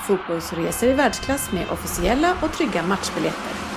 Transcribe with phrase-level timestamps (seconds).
[0.00, 3.70] fotbollsresor i världsklass med officiella och trygga matchbiljetter.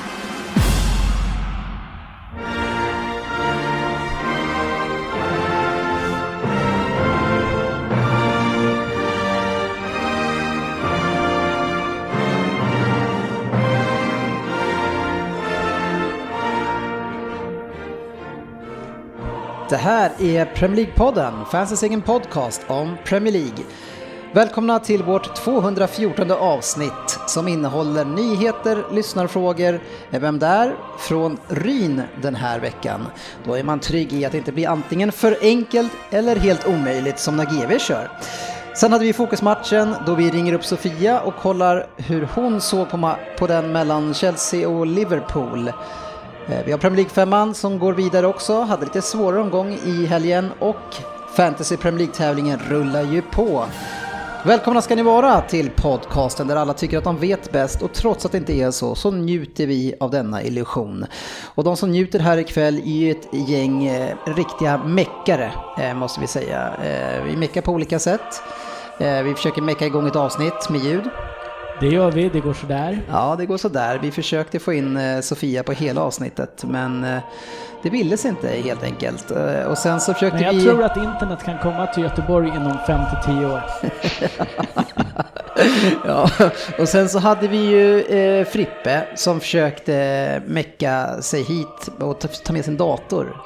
[19.69, 23.63] Det här är Premier League-podden, fansens egen podcast om Premier League.
[24.35, 32.59] Välkomna till vårt 214 avsnitt som innehåller nyheter, lyssnarfrågor, vem där från Ryn den här
[32.59, 33.07] veckan.
[33.45, 37.19] Då är man trygg i att det inte blir antingen för enkelt eller helt omöjligt
[37.19, 38.11] som när GV kör.
[38.75, 43.15] Sen hade vi fokusmatchen då vi ringer upp Sofia och kollar hur hon såg på,
[43.39, 45.67] på den mellan Chelsea och Liverpool.
[46.47, 50.51] Eh, vi har Premier League-femman som går vidare också, hade lite svårare omgång i helgen
[50.59, 50.95] och
[51.35, 53.65] Fantasy Premier League-tävlingen rullar ju på.
[54.45, 58.25] Välkomna ska ni vara till podcasten där alla tycker att de vet bäst och trots
[58.25, 61.05] att det inte är så, så njuter vi av denna illusion.
[61.45, 66.21] Och de som njuter här ikväll är ju ett gäng eh, riktiga meckare, eh, måste
[66.21, 66.73] vi säga.
[66.83, 68.41] Eh, vi meckar på olika sätt.
[68.99, 71.09] Eh, vi försöker mecka igång ett avsnitt med ljud.
[71.79, 73.01] Det gör vi, det går sådär.
[73.09, 73.99] Ja, det går sådär.
[74.01, 77.21] Vi försökte få in eh, Sofia på hela avsnittet, men eh,
[77.83, 79.31] det ville sig inte helt enkelt.
[79.31, 80.63] Eh, Och sen så försökte Men jag vi...
[80.63, 83.61] tror att internet kan komma till Göteborg inom 5-10 år.
[86.05, 86.29] ja.
[86.79, 92.27] Och sen så hade vi ju eh, Frippe som försökte mecka sig hit och ta-
[92.27, 93.37] ta med sin dator.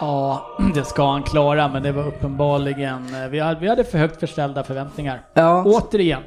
[0.00, 3.14] Ja, det ska han klara, men det var uppenbarligen...
[3.22, 5.22] eh, Vi hade, vi hade för högt förställda förväntningar.
[5.34, 5.64] Ja.
[5.66, 6.22] Återigen.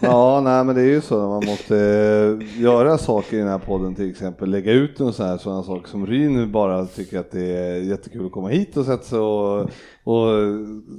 [0.00, 3.48] Ja, nej men det är ju så när man måste eh, göra saker i den
[3.48, 7.18] här podden till exempel, lägga ut en sån här sådana saker som Ryn bara tycker
[7.18, 9.60] att det är jättekul att komma hit och sätta sig och,
[10.04, 10.28] och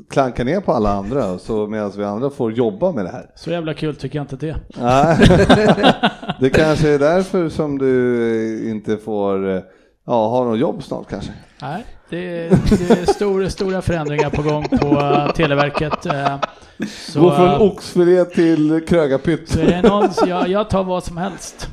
[0.09, 3.31] klanka ner på alla andra så medan vi andra får jobba med det här.
[3.35, 4.57] Så jävla kul tycker jag inte det.
[4.81, 5.17] Nej,
[6.39, 9.61] det kanske är därför som du inte får eh,
[10.05, 11.31] ja, ha något jobb snart kanske.
[11.61, 16.05] Nej, det är, det är stora, stora förändringar på gång på eh, Televerket.
[16.05, 16.35] eh,
[16.87, 19.49] Så, Gå från eh, oxfilé till krögarpytt.
[19.49, 21.69] så är det någon, så jag, jag tar vad som helst.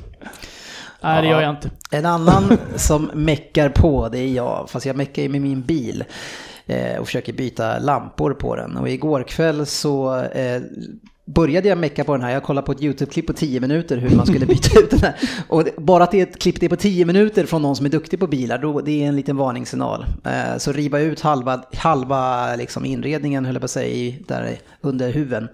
[1.00, 1.70] Nej, det gör jag inte.
[1.90, 6.04] En annan som meckar på, det är jag, fast jag meckar ju med min bil
[7.00, 8.76] och försöker byta lampor på den.
[8.76, 10.62] Och igår kväll så eh,
[11.24, 12.30] började jag mecka på den här.
[12.32, 15.14] Jag kollade på ett YouTube-klipp på 10 minuter hur man skulle byta ut den här.
[15.48, 17.86] Och bara att det är ett klipp det är på 10 minuter från någon som
[17.86, 20.06] är duktig på bilar, då, det är en liten varningssignal.
[20.24, 24.58] Eh, så riva ut halva, halva liksom inredningen, höll jag på att säga, i- där
[24.80, 25.48] under huven.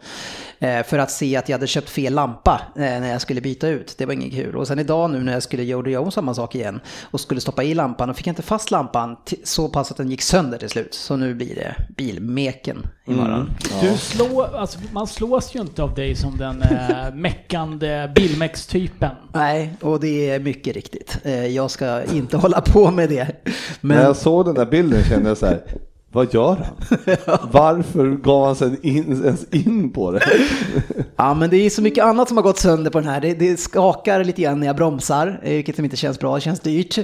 [0.62, 3.68] Eh, för att se att jag hade köpt fel lampa eh, när jag skulle byta
[3.68, 3.94] ut.
[3.98, 4.56] Det var inget kul.
[4.56, 7.62] Och sen idag nu när jag skulle göra om samma sak igen och skulle stoppa
[7.62, 10.68] i lampan och fick jag inte fast lampan så pass att den gick sönder till
[10.68, 10.94] slut.
[10.94, 13.50] Så nu blir det bilmeken imorgon.
[13.82, 19.10] Du slår, alltså, man slås ju inte av dig som den eh, meckande bilmex-typen.
[19.32, 21.18] Nej, och det är mycket riktigt.
[21.22, 23.24] Eh, jag ska inte hålla på med det.
[23.24, 25.60] När Men jag såg den där bilden kände jag så här,
[26.12, 26.98] vad gör han?
[27.52, 30.20] Varför gav han sig in, ens in på det?
[31.16, 33.20] Ja, men det är så mycket annat som har gått sönder på den här.
[33.20, 36.34] Det, det skakar lite grann när jag bromsar, eh, vilket som inte känns bra.
[36.34, 36.98] Det känns dyrt.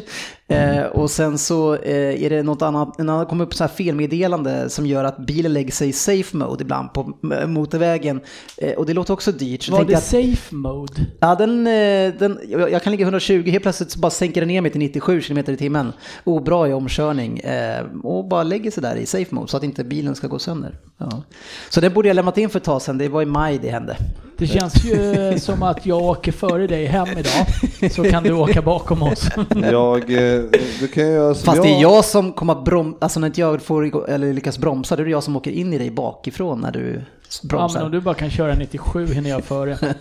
[0.49, 3.69] Eh, och sen så eh, är det något annat, en annan kommer upp så här
[3.69, 7.13] felmeddelande som gör att bilen lägger sig i safe mode ibland på
[7.47, 8.21] motorvägen.
[8.57, 9.63] Eh, och det låter också dyrt.
[9.63, 10.93] Så Var det att- safe mode?
[11.21, 14.49] Ja, den, eh, den, jag jag kan ligga 120, helt plötsligt så bara sänker den
[14.49, 15.93] ner mig till 97 km i timmen.
[16.25, 17.39] Obra i omkörning.
[17.39, 20.39] Eh, och bara lägger sig där i safe mode så att inte bilen ska gå
[20.39, 20.75] sönder.
[20.99, 21.23] Ja.
[21.71, 23.71] Så det borde jag lämnat in för ett tag sedan, det var i maj det
[23.71, 23.97] hände.
[24.39, 28.63] Det känns ju som att jag åker före dig hem idag, så kan du åka
[28.63, 29.29] bakom oss.
[29.71, 30.43] Jag, eh,
[30.81, 31.67] du kan göra som Fast jag.
[31.67, 34.97] det är jag som kommer att bromsa, alltså när inte jag får eller lyckas bromsa,
[34.97, 37.03] då är det jag som åker in i dig bakifrån när du
[37.43, 37.79] Ja, bromsar.
[37.79, 39.79] men om du bara kan köra 97 hinner jag före.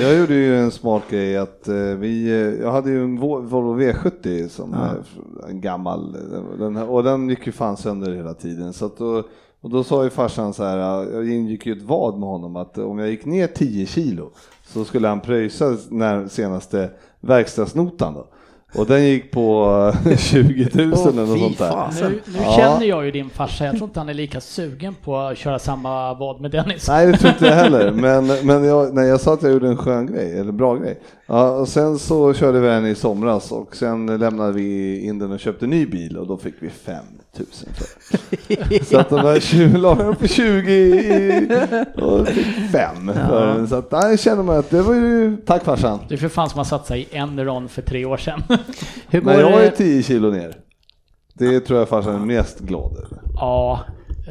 [0.00, 3.42] Jag gjorde ju en smart grej att eh, vi, eh, jag hade ju en Vo-
[3.46, 5.02] Volvo V70 som är
[5.48, 8.72] en gammal, eh, den, här- och den gick ju fan sönder hela tiden.
[8.72, 9.22] Så då,
[9.60, 12.56] och då sa ju farsan så här, eh, jag ingick ju ett vad med honom
[12.56, 14.30] att om jag gick ner 10 kilo
[14.66, 16.90] så skulle han pröjsa när senaste
[17.20, 18.26] verkstadsnotan då.
[18.74, 22.08] Och den gick på 20 000 Åh, eller något sånt där.
[22.08, 22.56] Nu, nu Ja.
[22.56, 25.58] känner jag ju din farsa, jag tror inte han är lika sugen på att köra
[25.58, 26.88] samma vad med Dennis.
[26.88, 27.90] Nej, det tror inte jag heller.
[27.90, 30.98] Men, men jag, nej, jag sa att jag gjorde en skön grej, eller bra grej.
[31.34, 35.32] Ja, och sen så körde vi den i somras och sen lämnade vi in den
[35.32, 36.96] och köpte en ny bil och då fick vi 5
[37.38, 37.86] 000 för
[38.68, 38.84] den.
[38.84, 41.48] Så att de där 20, la upp på 20 i,
[41.96, 42.70] och fick 5
[43.14, 43.68] för den.
[43.68, 45.98] Så att där känner man att det var ju, tack farsan.
[46.08, 48.42] Det är för fan som satt sig i en ron för tre år sedan.
[49.08, 49.76] Hur går Men jag är det?
[49.76, 50.56] 10 kilo ner.
[51.34, 53.20] Det tror jag farsan är mest glad över.
[53.34, 53.80] ja,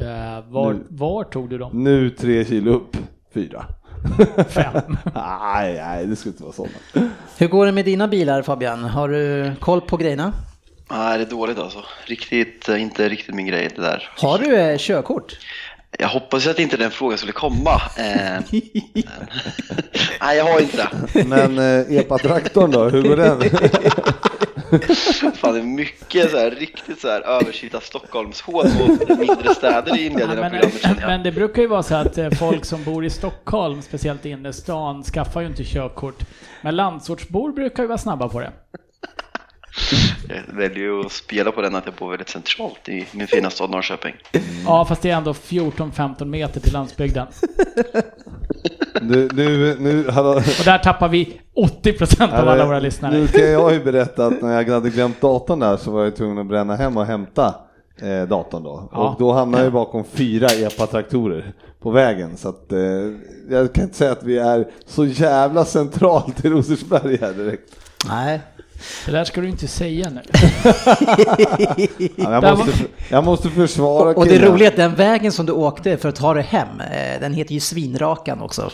[0.00, 0.80] eh, var, Nu.
[0.88, 1.84] var tog du dem?
[1.84, 2.96] Nu 3 kilo upp,
[3.34, 3.64] 4.
[4.48, 4.96] Fem.
[5.14, 7.10] nej, nej, det skulle inte vara sådana.
[7.38, 8.84] Hur går det med dina bilar Fabian?
[8.84, 10.32] Har du koll på grejerna?
[10.90, 11.84] Nej, det är dåligt alltså.
[12.04, 14.10] Riktigt, eh, inte riktigt min grej det där.
[14.16, 15.38] Har du eh, körkort?
[15.98, 17.82] Jag hoppas att inte den frågan skulle komma.
[17.96, 18.04] Eh,
[20.20, 20.76] nej, jag har inte
[21.12, 21.24] det.
[21.24, 23.42] Men eh, epa-traktorn då, hur går den?
[25.34, 28.66] Fan, det är mycket så här, riktigt så här överkylda Stockholmshål
[29.06, 31.94] på mindre städer i Ja, inledningen av men, programmet men det brukar ju vara så
[31.94, 36.18] att eh, folk som bor i Stockholm, speciellt i innerstan, skaffar ju inte körkort.
[36.62, 38.52] Men landsortsbor brukar ju vara snabba på det.
[40.28, 43.50] Jag väljer ju att spela på den att jag bor väldigt centralt i min fina
[43.50, 44.14] stad Norrköping.
[44.66, 47.26] Ja, fast det är ändå 14-15 meter till landsbygden.
[49.00, 51.40] Nu, nu, nu, Och där tappar vi
[51.84, 53.12] 80% av alla våra lyssnare.
[53.12, 56.16] Nu kan jag ju berätta att när jag hade glömt datorn där så var jag
[56.16, 57.54] tvungen att bränna hem och hämta
[58.02, 58.88] eh, datorn då.
[58.92, 59.08] Ja.
[59.08, 61.52] Och då hamnade jag bakom fyra epa-traktorer
[61.82, 62.36] på vägen.
[62.36, 62.78] Så att eh,
[63.50, 67.76] jag kan inte säga att vi är så jävla centralt i Rosersberg här direkt.
[68.08, 68.40] Nej.
[69.06, 70.20] Det där ska du inte säga nu.
[72.16, 72.72] Ja, jag, måste,
[73.08, 76.08] jag måste försvara Och, och det roliga är att den vägen som du åkte för
[76.08, 78.70] att ta dig hem, eh, den heter ju Svinrakan också.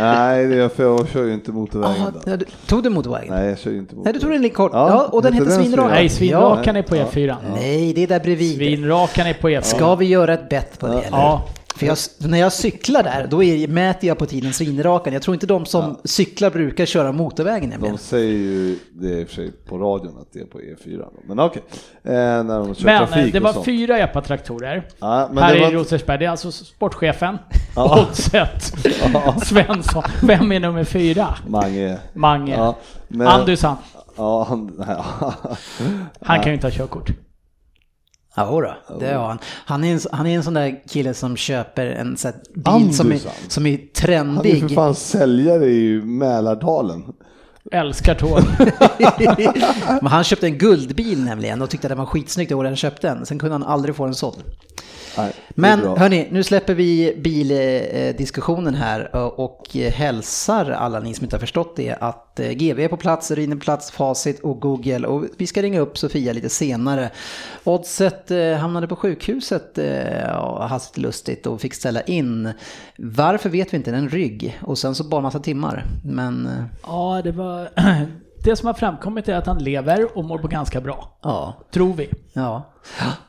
[0.00, 2.02] Nej, det är för jag kör ju inte motorvägen.
[2.26, 3.28] Ja, du- tog du motorvägen?
[3.34, 4.14] Nej, Nej, jag kör ju inte motorvägen.
[4.20, 4.70] du tog den lite kort.
[4.74, 5.90] Ja, Ja, och den den Svinrakan.
[5.90, 6.64] Nej, Svinrakan?
[6.64, 7.36] svinrakan är på E4.
[7.54, 8.56] Nej, det är där bredvid.
[8.56, 9.60] Svinrakan är på E4.
[9.62, 10.92] Ska vi göra ett bett på det?
[10.92, 11.08] eller?
[11.18, 11.48] Ja.
[11.78, 15.12] För jag, när jag cyklar där, då är, mäter jag på tiden svinrakan.
[15.12, 17.94] Jag tror inte de som cyklar brukar köra motorvägen nämligen.
[17.96, 20.98] De säger ju det i och för sig på radion att det är på E4.
[20.98, 21.12] Då.
[21.28, 21.62] Men okej,
[22.04, 23.64] eh, när de kör Men eh, trafik det och var sånt.
[23.64, 24.88] fyra EPA-traktorer.
[24.98, 26.18] Ja, men här det i var- Rosersberg.
[26.18, 27.38] Det är alltså sportchefen,
[27.76, 28.00] Ja.
[28.08, 28.74] Oddset,
[29.46, 30.02] Svensson.
[30.22, 31.34] Vem är nummer fyra?
[31.48, 31.98] Mange.
[32.14, 32.52] Mange.
[32.56, 32.76] Ja,
[33.08, 33.76] men- Andusson.
[34.16, 34.84] Ja, han,
[36.20, 37.10] Han kan ju inte ha körkort.
[38.38, 39.38] Ja, då, det har han.
[39.44, 43.12] Han är, en, han är en sån där kille som köper en sån bil som
[43.12, 44.74] är, som är han är för trendig.
[44.74, 47.04] fan säljare i Mälardalen.
[47.72, 48.40] Älskar tåg.
[50.02, 52.76] Men han köpte en guldbil nämligen och tyckte att den var skitsnygg det året han
[52.76, 53.26] köpte den.
[53.26, 54.44] Sen kunde han aldrig få den såld.
[55.18, 61.40] Nej, Men hörni, nu släpper vi bildiskussionen här och hälsar alla ni som inte har
[61.40, 65.24] förstått det att GV är på plats, Ryn är på plats, Facit och Google och
[65.36, 67.10] vi ska ringa upp Sofia lite senare.
[67.64, 72.52] Oddset eh, hamnade på sjukhuset eh, hastigt lustigt och fick ställa in.
[72.98, 75.84] Varför vet vi inte, en rygg och sen så bara massa timmar.
[76.04, 77.57] Men eh, Ja, det var...
[78.44, 81.18] Det som har framkommit är att han lever och mår på ganska bra.
[81.22, 82.08] ja, Tror vi.
[82.32, 82.62] ja.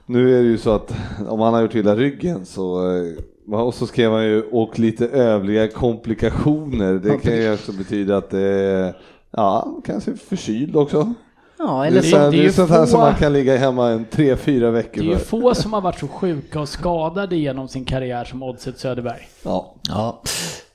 [0.05, 0.95] Nu är det ju så att
[1.27, 5.07] om han har gjort illa ryggen så eh, och så skrev han ju och lite
[5.07, 6.93] övriga komplikationer.
[6.93, 8.93] Det kan ju också betyda att det är,
[9.31, 11.13] ja, kanske förkyld också.
[11.59, 12.17] Ja, Det eller är, det- så, så.
[12.17, 14.35] det det är är ju sånt här som få- man kan ligga hemma en tre,
[14.35, 17.85] fyra Det veckor är ju få som har varit så sjuka och skadade genom sin
[17.85, 19.27] karriär som Oddset Söderberg.
[19.43, 19.75] Ja.
[19.89, 20.21] Ja,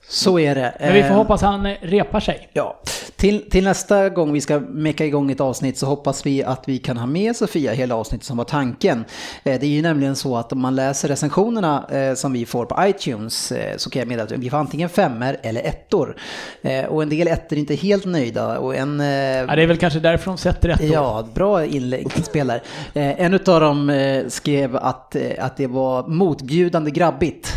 [0.09, 0.75] så är det.
[0.81, 2.49] Men vi får Eh, hoppas han repar sig.
[2.53, 2.81] Ja,
[3.25, 6.79] till, till nästa gång vi ska mecka igång ett avsnitt så hoppas vi att vi
[6.79, 8.99] kan ha med Sofia hela avsnittet som var tanken.
[9.45, 12.65] Eh, Det är ju nämligen så att om man läser recensionerna eh, som vi får
[12.67, 16.17] på iTunes eh, så kan jag meddela att vi får antingen femmer eller ettor.
[16.89, 19.01] Och en del ettor är inte helt nöjda och en...
[19.01, 20.85] Ja, det är väl kanske därför de sätter då.
[20.85, 22.61] Ja, bra inlägg spelare.
[22.95, 23.93] Eh, En av dem
[24.29, 27.49] skrev att, att det var motbjudande grabbigt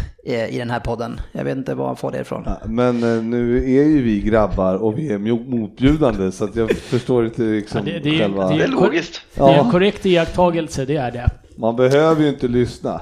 [0.50, 1.20] i den här podden.
[1.32, 2.44] Jag vet inte var han får det ifrån.
[2.46, 6.72] Ja, Men nu är ju vi grabbar och vi är mot- motbjudande så att jag
[6.72, 8.50] förstår inte liksom Ja, det, det, är, själva...
[8.50, 9.22] det, Det är, logiskt.
[9.36, 9.72] det är en Ja.
[9.72, 11.30] korrekt iakttagelse, det är det.
[11.58, 13.02] Man behöver ju inte lyssna.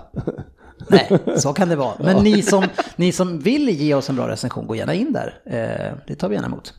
[0.90, 1.94] Nej, så kan det vara.
[2.00, 2.64] Men ni som,
[2.96, 5.34] ni som vill ge oss en bra recension, gå gärna in där.
[5.46, 6.74] Eh, det tar vi gärna emot.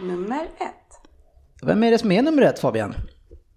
[0.00, 1.08] Nummer ett.
[1.62, 2.94] Vem är det som är nummer ett Fabian?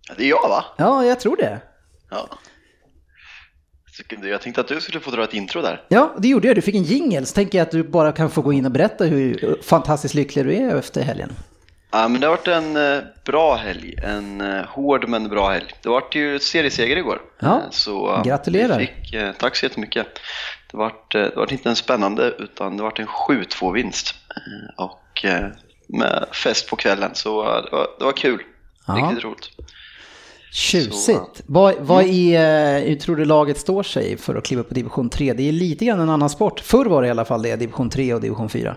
[0.08, 0.64] Ja, Det är jag va?
[0.78, 1.60] Ja, jag tror det.
[2.10, 2.28] Ja.
[4.22, 5.82] Jag tänkte att du skulle få dra ett intro där.
[5.88, 6.58] Ja, det gjorde jag.
[6.58, 7.26] Du fick en jingle.
[7.26, 10.46] Så tänker jag att du bara kan få gå in och berätta hur fantastiskt lycklig
[10.46, 11.34] du är efter helgen.
[11.92, 13.96] Ja, men det har varit en eh, bra helg.
[14.04, 15.74] En eh, hård men bra helg.
[15.84, 17.22] Det vart ju serieseger igår.
[17.40, 18.80] Ja, Eh, så, gratulerar.
[18.80, 20.08] Fick, tack så jättemycket.
[20.72, 24.16] Det vart, det vart inte en spännande utan det vart en 7-2 vinst.
[24.78, 25.26] Och
[25.88, 27.12] med fest på kvällen.
[27.14, 28.42] Så det var, det var kul.
[28.88, 28.94] Ja.
[28.94, 29.50] Riktigt roligt.
[30.58, 31.42] Tjusigt.
[31.46, 35.10] Vad, vad är, hur tror du laget står sig för att kliva upp på division
[35.10, 35.34] 3?
[35.34, 36.60] Det är lite grann en annan sport.
[36.60, 38.76] Förr var det i alla fall det, division 3 och division 4.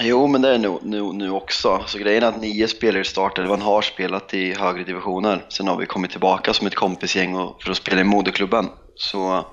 [0.00, 1.82] Jo, men det är nu, nu, nu också.
[1.86, 5.44] Så grejen är att nio spelare startade, man har spelat i högre divisioner.
[5.48, 8.68] Sen har vi kommit tillbaka som ett kompisgäng och, för att spela i moderklubben.
[8.94, 9.46] Så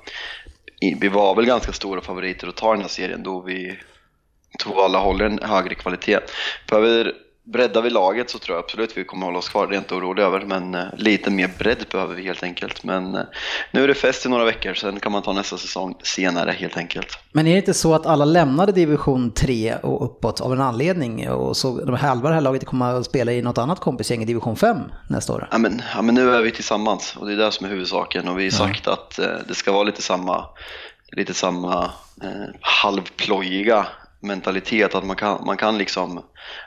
[0.99, 3.79] vi var väl ganska stora favoriter att ta den här serien då vi
[4.59, 6.19] tog alla håller en högre kvalitet.
[6.69, 7.13] Behöver
[7.43, 9.81] breddar vi laget så tror jag absolut vi kommer hålla oss kvar, det är jag
[9.81, 10.41] inte orolig över.
[10.41, 12.83] Men eh, lite mer bredd behöver vi helt enkelt.
[12.83, 13.21] Men eh,
[13.71, 16.77] nu är det fest i några veckor, sen kan man ta nästa säsong senare helt
[16.77, 17.17] enkelt.
[17.31, 21.29] Men är det inte så att alla lämnade division 3 och uppåt av en anledning?
[21.29, 24.25] Och så de halva det här laget kommer att spela i något annat kompisgäng i
[24.25, 24.77] division 5
[25.09, 25.47] nästa år?
[25.51, 28.27] Ja men, ja men nu är vi tillsammans och det är det som är huvudsaken
[28.27, 30.45] och vi har sagt att eh, det ska vara lite samma,
[31.11, 31.83] lite samma
[32.23, 33.87] eh, halvplojiga
[34.21, 36.23] mentalitet att man kan, man kan liksom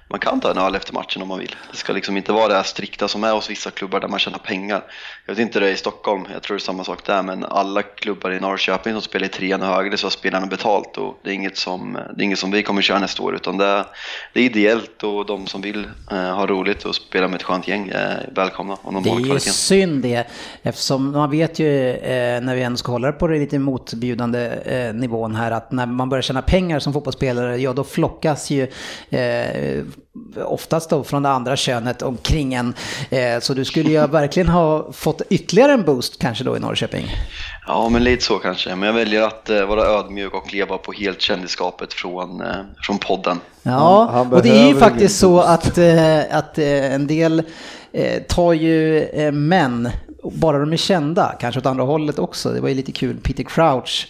[0.09, 1.57] man kan ta en öl efter matchen om man vill.
[1.71, 4.19] Det ska liksom inte vara det här strikta som är hos vissa klubbar där man
[4.19, 4.85] tjänar pengar.
[5.26, 7.45] Jag vet inte det är i Stockholm, jag tror det är samma sak där, men
[7.45, 11.19] alla klubbar i Norrköping som spelar i trean och högre så har spelarna betalt och
[11.23, 13.66] det är inget som, det är inget som vi kommer köra nästa år utan det
[13.66, 13.85] är,
[14.33, 17.69] det är ideellt och de som vill eh, ha roligt och spela med ett skönt
[17.69, 20.26] gäng är välkomna om de Det har är ju synd det,
[20.62, 24.95] eftersom man vet ju eh, när vi ändå ska hålla på det lite motbjudande eh,
[24.95, 28.62] nivån här att när man börjar tjäna pengar som fotbollsspelare, ja då flockas ju
[29.11, 29.63] eh,
[30.44, 32.75] oftast då från det andra könet omkring en.
[33.11, 37.06] Eh, så du skulle ju verkligen ha fått ytterligare en boost kanske då i Norrköping.
[37.66, 38.76] Ja, men lite så kanske.
[38.76, 42.99] Men jag väljer att eh, vara ödmjuk och leva på helt kändisskapet från, eh, från
[42.99, 43.40] podden.
[43.62, 47.42] Ja, och det är ju faktiskt så att, eh, att eh, en del
[47.92, 49.88] eh, tar ju eh, män,
[50.33, 52.52] bara de är kända, kanske åt andra hållet också.
[52.52, 54.09] Det var ju lite kul, Peter Crouch,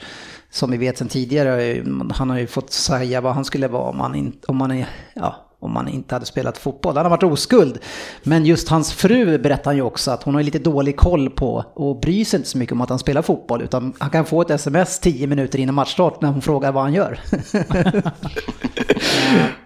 [0.50, 1.84] som vi vet sedan tidigare,
[2.14, 4.86] han har ju fått säga vad han skulle vara om han, in, om han, är,
[5.14, 6.96] ja, om man inte hade spelat fotboll.
[6.96, 7.78] Han har varit oskuld.
[8.22, 11.64] Men just hans fru berättar han ju också att hon har lite dålig koll på
[11.74, 13.62] och bryr sig inte så mycket om att han spelar fotboll.
[13.62, 16.94] Utan han kan få ett sms 10 minuter innan matchstart när hon frågar vad han
[16.94, 17.20] gör.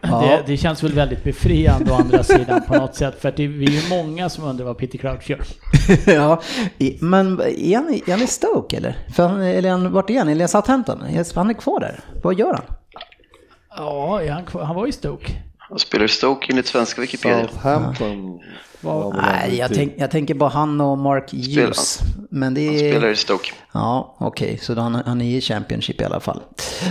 [0.00, 3.20] Det, det känns väl väldigt befriande å andra sidan på något sätt.
[3.20, 5.44] För det, vi är ju många som undrar vad Peter Crouch gör.
[6.06, 6.42] ja,
[7.00, 8.96] men är han, är han i Stoke eller?
[9.14, 10.28] För han, eller han, vart är han?
[10.28, 11.02] Eller Southampton?
[11.34, 12.00] Han är kvar där.
[12.22, 12.64] Vad gör han?
[13.76, 15.32] Ja, han, han var i Stoke.
[15.70, 17.48] Jag spelar i Stoke enligt svenska Wikipedia.
[17.48, 18.40] Southampton.
[18.80, 21.98] väl Nej, jag, tänk, jag tänker bara han och Mark Hughes.
[22.30, 22.90] Men det Han är...
[22.90, 23.52] spelar i Stoke.
[23.72, 26.42] Ja, okej, så då han, han är i Championship i alla fall.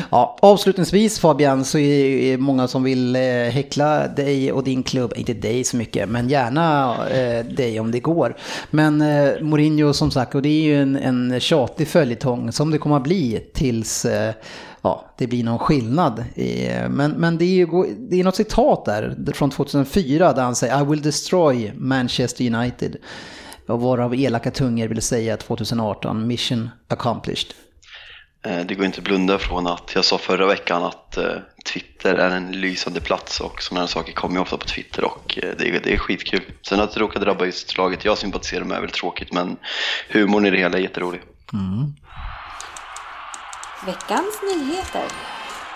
[0.10, 5.14] Ja, avslutningsvis Fabian så är det många som vill eh, häckla dig och din klubb,
[5.16, 8.38] inte dig så mycket, men gärna eh, dig om det går.
[8.70, 12.78] Men eh, Mourinho som sagt, och det är ju en, en tjatig följetong som det
[12.78, 14.34] kommer att bli tills eh,
[14.82, 16.24] ja, det blir någon skillnad.
[16.36, 17.66] I, men men det, är ju,
[18.10, 22.96] det är något citat där från 2004 där han säger I will destroy Manchester United.
[23.68, 27.54] Och varav elaka tungor vill säga 2018, mission accomplished.
[28.46, 31.26] Eh, Det går inte att blunda från att jag sa förra veckan att eh,
[31.74, 35.40] Twitter är en lysande plats och sådana här saker kommer ju ofta på Twitter och
[35.44, 36.42] eh, det är, det är skitkul.
[36.70, 39.58] Sen att det råkar drabba just laget jag sympatiserar med är väl tråkigt men
[40.10, 41.22] humorn i det hela är jätterolig.
[43.86, 45.02] Veckans nyheter.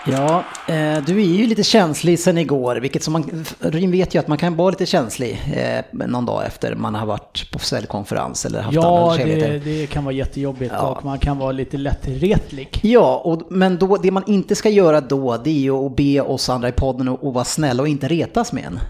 [0.06, 0.44] Ja,
[0.74, 4.28] eh, du är ju lite känslig sen igår, vilket som man, Ryn vet ju att
[4.28, 8.60] man kan vara lite känslig eh, någon dag efter man har varit på säljkonferens eller
[8.62, 9.70] haft Ja, andra det, trevligheter.
[9.80, 10.80] det kan vara jättejobbigt Ja.
[10.88, 12.80] och man kan vara lite lättretlig.
[12.82, 16.20] Ja, och, men då, det man inte ska göra då, det är ju att be
[16.20, 18.80] oss andra i podden att vara snälla och inte retas med en.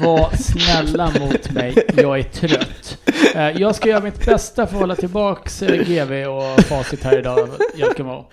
[0.00, 2.98] Var snälla mot mig, jag är trött.
[3.34, 7.18] Eh, Jag ska göra mitt bästa för att hålla tillbaks eh, GV och facit här
[7.18, 8.28] idag, Jalkemo.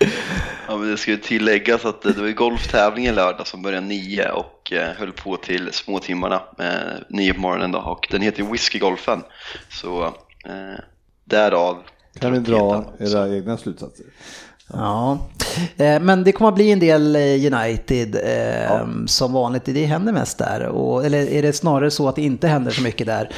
[0.68, 4.30] Ja, men det ska ju tilläggas att det var golftävling i lördag som började nio
[4.30, 6.66] och eh, höll på till småtimmarna, eh,
[7.08, 9.22] nio på morgonen då, och den heter ju Whiskygolfen.
[9.68, 10.04] Så
[10.44, 10.80] eh,
[11.24, 11.78] därav
[12.20, 14.06] Kan ni dra era egna slutsatser?
[14.72, 15.18] Ja,
[15.76, 19.64] eh, men det kommer att bli en del eh, United eh, som vanligt.
[19.64, 20.66] Det händer mest där.
[20.66, 23.30] Och, eller är det snarare så att det inte händer så mycket där?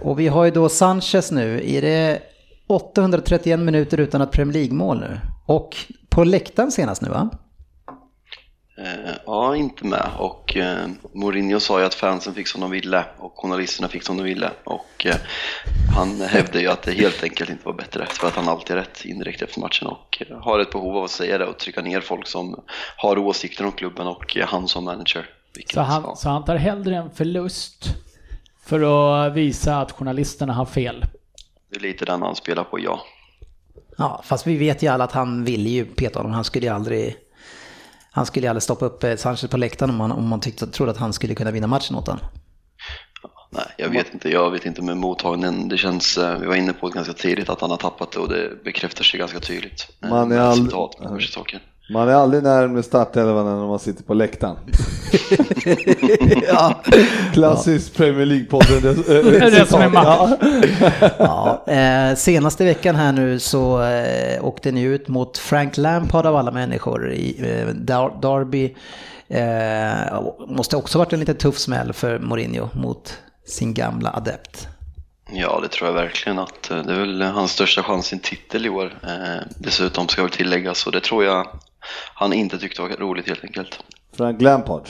[0.00, 1.62] Och vi har ju då Sanchez nu.
[1.64, 2.18] Är det
[2.66, 5.20] 831 minuter utan ett Premier League-mål nu?
[5.46, 5.76] Och
[6.08, 7.30] på läktaren senast nu va?
[8.82, 10.10] Eh, ja, inte med.
[10.18, 14.16] Och eh, Mourinho sa ju att fansen fick som de ville och journalisterna fick som
[14.16, 14.50] de ville.
[14.64, 15.16] Och eh,
[15.96, 18.80] han hävdade ju att det helt enkelt inte var bättre för att han alltid är
[18.80, 21.82] rätt indirekt efter matchen och eh, har ett behov av att säga det och trycka
[21.82, 22.60] ner folk som
[22.96, 25.30] har åsikter om klubben och eh, han som manager.
[25.74, 27.84] Så han, så han tar hellre en förlust
[28.64, 28.80] för
[29.26, 31.04] att visa att journalisterna har fel.
[31.70, 33.00] Det är lite den han spelar på, ja.
[33.98, 36.32] Ja, fast vi vet ju alla att han ville ju peta honom.
[36.32, 37.16] Han skulle ju aldrig...
[38.12, 40.66] Han skulle ju aldrig stoppa upp eh, Sanchez på läktaren om man, om man tyckte,
[40.66, 42.24] trodde att han skulle kunna vinna matchen åt honom.
[43.50, 44.28] Nej, jag vet inte.
[44.30, 45.68] Jag vet inte med mottagningen.
[45.68, 48.18] Det känns, eh, vi var inne på det ganska tidigt att han har tappat det
[48.18, 49.88] och det bekräftar sig ganska tydligt.
[50.02, 51.62] eh, Man är resultat med diverse saker.
[51.92, 54.56] Man är aldrig närmare startelvan än när man sitter på läktaren.
[56.48, 56.82] ja.
[57.32, 59.04] Klassiskt Premier League-podden.
[59.06, 60.30] Det är det som är match.
[61.18, 66.36] Ja, eh, senaste veckan här nu så eh, åkte ni ut mot Frank Lampard av
[66.36, 68.74] alla människor i eh, Derby.
[69.28, 74.68] Eh, måste också varit en lite tuff smäll för Mourinho mot sin gamla adept.
[75.32, 78.22] Ja, det tror jag verkligen att eh, det är väl hans största chans till en
[78.22, 78.98] titel i år.
[79.02, 81.46] Eh, dessutom ska jag tilläggas och det tror jag
[82.14, 83.78] han inte tyckte var roligt helt enkelt.
[84.16, 84.88] Frank Lampard.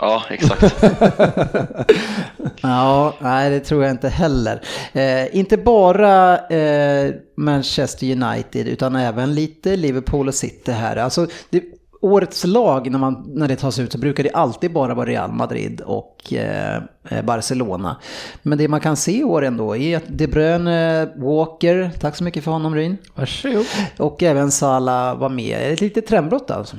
[0.00, 0.74] Ja, exakt.
[2.62, 4.62] Ja, nej det tror jag inte heller.
[4.92, 10.96] Eh, inte bara eh, Manchester United utan även lite Liverpool och City här.
[10.96, 11.62] Alltså, det,
[12.00, 15.32] årets lag när, man, när det tas ut så brukar det alltid bara vara Real
[15.32, 17.96] Madrid och eh, eh, Barcelona.
[18.42, 22.24] Men det man kan se i år ändå är att De Bruyne, Walker, tack så
[22.24, 23.66] mycket för honom Ryn, Varsågod.
[23.98, 25.72] och även Salah var med.
[25.72, 26.76] Ett litet trendbrott alltså.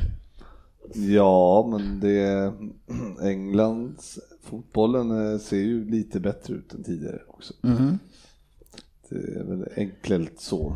[0.94, 2.54] Ja, men det...
[3.24, 7.54] Englands fotbollen eh, ser ju lite bättre ut än tidigare också.
[7.62, 8.00] Mhm.
[9.10, 10.76] Det är väl enkelt så.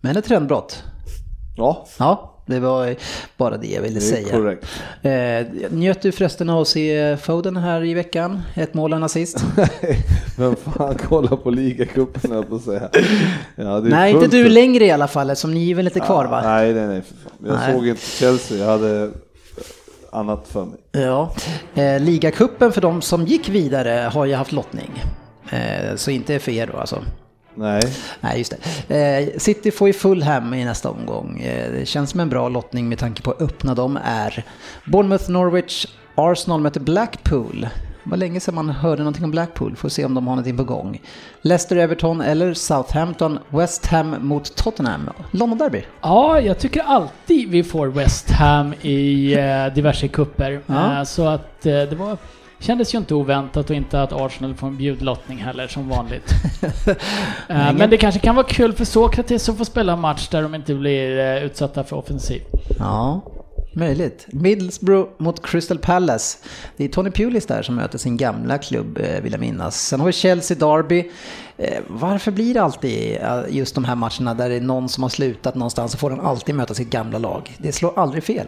[0.00, 0.82] Men ett trendbrott.
[1.56, 2.94] Ja, Ja, det var
[3.36, 4.30] bara det jag ville det säga.
[4.30, 4.66] korrekt.
[5.02, 8.42] Eh, njöt du förresten av att se Foden här i veckan?
[8.54, 9.44] Ett mål och en assist?
[10.38, 12.88] Vem fan kollar på ligacupen höll på att säga.
[13.56, 16.42] Ja, Nej, inte du längre i alla fall eftersom ni är väl lite kvar va?
[16.44, 17.02] Nej, nej, nej.
[17.02, 17.46] fan.
[17.48, 17.74] Jag Nej.
[17.74, 19.10] såg inte Chelsea, jag hade
[20.12, 20.78] annat för mig.
[20.92, 21.34] Ja.
[21.74, 25.02] Eh, Ligacupen för de som gick vidare har ju haft lottning.
[25.50, 27.02] Eh, så inte för er då alltså.
[27.54, 27.82] Nej,
[28.20, 28.54] Nej, just
[28.88, 29.28] det.
[29.32, 31.40] Eh, City får ju Fulham i nästa omgång.
[31.40, 34.44] Eh, det känns som en bra lottning med tanke på hur öppna de är.
[34.84, 37.68] Bournemouth, Norwich, Arsenal möter Blackpool.
[38.04, 39.76] Det var länge sedan man hörde någonting om Blackpool.
[39.76, 41.00] Får se om de har någonting på gång.
[41.42, 45.10] Leicester, Everton eller Southampton, West Ham mot Tottenham.
[45.30, 45.84] London Derby.
[46.00, 50.60] Ja, jag tycker alltid vi får West Ham i eh, diverse kupper.
[50.66, 51.04] Ja.
[51.04, 52.16] Så att det var,
[52.58, 56.30] kändes ju inte oväntat och inte att Arsenal får en bjudlottning heller som vanligt.
[57.48, 60.42] eh, men det kanske kan vara kul för Sokrates att få spela en match där
[60.42, 62.42] de inte blir eh, utsatta för offensiv.
[62.78, 63.20] Ja,
[63.72, 64.26] möjligt.
[64.28, 66.38] Middlesbrough mot Crystal Palace.
[66.76, 69.86] Det är Tony Pulis där som möter sin gamla klubb, eh, vill jag minnas.
[69.86, 71.10] Sen har vi Chelsea Derby.
[71.86, 75.54] Varför blir det alltid just de här matcherna där det är någon som har slutat
[75.54, 77.56] någonstans så får den alltid möta sitt gamla lag?
[77.58, 78.46] Det slår aldrig fel.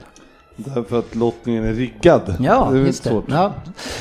[0.56, 2.36] Därför att lottningen är riggad.
[2.40, 3.22] Ja, det är just det.
[3.28, 3.52] Ja.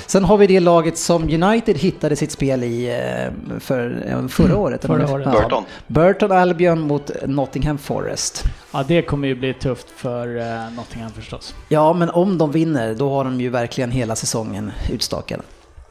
[0.08, 4.58] Sen har vi det laget som United hittade sitt spel i eh, för, eh, förra
[4.58, 4.86] året.
[4.86, 5.32] Förra året.
[5.32, 5.64] Burton.
[5.88, 8.44] Burton Albion mot Nottingham Forest.
[8.72, 11.56] Ja, det kommer ju bli tufft för eh, Nottingham förstås.
[11.70, 15.42] Ja, men om de vinner då har de ju verkligen hela säsongen utstakad.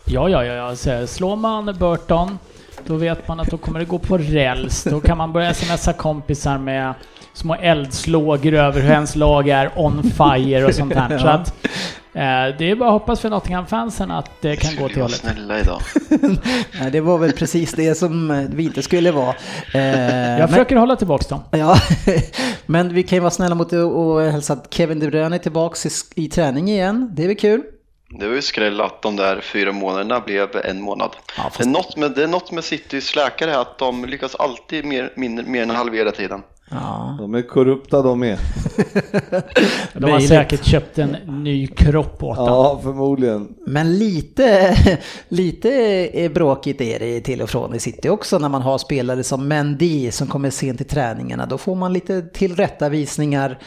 [0.05, 0.77] Ja, ja, ja, ja.
[0.77, 2.39] Så slår man Burton,
[2.87, 4.85] då vet man att då kommer det gå på räls.
[4.85, 6.95] Då kan man börja smsa kompisar med
[7.35, 11.19] små eldslågor över hur ens lag är on fire och sånt här.
[11.19, 11.49] Så att,
[12.15, 15.17] eh, det är bara att hoppas för Nottingham-fansen att det kan gå till hållet.
[15.17, 15.81] snälla idag.
[16.81, 19.35] Nej, det var väl precis det som eh, vi inte skulle vara.
[19.75, 19.81] Eh,
[20.31, 21.41] Jag men, försöker hålla tillbaks dem.
[21.51, 21.77] ja,
[22.67, 25.39] men vi kan ju vara snälla mot det och hälsa att Kevin De Bruyne är
[25.39, 27.11] tillbaka i, i träning igen.
[27.13, 27.63] Det är väl kul?
[28.19, 31.11] Det var ju skräll att de där fyra månaderna blev en månad.
[31.37, 34.35] Ja, fast- det, är något med, det är något med Citys läkare att de lyckas
[34.35, 36.43] alltid mer, mindre, mer än halvera tiden.
[36.71, 37.17] Ja.
[37.19, 38.39] De är korrupta de är.
[40.01, 42.47] De har säkert köpt en ny kropp åt dem.
[42.47, 43.55] Ja, förmodligen.
[43.67, 44.77] Men lite,
[45.29, 49.49] lite bråkigt är det till och från i City också när man har spelare som
[49.49, 51.47] Mendy som kommer sent till träningarna.
[51.47, 53.59] Då får man lite tillrättavisningar.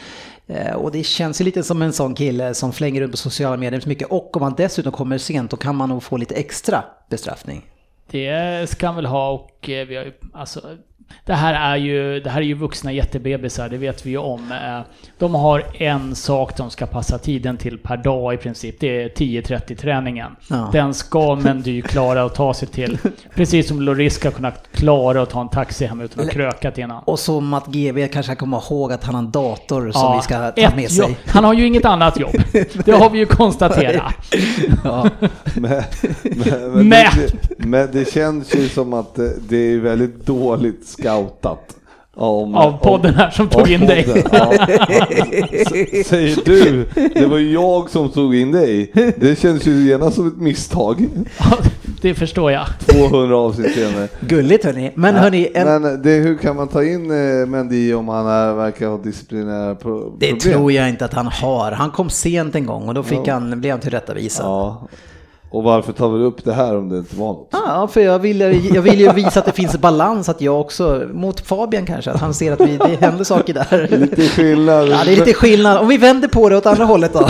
[0.46, 3.56] Eh, Och det känns ju lite som en sån kille som flänger runt på sociala
[3.56, 4.08] medier så mycket.
[4.08, 7.64] Och om man dessutom kommer sent då kan man nog få lite extra bestraffning.
[8.10, 10.60] Det ska han väl ha och eh, vi har ju, alltså,
[11.24, 14.52] det här är ju, det här är ju vuxna jättebebisar, det vet vi ju om.
[14.52, 14.80] Eh,
[15.18, 18.80] De har en sak de ska passa tiden till per dag i princip.
[18.80, 20.36] Det är 10.30 träningen.
[20.50, 20.68] Ja.
[20.72, 22.98] Den ska Mendy klara att ta sig till.
[23.34, 26.78] Precis som Loris ska kunna klara att ta en taxi hem utan att ha krökat
[26.78, 27.02] innan.
[27.04, 30.38] Och så Matt GV kanske komma ihåg att han har en dator som vi ska
[30.38, 30.98] ta ett med sig.
[31.00, 31.14] jobb.
[31.26, 32.36] Han har ju inget annat jobb.
[32.84, 34.14] Det har vi ju konstaterat.
[34.84, 35.08] Ja.
[35.54, 35.82] Men,
[36.22, 41.74] men, men, det, men det känns ju som att det, det är väldigt dåligt scoutat.
[42.20, 44.24] Om, Av podden här som tog in dig.
[44.32, 44.66] Ja.
[46.06, 48.92] Säger du, det var ju jag som tog in dig.
[49.16, 51.08] Det känns ju genast som ett misstag.
[52.02, 52.66] det förstår jag.
[52.86, 54.08] 200 avsnitt senare.
[54.20, 54.92] Gulligt hörni.
[54.94, 58.54] Men hörni, en, Men det, hur kan man ta in eh, Mendy om han är,
[58.54, 60.38] verkar ha disciplinära pro- det problem?
[60.38, 61.72] tror jag inte att han har.
[61.72, 63.32] Han kom sent en gång och då fick Ja.
[63.32, 64.46] han, blev han tillrättavisad.
[64.46, 64.88] Ja.
[65.50, 67.48] Och varför tar vi upp det här om det inte var något?
[67.52, 68.40] Ja, för jag vill,
[68.74, 72.20] jag vill ju visa att det finns balans, att jag också, mot Fabian kanske, att
[72.20, 73.98] han ser att vi, det händer saker där.
[73.98, 74.88] Lite skillnad.
[74.88, 75.78] Ja, det är lite skillnad.
[75.78, 77.28] Om vi vänder på det åt andra hållet då,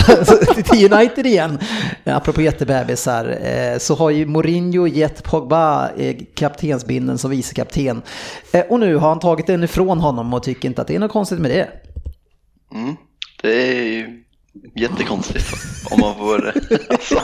[0.63, 1.59] till United igen.
[2.05, 8.01] Apropå jättebebisar, eh, så har ju Mourinho gett Pogba eh, kaptensbindeln som vicekapten.
[8.51, 10.99] Eh, Och nu har han tagit den ifrån honom och tycker inte att det är
[10.99, 11.67] något konstigt med det.
[12.73, 12.95] Mm.
[13.41, 14.18] Det är ju
[14.75, 15.45] jättekonstigt
[15.91, 16.53] om man får...
[16.89, 17.21] Alltså,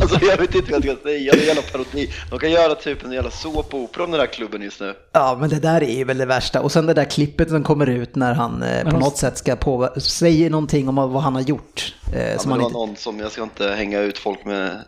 [0.00, 2.10] alltså jag vet inte vad jag ska säga, det är en jävla parodi.
[2.30, 4.94] De kan göra typ en jävla såpopera om den här klubben just nu.
[5.12, 6.60] Ja, men det där är ju väl det värsta.
[6.60, 9.38] Och sen det där klippet som kommer ut när han eh, på de- något sätt
[9.38, 11.94] ska på säger någonting om vad han har gjort.
[12.14, 12.90] Eh, Ja, som men han det var inte...
[12.92, 14.84] någon som, jag ska inte hänga ut folk med,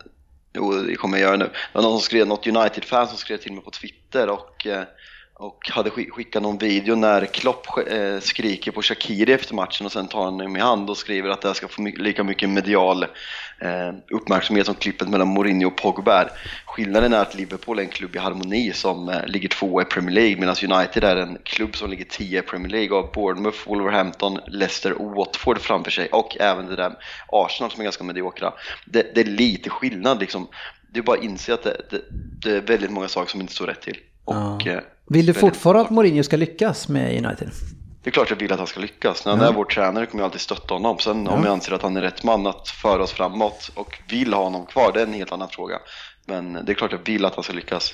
[0.55, 1.45] jo det kommer jag göra nu.
[1.45, 4.83] Det var någon som skrev, något United-fan som skrev till mig på Twitter och, eh,
[5.39, 9.91] och hade skick- skickat någon video när Klopp eh, skriker på Shakiri efter matchen och
[9.91, 12.49] sen tar han dem i hand och skriver att det här ska få lika mycket
[12.49, 13.03] medial
[13.59, 16.31] eh, uppmärksamhet som klippet mellan Mourinho och Pogba är.
[16.65, 20.15] Skillnaden är att Liverpool är en klubb i harmoni som eh, ligger tvåa i Premier
[20.15, 23.67] League medan United är en klubb som ligger tia i Premier League och har Bournemouth,
[23.67, 26.93] Wolverhampton, Leicester och Watford framför sig och även det där
[27.27, 28.53] Arsenal som är ganska mediokra.
[28.85, 30.47] Det, det är lite skillnad liksom.
[30.93, 32.01] Det är bara att inse att det, det,
[32.41, 33.97] det är väldigt många saker som inte står rätt till.
[34.25, 34.81] Och, Ja.
[35.09, 37.49] Vill du fortfarande att Mourinho ska lyckas med United?
[38.03, 39.25] Det är klart jag vill att han ska lyckas.
[39.25, 40.99] När han är vår tränare kommer jag alltid stötta honom.
[40.99, 44.33] Sen om jag anser att han är rätt man att föra oss framåt och vill
[44.33, 45.75] ha honom kvar, det är en helt annan fråga.
[46.25, 47.93] Men det är klart jag vill att han ska lyckas.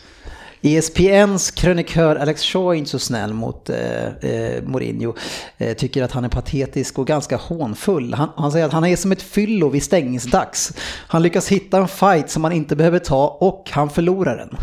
[0.61, 5.13] ESPNs krönikör Alex Shaw är inte så snäll mot eh, eh, Mourinho.
[5.57, 8.13] Eh, tycker att han är patetisk och ganska hånfull.
[8.13, 10.73] Han, han säger att han är som ett fyllo vid stängningsdags.
[11.07, 14.57] Han lyckas hitta en fight som han inte behöver ta och han förlorar den.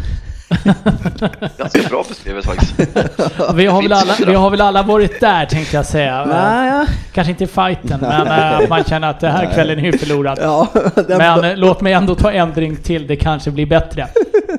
[1.58, 2.74] Ganska bra beskrivet faktiskt.
[3.54, 6.24] Vi har, väl alla, vi har väl alla varit där tänkte jag säga.
[6.28, 9.98] Nej, Kanske inte i fighten, men eh, man känner att det här kvällen är ju
[9.98, 10.38] förlorad.
[10.42, 14.02] ja, den, Men eh, låt mig ändå ta ändring till, det kanske blir bättre.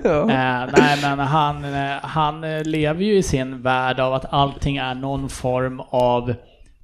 [0.04, 1.65] Eh, nej men han,
[2.01, 6.34] han lever ju i sin värld av att allting är någon form av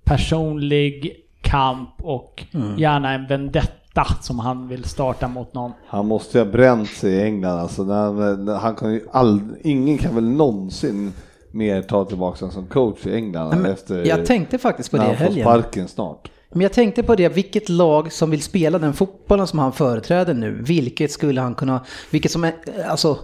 [0.03, 2.43] personlig kamp och
[2.77, 3.86] gärna en vendetta
[4.23, 5.71] som han vill starta mot någon.
[5.87, 7.83] Han måste ju ha bränt sig i England alltså.
[7.83, 11.13] När, när, han kan ju all, ingen kan väl någonsin
[11.51, 14.97] mer ta tillbaka honom som coach i England Nej, men efter jag tänkte faktiskt på
[14.97, 15.43] när det i han får helgen.
[15.43, 16.31] sparken snart.
[16.51, 20.33] Men jag tänkte på det, vilket lag som vill spela den fotbollen som han företräder
[20.33, 21.81] nu, vilket skulle han kunna,
[22.11, 22.53] vilket som är,
[22.87, 23.17] alltså,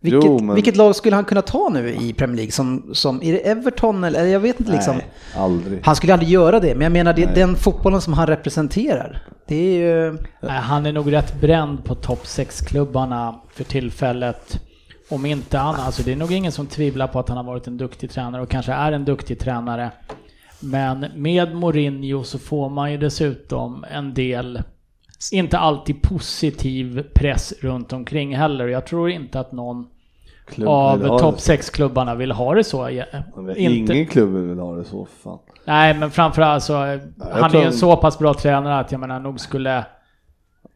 [0.00, 2.52] vilket, Jo, men- vilket lag skulle han kunna ta nu i Premier League?
[2.52, 4.96] Som, som, är det Everton eller jag vet inte liksom.
[4.96, 5.80] Nej, aldrig.
[5.84, 9.22] Han skulle aldrig göra det, men jag menar det, den fotbollen som han representerar.
[9.46, 10.12] Det är ju...
[10.40, 14.60] Nej, han är nog rätt bränd på topp 6-klubbarna för tillfället.
[15.08, 17.66] Om inte annat, alltså det är nog ingen som tvivlar på att han har varit
[17.66, 19.90] en duktig tränare och kanske är en duktig tränare.
[20.60, 24.62] Men med Mourinho så får man ju dessutom en del,
[25.32, 28.68] inte alltid positiv press runt omkring heller.
[28.68, 29.86] Jag tror inte att någon
[30.46, 31.56] Klubb av topp det.
[31.56, 32.90] 6-klubbarna vill ha det så.
[32.90, 33.04] Ja,
[33.36, 35.38] Men Inte, Ingen klubb vill ha det så fan.
[35.64, 39.20] Nej, men framförallt så, han är ju en så pass bra tränare att jag menar
[39.20, 39.84] nog skulle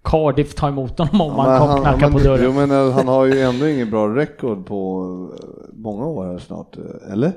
[0.05, 2.45] Cardiff ta emot honom om Men han kom han, knacka på dörren.
[2.45, 5.03] Jo, men eh, han har ju ändå ingen bra record på
[5.43, 7.33] eh, många år här snart, eh, eller?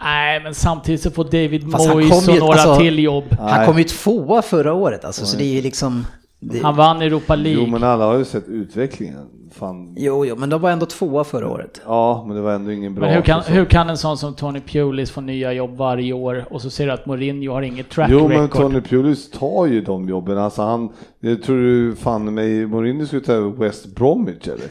[0.00, 3.24] Nej, men samtidigt så får David Fast Moyes och några alltså- till jobb.
[3.38, 6.06] Han kom ju tvåa förra året alltså, så det är ju liksom...
[6.40, 7.62] Det, Han vann Europa League.
[7.62, 9.26] Jo men alla har ju sett utvecklingen.
[9.52, 9.94] Fan.
[9.96, 11.80] jo, jo, men de var ändå tvåa förra året.
[11.86, 14.34] Ja men det var ändå ingen bra men hur kan, hur kan en sån som
[14.34, 17.88] Tony Pulis få nya jobb varje år och så ser du att Mourinho har inget
[17.90, 18.60] track Jo men record?
[18.60, 20.38] Tony Pulis tar ju de jobben.
[20.38, 20.88] Alltså han,
[21.20, 24.66] jag tror du fan mig Mourinho skulle ta över West Bromwich eller?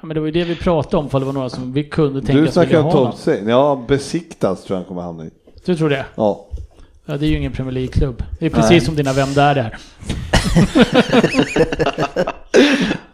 [0.00, 1.84] Ja, men det var ju det vi pratade om, för det var några som vi
[1.84, 3.10] kunde tänka Du oss vilja snackar ha honom.
[3.12, 3.42] topp 6.
[3.46, 5.30] Ja, Besiktas tror jag han kommer hamna i.
[5.64, 6.06] Du tror det?
[6.14, 6.46] Ja.
[7.06, 8.22] Ja, det är ju ingen Premier League-klubb.
[8.38, 8.80] Det är precis Nej.
[8.80, 9.76] som dina Vem där där.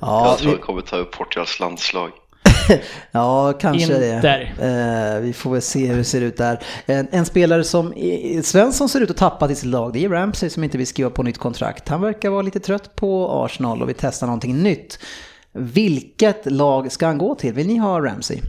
[0.01, 2.11] Ja, jag tror vi, han kommer ta upp Portugals landslag.
[3.13, 4.55] ja kanske Inter.
[4.59, 5.15] det.
[5.17, 6.59] Eh, vi får väl se hur det ser ut där.
[6.87, 7.95] En, en spelare som
[8.43, 11.11] Svensson ser ut att tappa till sitt lag, det är Ramsey som inte vill skriva
[11.11, 11.89] på nytt kontrakt.
[11.89, 14.99] Han verkar vara lite trött på Arsenal och vill testa någonting nytt.
[15.53, 17.53] Vilket lag ska han gå till?
[17.53, 18.41] Vill ni ha Ramsey?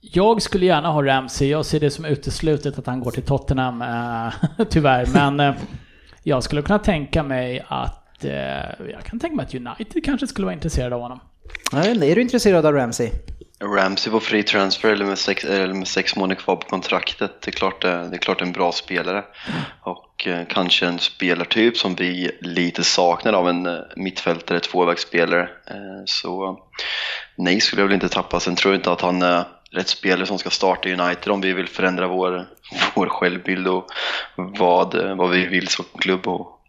[0.00, 1.48] Jag skulle gärna ha Ramsey.
[1.48, 5.06] Jag ser det som uteslutet att han går till Tottenham, eh, tyvärr.
[5.12, 5.54] Men eh,
[6.22, 8.24] jag skulle kunna tänka mig att...
[8.24, 8.30] Eh,
[8.90, 11.20] jag kan tänka mig att United kanske skulle vara intresserade av honom.
[11.72, 13.10] Är du intresserad av Ramsey?
[13.64, 17.50] Ramsey på free transfer eller med sex, eller med sex månader kvar på kontraktet, det
[17.50, 19.24] är klart det, det är klart en bra spelare.
[19.80, 25.42] Och eh, kanske en spelartyp som vi lite saknar av en eh, mittfältare, tvåvägsspelare.
[25.42, 26.58] Eh, så
[27.36, 28.40] nej, skulle jag väl inte tappa.
[28.40, 31.52] Sen tror jag inte att han är rätt spelare som ska starta United om vi
[31.52, 32.46] vill förändra vår,
[32.94, 33.84] vår självbild och
[34.36, 36.60] vad, vad vi vill som klubb och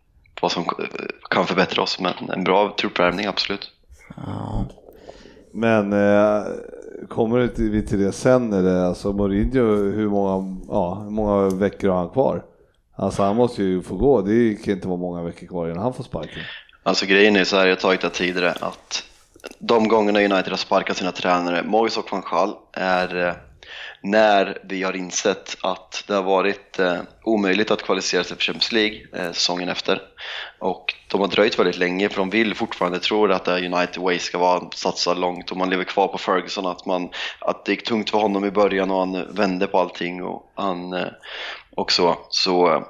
[0.41, 0.65] vad som
[1.29, 1.99] kan förbättra oss.
[1.99, 3.71] Men en bra truppvärvning, absolut.
[5.53, 6.43] Men eh,
[7.09, 11.97] kommer vi till det sen eller alltså Mourinho, hur många, ja, hur många veckor har
[11.97, 12.43] han kvar?
[12.95, 15.93] Alltså han måste ju få gå, det kan inte vara många veckor kvar innan han
[15.93, 16.43] får sparken.
[16.83, 19.03] Alltså grejen är så här, jag har tagit det tidigare, att
[19.59, 23.33] de gångerna United har sparkat sina tränare, Moyes och van Gaal, är eh,
[24.03, 28.71] när vi har insett att det har varit eh, omöjligt att kvalificera sig för Champions
[28.71, 30.01] League eh, säsongen efter.
[30.59, 34.19] Och de har dröjt väldigt länge för de vill fortfarande, tro att det United Way
[34.19, 37.87] ska vara, satsa långt och man lever kvar på Ferguson, att, man, att det gick
[37.87, 41.07] tungt för honom i början och han vände på allting och han eh,
[41.75, 42.17] och så.
[42.29, 42.81] så eh,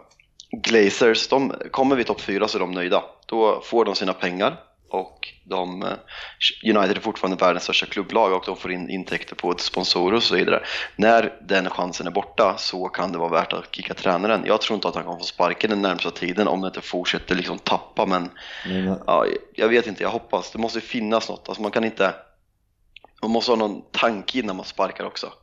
[0.51, 3.03] Glazers, de, kommer vi topp fyra så är de nöjda.
[3.25, 4.57] Då får de sina pengar
[4.93, 5.83] och de,
[6.65, 10.35] United är fortfarande världens största klubblag och de får in intäkter på sponsorer och så
[10.35, 10.63] vidare.
[10.95, 14.43] När den chansen är borta så kan det vara värt att kicka tränaren.
[14.45, 17.35] Jag tror inte att han kommer få sparken den närmsta tiden om det inte fortsätter
[17.35, 18.29] liksom tappa men
[18.65, 19.25] Men, ja,
[19.55, 20.51] jag vet inte, jag hoppas.
[20.51, 21.49] Det måste finnas något.
[21.49, 22.13] Alltså man kan inte,
[23.21, 25.33] man måste ha någon tanke innan man sparkar också.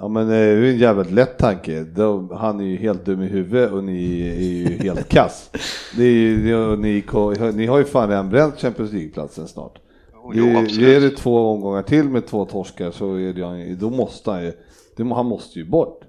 [0.00, 1.80] Ja men det är ju en jävligt lätt tanke.
[1.84, 5.50] De, han är ju helt dum i huvudet och ni är ju helt kass.
[5.98, 9.78] Är- ni, ko- ni har ju fan redan bränt Champions League-platsen snart.
[10.34, 10.66] Jo, Det-.
[10.70, 14.52] Ger det två omgångar till med två torskar så är det, då måste han ju,
[14.96, 16.00] det, han måste ju bort.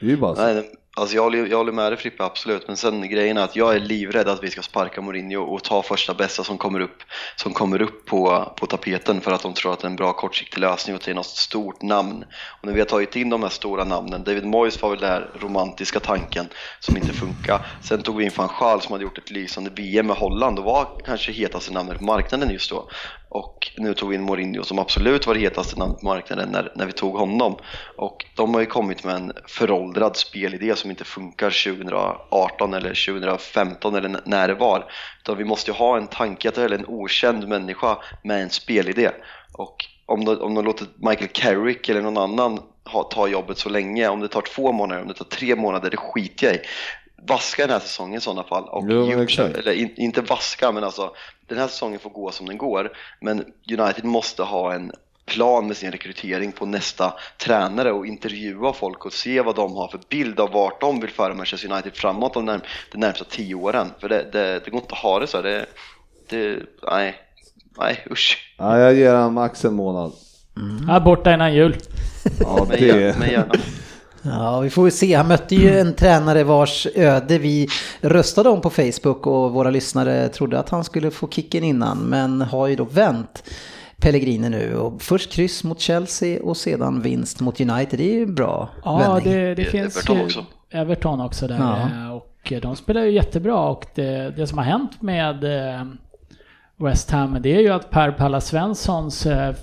[0.00, 0.42] Det är ju bara så.
[0.42, 0.64] Nej,
[0.98, 2.66] alltså jag, håller, jag håller med dig Frippe, absolut.
[2.66, 5.82] Men sen grejen är att jag är livrädd att vi ska sparka Mourinho och ta
[5.82, 7.02] första bästa som kommer upp,
[7.36, 10.12] som kommer upp på, på tapeten för att de tror att det är en bra
[10.12, 12.24] kortsiktig lösning och att det är något stort namn.
[12.60, 15.10] Och när vi har tagit in de här stora namnen, David Moyes var väl den
[15.10, 16.48] här romantiska tanken
[16.80, 17.66] som inte funkar.
[17.82, 20.64] Sen tog vi in van Schaal som hade gjort ett lysande VM med Holland och
[20.64, 22.88] var kanske hetaste namnet på marknaden just då.
[23.30, 26.72] Och nu tog vi in Mourinho som absolut var det hetaste namnet på marknaden när,
[26.74, 27.56] när vi tog honom.
[27.96, 33.94] Och de har ju kommit med en föråldrad spelidé som inte funkar 2018 eller 2015
[33.94, 34.90] eller när det var.
[35.22, 38.50] Utan vi måste ju ha en tanke, att det är en okänd människa med en
[38.50, 39.10] spelidé.
[39.52, 43.68] Och om de, om de låter Michael Carrick eller någon annan ha, ta jobbet så
[43.68, 46.60] länge, om det tar två månader, om det tar tre månader, det skiter jag i.
[47.26, 48.64] Vaska den här säsongen i sådana fall.
[48.64, 49.10] Och Jo,
[49.58, 51.10] eller in, inte vaska, men alltså
[51.48, 52.92] den här säsongen får gå som den går.
[53.20, 53.44] Men
[53.78, 54.92] United måste ha en
[55.26, 59.88] plan med sin rekrytering på nästa tränare och intervjua folk och se vad de har
[59.88, 63.54] för bild av vart de vill föra Manchester United framåt de, närm- de närmsta tio
[63.54, 63.86] åren.
[64.00, 65.42] För det, det, det går inte att ha det så.
[65.42, 65.66] Det,
[66.28, 66.58] det,
[66.90, 67.14] nej,
[67.78, 68.54] nej usch.
[68.58, 70.12] Ja, jag ger han max en månad.
[70.88, 71.76] Ja, borta innan jul.
[72.40, 73.54] Ja, Men, gärna, det, men gärna.
[74.30, 75.14] Ja, vi får ju se.
[75.14, 77.68] Han mötte ju en tränare vars öde vi
[78.00, 82.40] röstade om på Facebook och våra lyssnare trodde att han skulle få kicken innan, men
[82.42, 83.42] har ju då vänt
[84.00, 84.76] Pellegrini nu.
[84.76, 87.98] Och först kryss mot Chelsea och sedan vinst mot United.
[87.98, 89.34] Det är ju en bra Ja, vändning.
[89.34, 90.44] det, det Det- finns Everton ju också.
[90.70, 91.58] Everton också där.
[91.58, 91.80] Ja.
[92.06, 95.84] eh, Och de spelar ju jättebra och det, det som har hänt med eh,
[96.76, 99.54] West Ham det är ju att Per Palla Svenssons eh,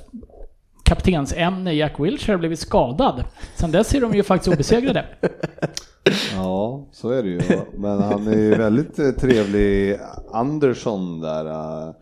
[0.86, 3.24] kaptensämne Jack Wilshere har blivit skadad.
[3.56, 5.06] Sen dess är de ju faktiskt obesegrade.
[6.35, 7.41] ja, så är det ju.
[7.77, 9.97] Men han är ju väldigt eh, trevlig,
[10.33, 11.93] Andersson där, eh,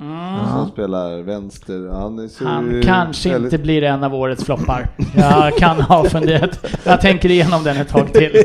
[0.58, 1.90] som spelar vänster.
[1.92, 4.88] Han, Han kanske väldigt- inte blir en av årets floppar.
[5.16, 6.60] Jag kan ha funderat.
[6.84, 8.32] Jag tänker igenom den ett tag till.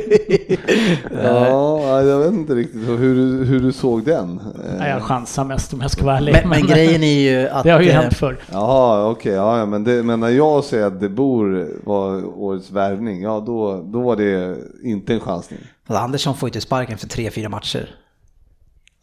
[1.25, 4.41] Ja, jag vet inte riktigt hur du, hur du såg den.
[4.79, 6.33] Nej, jag chansar mest om jag ska vara ärlig.
[6.33, 7.65] Men, men grejen är ju att...
[7.65, 8.37] Det har ju eh, hänt förr.
[8.53, 12.71] Jaha, okej, ja, ja, men, det, men när jag säger att De Boer var årets
[12.71, 15.69] värvning, ja då, då var det inte en chansning.
[15.87, 17.95] Alltså, Andersson får ju inte sparken tre, fyra matcher.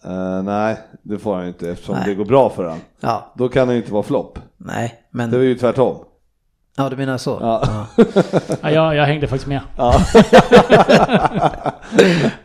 [0.04, 2.04] Eh, nej, det får han inte eftersom Nej.
[2.10, 2.80] det går bra för honom.
[3.00, 4.40] Ja, Då kan han ju inte vara flopp.
[4.58, 5.32] nej, men...
[5.32, 6.06] Det var ju tvärtom.
[6.78, 7.38] Ja, du menar så?
[7.42, 7.88] Ja.
[8.62, 9.60] Ja, jag, jag hängde faktiskt med.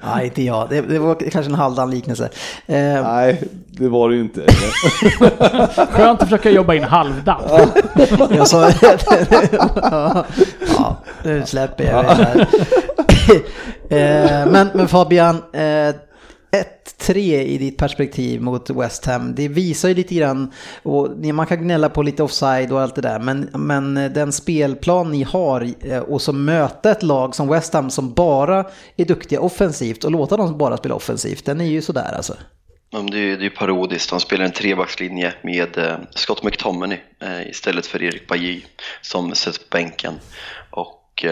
[0.04, 0.68] Nej, inte jag.
[0.68, 2.28] Det, det var kanske en halvdan liknelse.
[2.66, 4.40] Eh, Nej, det var det ju inte.
[5.92, 6.86] Skönt att försöka jobba in.
[8.30, 8.70] Jag sa...
[8.80, 8.96] ja,
[10.78, 12.46] ja, nu släpper jag det här.
[13.90, 15.94] Eh, men, men Fabian, eh,
[16.98, 21.62] 1-3 i ditt perspektiv mot West Ham, det visar ju lite grann, och man kan
[21.62, 25.68] gnälla på lite offside och allt det där, men, men eh, den spelplan ni har
[25.80, 28.64] eh, och så möta ett lag som West Ham som bara
[28.96, 32.36] är duktiga offensivt och låta dem bara spela offensivt, den är ju sådär alltså.
[33.10, 34.10] det är ju parodiskt.
[34.10, 36.98] de spelar en trebackslinje med eh, Scott McTominay
[37.46, 38.62] istället för Erik Bajy
[39.02, 40.14] som sätts på bänken.
[40.70, 41.24] Och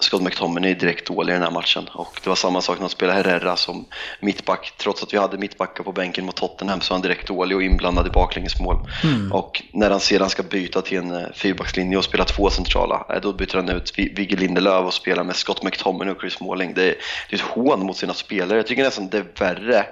[0.00, 1.88] Scott McTominay är direkt dålig i den här matchen.
[1.94, 3.86] Och det var samma sak när han spelade Herrera som
[4.20, 4.72] mittback.
[4.76, 7.62] Trots att vi hade mittbackar på bänken mot Tottenham så var han direkt dålig och
[7.62, 8.88] inblandad i baklängesmål.
[9.04, 9.32] Mm.
[9.32, 13.56] Och när han sedan ska byta till en fyrbackslinje och spela två centrala, då byter
[13.56, 16.74] han ut Vigge Lindelöf och spelar med Scott McTominay och Chris Smalling.
[16.74, 16.94] Det är,
[17.30, 18.58] det är ett hån mot sina spelare.
[18.58, 19.86] Jag tycker nästan det är värre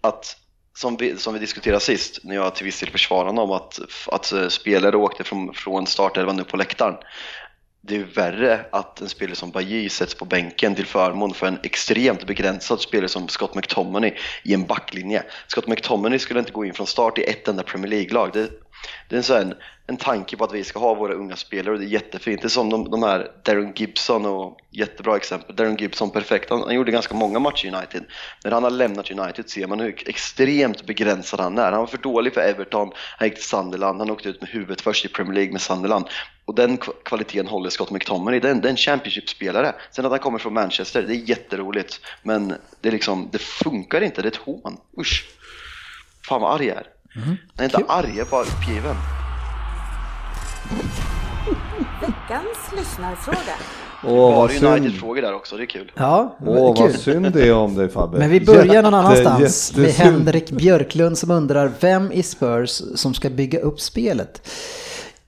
[0.00, 0.36] att
[0.74, 4.32] som vi, som vi diskuterade sist, när jag till viss del försvarade honom, att, att
[4.32, 6.94] eh, spelare åkte från, från startelvan upp på läktaren.
[7.82, 11.58] Det är värre att en spelare som Bajy sätts på bänken till förmån för en
[11.62, 15.22] extremt begränsad spelare som Scott McTominay i en backlinje.
[15.46, 18.30] Scott McTominay skulle inte gå in från start i ett enda Premier League-lag.
[18.32, 18.50] Det,
[19.08, 21.80] det är en, här en tanke på att vi ska ha våra unga spelare och
[21.80, 22.42] det är jättefint.
[22.42, 25.56] Det är som de, de här Darren Gibson och jättebra exempel.
[25.56, 26.50] Darren Gibson perfekt.
[26.50, 28.04] Han, han, gjorde ganska många matcher i United.
[28.44, 31.72] När han har lämnat United ser man hur extremt begränsad han är.
[31.72, 34.80] Han var för dålig för Everton, han gick till Sunderland, han åkte ut med huvudet
[34.80, 36.04] först i Premier League med Sunderland.
[36.44, 38.40] Och den kvaliteten håller Scott McTominay.
[38.40, 39.74] Det är en Championship-spelare.
[39.90, 42.00] Sen att han kommer från Manchester, det är jätteroligt.
[42.22, 44.76] Men det, är liksom, det funkar inte, det är ett hån.
[44.98, 45.28] Usch!
[46.28, 46.86] Fan vad arg jag är.
[47.16, 47.36] Mm.
[47.54, 48.96] Nej, inte arg, jag är bara uppgiven.
[52.00, 53.56] Veckans lyssnarfråga.
[54.04, 54.64] Åh, vad synd.
[54.64, 55.92] United-frågor där också, det är kul.
[55.94, 58.18] Ja, Åh, vad synd det är om dig Fabbe.
[58.18, 63.30] Men vi börjar någon annanstans med Henrik Björklund som undrar vem i Spurs som ska
[63.30, 64.50] bygga upp spelet.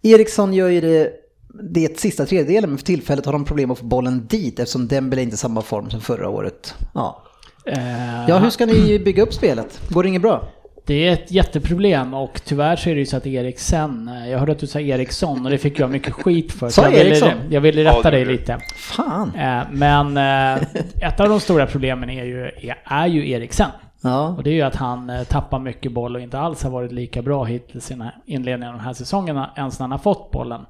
[0.02, 1.12] Eriksson gör ju det
[1.54, 5.22] det sista tredjedelen, men för tillfället har de problem att få bollen dit eftersom Dembele
[5.22, 6.74] inte är i samma form som förra året.
[6.94, 7.22] Ja.
[7.68, 9.80] Uh, ja, hur ska ni bygga upp spelet?
[9.88, 10.48] Går det inget bra?
[10.84, 14.52] Det är ett jätteproblem och tyvärr så är det ju så att Eriksen, jag hörde
[14.52, 16.68] att du sa Eriksson och det fick jag mycket skit för.
[16.68, 17.28] Sa jag Eriksson?
[17.28, 18.58] Ville, jag ville rätta dig lite.
[18.76, 19.34] Fan.
[19.34, 20.62] Eh, men eh,
[21.00, 22.50] ett av de stora problemen är ju,
[22.84, 23.70] är ju Eriksen.
[24.02, 24.28] Ja.
[24.28, 26.92] Och det är ju att han eh, tappar mycket boll och inte alls har varit
[26.92, 27.94] lika bra hittills i
[28.26, 30.60] inledningen av den här säsongen ens när han har fått bollen.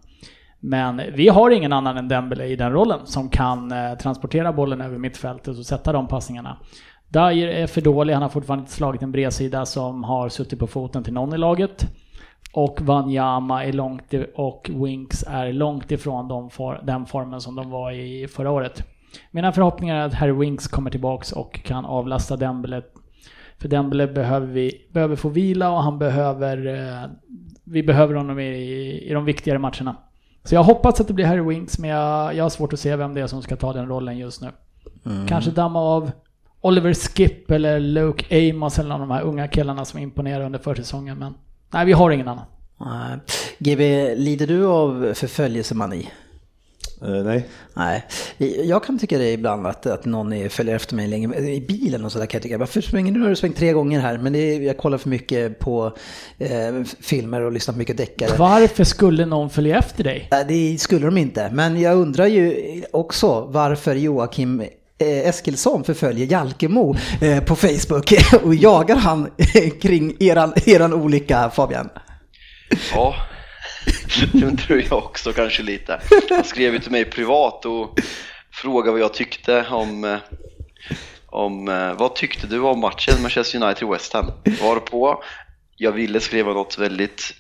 [0.61, 3.73] Men vi har ingen annan än Dembele i den rollen som kan
[4.03, 6.57] transportera bollen över mittfältet och sätta de passningarna.
[7.13, 10.67] Dyer är för dålig, han har fortfarande inte slagit en bredsida som har suttit på
[10.67, 11.87] foten till någon i laget.
[12.53, 17.71] Och Wanyama är långt och Winks är långt ifrån de for, den formen som de
[17.71, 18.85] var i förra året.
[19.31, 22.83] Mina förhoppningar är att Harry Winks kommer tillbaks och kan avlasta Dembele.
[23.59, 26.67] För Dembele behöver vi behöver få vila och han behöver...
[26.67, 27.11] Eh,
[27.65, 29.97] vi behöver honom i, i de viktigare matcherna.
[30.45, 32.97] Så jag hoppas att det blir Harry Winks, men jag, jag har svårt att se
[32.97, 34.49] vem det är som ska ta den rollen just nu.
[35.07, 35.27] Mm.
[35.27, 36.11] Kanske damma av
[36.63, 40.59] Oliver Skip eller Luke Amos eller någon av de här unga killarna som imponerade under
[40.59, 41.19] försäsongen.
[41.19, 41.35] Men
[41.73, 42.45] nej, vi har ingen annan.
[42.81, 43.19] Nej.
[43.59, 46.11] GB, lider du av förföljelsemani?
[47.05, 47.47] Uh, nej.
[47.75, 48.07] Nej.
[48.65, 51.39] Jag kan tycka det ibland att, att någon är, följer efter mig länge.
[51.39, 52.59] I bilen och sådär kan jag tycka.
[52.59, 53.19] Varför svänger du?
[53.19, 54.19] Nu har du svängt tre gånger här.
[54.19, 55.97] Men det är, jag kollar för mycket på
[56.39, 58.31] eh, filmer och lyssnar på mycket deckare.
[58.39, 60.29] Varför skulle någon följa efter dig?
[60.31, 61.51] Nej, det skulle de inte.
[61.53, 64.63] Men jag undrar ju också varför Joakim
[65.03, 68.13] Eh, Eskilsson förföljer Jalkemo eh, på Facebook
[68.43, 71.89] och jagar han eh, kring eran, eran olycka Fabian?
[72.93, 73.15] Ja,
[74.33, 76.01] det tror jag också kanske lite.
[76.31, 77.99] Han skrev ju till mig privat och
[78.53, 80.19] frågade vad jag tyckte om,
[81.27, 81.65] om
[81.99, 84.27] vad tyckte du om matchen Manchester United-West Ham?
[84.63, 85.23] Varpå
[85.77, 87.35] jag ville skriva något väldigt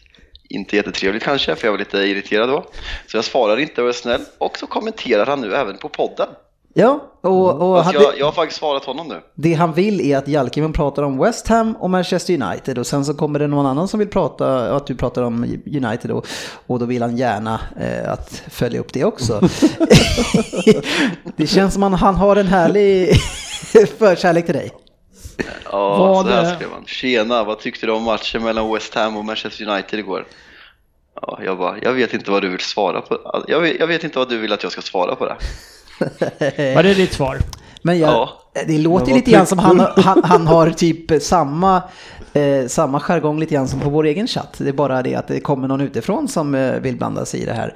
[0.48, 2.66] inte jättetrevligt kanske, för jag var lite irriterad då.
[3.07, 4.25] Så jag svarar inte och är snäll.
[4.38, 6.29] Och så kommenterar han nu även på podden.
[6.74, 7.62] Ja, och, mm.
[7.62, 9.20] och hade, jag, jag, har faktiskt svarat honom nu.
[9.35, 13.04] Det han vill är att Jalkimen pratar om West Ham och Manchester United och sen
[13.04, 16.22] så kommer det någon annan som vill prata, att du pratar om United då,
[16.66, 19.40] och då vill han gärna eh, att följa upp det också.
[21.37, 23.14] det känns som att han har en härlig
[23.98, 24.72] förkärlek till dig.
[25.72, 26.87] Ja, vad, så här skrev han.
[26.87, 30.26] Tjena, vad tyckte du om matchen mellan West Ham och Manchester United igår?
[31.22, 33.42] Ja, jag bara, jag vet inte vad du vill svara på.
[33.48, 35.37] Jag vet, jag vet inte vad du vill att jag ska svara på det.
[36.74, 37.38] Var det ditt svar?
[37.83, 38.62] Men jag, ja.
[38.66, 41.83] det låter lite grann som han, han, han har typ samma,
[42.33, 44.55] eh, samma jargong lite grann som på vår egen chatt.
[44.59, 47.45] Det är bara det att det kommer någon utifrån som eh, vill blanda sig i
[47.45, 47.75] det här.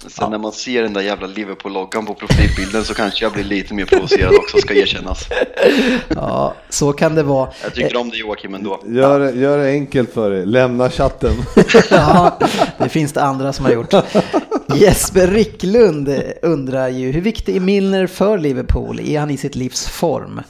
[0.00, 0.28] Sen ja.
[0.28, 3.84] när man ser den där jävla Liverpool-loggan på profilbilden så kanske jag blir lite mer
[3.84, 5.28] provocerad också, ska erkännas.
[6.08, 7.50] Ja, så kan det vara.
[7.62, 8.80] Jag tycker om det Joakim ändå.
[8.86, 11.34] Gör, gör det enkelt för dig, lämna chatten.
[11.90, 12.38] Ja,
[12.78, 13.94] det finns det andra som har gjort.
[14.74, 19.00] Jesper Ricklund undrar ju, hur viktig är Milner för Liverpool?
[19.00, 20.40] Är han i sitt livs form?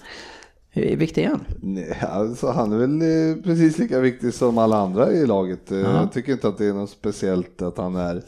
[0.76, 1.44] Hur viktig är han?
[1.60, 5.72] Nej, alltså, han är väl eh, precis lika viktig som alla andra i laget.
[5.72, 6.00] Uh -huh.
[6.00, 8.22] Jag tycker inte att det är något speciellt att han är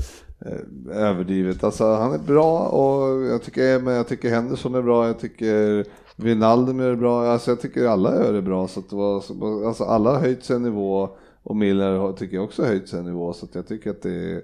[0.46, 1.64] eh, överdrivet.
[1.64, 5.84] Alltså han är bra och jag tycker, men jag tycker Henderson är bra, jag tycker
[6.16, 8.68] Wijnaldum det bra, alltså jag tycker alla gör det bra.
[8.68, 9.22] Så att det var,
[9.66, 11.08] alltså alla har höjt sig en nivå
[11.42, 14.32] och Miller har, tycker jag också höjt sig en nivå så jag tycker att det
[14.32, 14.42] är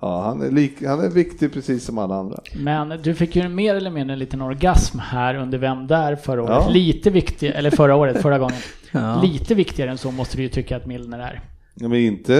[0.00, 2.38] Ja, han är, lik, han är viktig precis som alla andra.
[2.54, 6.42] Men du fick ju mer eller mindre en liten orgasm här under Vem där förra
[6.42, 6.62] året.
[6.66, 6.68] Ja.
[6.68, 8.56] Lite viktig, eller förra året, förra gången.
[8.92, 9.22] Ja.
[9.22, 11.40] Lite viktigare än så måste du ju tycka att Milner är.
[11.74, 12.32] Ja, men inte,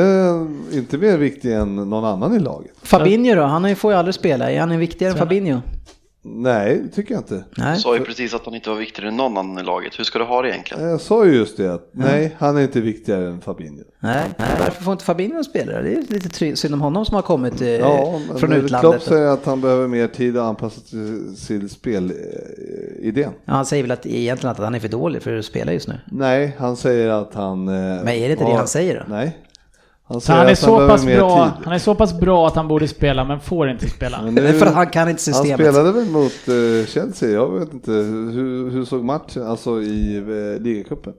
[0.73, 2.73] inte mer viktig än någon annan i laget.
[2.83, 3.43] Fabinho då?
[3.43, 4.51] Han får ju aldrig spela.
[4.51, 5.61] Är han viktigare än Fabinho?
[6.23, 7.45] Nej, det tycker jag inte.
[7.57, 7.79] Nej.
[7.79, 9.99] sa ju precis att han inte var viktigare än någon annan i laget.
[9.99, 10.89] Hur ska du ha det egentligen?
[10.89, 13.83] Jag sa ju just det, att nej, han är inte viktigare än Fabinho.
[14.01, 15.73] Nej, nej, varför får inte Fabinho spela?
[15.83, 19.03] Det är lite synd om honom som har kommit eh, Ja, från Klopp utlandet.
[19.03, 23.31] säger att han behöver mer tid att anpassa till, till spelidén.
[23.45, 25.89] Ja, han säger väl att egentligen att han är för dålig för att spela just
[25.89, 25.95] nu.
[26.07, 27.69] Nej, han säger att han...
[27.69, 29.15] eh, Men är det inte det han säger då?
[29.15, 29.39] Nej.
[30.11, 32.69] Han Så säger han är, så pass bra, han är så pass bra att han
[32.69, 34.23] borde spela, men får inte spela.
[34.23, 35.67] Men Det nu, för han kan inte han systemet.
[35.67, 40.61] spelade väl mot eh, Chelsea, jag vet inte hur, hur såg matchen, alltså i uh,
[40.63, 41.13] ligacupen.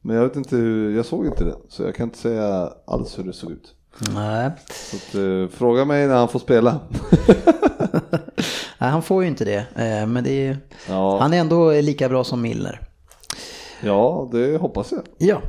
[0.00, 3.18] Men jag vet inte hur, jag såg inte den, så jag kan inte säga alls
[3.18, 3.74] hur det såg ut.
[4.14, 4.50] Nej.
[4.90, 6.80] Så att, eh, fråga mig när han får spela.
[8.78, 9.64] Nej, han får ju inte det.
[10.06, 11.18] Men det är, Ja.
[11.20, 12.80] han är ändå lika bra som Milner.
[13.82, 15.00] ja, det hoppas jag.
[15.18, 15.40] Ja.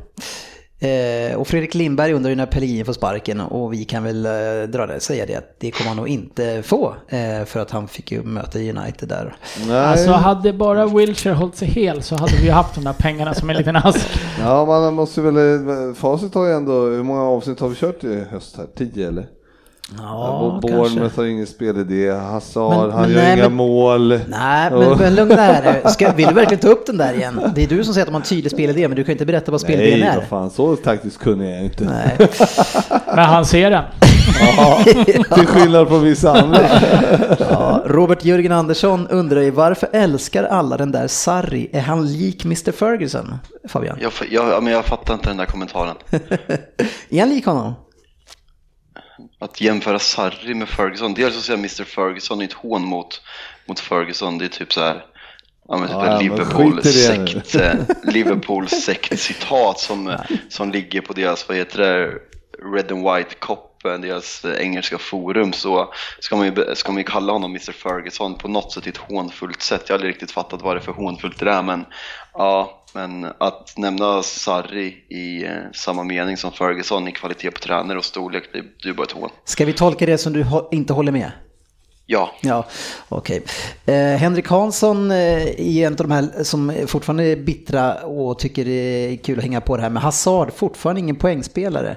[0.78, 4.32] Eh, och Fredrik Lindberg undrar ju när Pellegrini får sparken och vi kan väl eh,
[4.68, 7.88] dra det, säga det att det kommer han nog inte få eh, för att han
[7.88, 9.36] fick ju möta United där.
[9.68, 9.76] Nej.
[9.76, 13.34] Alltså hade bara Wilshire hållit sig hel så hade vi ju haft de där pengarna
[13.34, 14.20] som en liten ask.
[14.40, 18.04] Ja, man måste väl, eh, facit har ju ändå, hur många avsnitt har vi kört
[18.04, 18.66] i höst här?
[18.76, 19.26] Tio eller?
[19.98, 24.08] Ja, Bournemouth har ingen spelidé, Hazard, Men- han men gör nej, inga men- mål.
[24.28, 25.88] Nej, men, men lugna här.
[25.88, 27.40] Ska, vill du verkligen ta upp den där igen?
[27.54, 29.26] Det är du som säger att de har en tydlig spelidé, men du kan inte
[29.26, 30.16] berätta vad spelidén Nej, är.
[30.16, 31.84] vad fan, så taktiskt kunnig är jag inte.
[31.84, 32.16] Nej.
[33.06, 33.84] Men han ser den.
[34.56, 34.78] Ja,
[35.34, 36.60] till skillnad från vissa andra.
[37.50, 41.70] Ja, Robert Jörgen Andersson undrar ju varför älskar alla den där Sarri?
[41.72, 43.34] Är han lik Mr Ferguson,
[43.68, 43.98] Fabian?
[44.00, 45.94] Jag, jag, ja, men jag fattar inte den där kommentaren.
[47.10, 47.72] Är han lik honom?
[49.38, 53.22] Att jämföra Sarri med Ferguson, dels att säga Mr Ferguson är ett hån mot,
[53.68, 55.04] mot Ferguson, det är typ så här
[55.68, 56.24] Ja, men typ Ja, en i.
[56.24, 57.74] Liverpool-sekt, eh,
[58.04, 62.12] Liverpool-sekt-citat som, eh, som ligger på deras, vad heter det,
[62.74, 66.98] Red and White Cop, eh, deras eh, engelska forum, så ska man, ju, ska man
[66.98, 69.82] ju kalla honom Mr Ferguson på något sätt i ett hånfullt sätt.
[69.86, 71.84] Jag har aldrig riktigt fattat vad det är för hånfullt det är, men
[72.32, 77.98] ja, men att nämna Sarri i eh, samma mening som Ferguson i kvalitet på tränare
[77.98, 79.30] och storlek, det, det är bara ett hån.
[79.44, 81.32] Ska vi tolka det som du inte håller med?
[82.06, 82.66] Ja, Ja,
[83.08, 83.42] okej.
[83.86, 85.16] Eh, Henrik Hansson eh,
[85.46, 89.44] är en av de här som fortfarande är bittra och tycker det är kul att
[89.44, 91.96] hänga på det här med Hazard, fortfarande ingen poängspelare.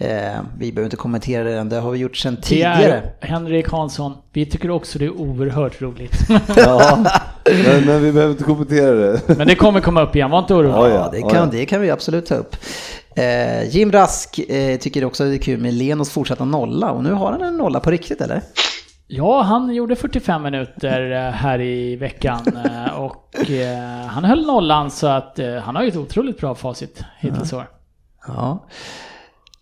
[0.00, 3.12] Eh, vi behöver inte kommentera det än, det har vi gjort sedan Det tidigare.
[3.20, 4.12] är Henrik Hansson.
[4.32, 6.12] Vi tycker också det är oerhört roligt.
[6.56, 7.04] Ja,
[7.44, 9.20] men, men vi behöver inte kommentera det.
[9.38, 10.72] Men det kommer komma upp igen, var inte orolig.
[10.74, 11.48] Ja, Ja, det kan, ja.
[11.52, 12.56] det kan vi absolut ta upp.
[13.16, 17.12] Eh, Jim Rask eh, tycker också det är kul med Lenos fortsatta nolla och nu
[17.12, 18.40] har han en nolla på riktigt eller?
[19.06, 24.90] Ja, han gjorde 45 minuter eh, här i veckan eh, och eh, han höll nollan
[24.90, 27.68] så att han har ju ett otroligt bra facit hittills i år.
[28.26, 28.66] Ja.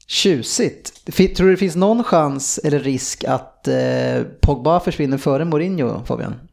[0.09, 1.05] Tjusigt.
[1.37, 6.49] Tror du det finns någon chans eller risk att eh, Pogba försvinner före Mourinho, Fabian?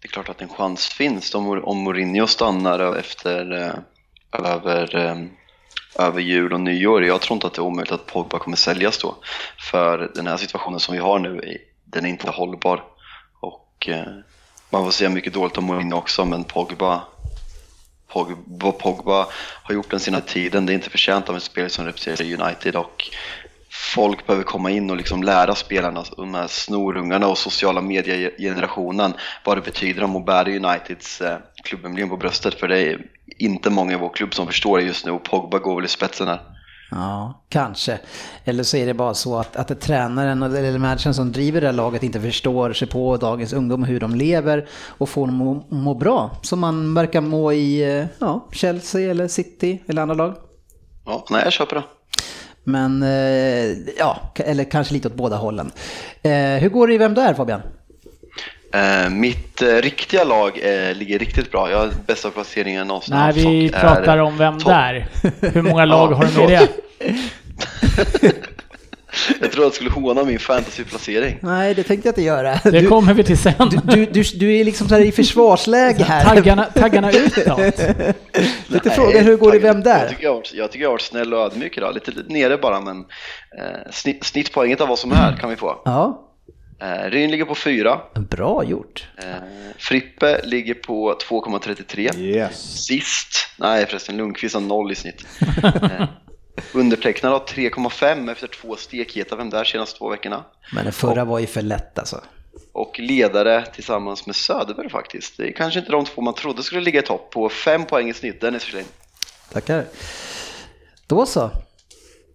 [0.00, 3.74] det är klart att en chans finns om, om Mourinho stannar efter, eh,
[4.44, 5.16] över, eh,
[6.06, 7.04] över jul och nyår.
[7.04, 9.16] Jag tror inte att det är omöjligt att Pogba kommer säljas då.
[9.70, 12.84] För den här situationen som vi har nu, den är inte hållbar.
[13.40, 14.06] Och eh,
[14.70, 17.02] man får säga mycket dåligt om Mourinho också, men Pogba,
[18.46, 19.26] vad Pogba
[19.62, 22.76] har gjort den sina tiden, det är inte förtjänt av en spelare som representerar United.
[22.76, 23.10] Och
[23.70, 29.56] folk behöver komma in och liksom lära spelarna, de här snorungarna och sociala mediegenerationen vad
[29.56, 32.54] det betyder om att bära Uniteds eh, klubbemblem på bröstet.
[32.54, 33.06] För det är
[33.38, 35.88] inte många i vår klubb som förstår det just nu och Pogba går väl i
[35.88, 36.40] spetsen här.
[36.90, 37.98] Ja, kanske.
[38.44, 41.74] Eller så är det bara så att, att tränaren eller managern som driver det här
[41.74, 45.94] laget inte förstår sig på dagens ungdom, hur de lever och får dem att må,
[45.94, 46.30] bra.
[46.42, 50.34] Som man verkar må i eh, ja, Chelsea eller City eller andra lag.
[51.06, 51.84] Ja, nej, jag köper det.
[52.64, 55.70] Men eh, ja, eller kanske lite åt båda hållen.
[56.22, 57.60] Eh, hur går det i Vem där Fabian?
[58.74, 61.70] Eh, mitt eh, riktiga lag eh, ligger riktigt bra.
[61.70, 64.68] Jag har bästa placeringen någonsin Nej, vi pratar om vem topp.
[64.68, 65.08] där.
[65.40, 66.68] Hur många lag Ja, har du med det?
[69.40, 71.38] Jag tror att jag skulle håna min fantasyplacering.
[71.42, 72.60] Nej, det tänkte jag inte göra.
[72.64, 73.52] Det Du, kommer vi till sen.
[73.70, 76.24] du, du, du, du är liksom så här i försvarsläge här.
[76.24, 77.58] Taggarna, taggarna utåt.
[78.66, 80.08] Lite fråga hur går det Vem Jag där?
[80.08, 81.94] tycker jag, har varit- jag tycker jag har varit snäll och ödmjuk idag.
[81.94, 85.82] Lite, lite nere bara, men eh, snitt, snittpoänget av vad som är kan vi få.
[85.84, 86.24] Ja,
[86.80, 88.00] Eh, Ryn ligger på 4.
[88.14, 89.08] bra gjort.
[89.16, 89.34] Eh,
[89.78, 92.18] Frippe ligger på 2,33.
[92.18, 92.84] Yes.
[92.86, 95.24] Sist, nej förresten Lundqvist har 0 i snitt.
[96.60, 100.44] Eh, undertecknad har 3,5 efter två stekheta Vem där senaste två veckorna.
[100.72, 102.20] Men den förra var ju för lätt alltså.
[102.72, 105.36] Och ledare tillsammans med Söderberg faktiskt.
[105.36, 108.08] Det är kanske inte de två man trodde skulle ligga i topp på 5 poäng
[108.08, 108.40] i snitt.
[108.40, 108.84] Dennis Ferlin.
[109.52, 109.84] Tackar.
[111.06, 111.50] Då så.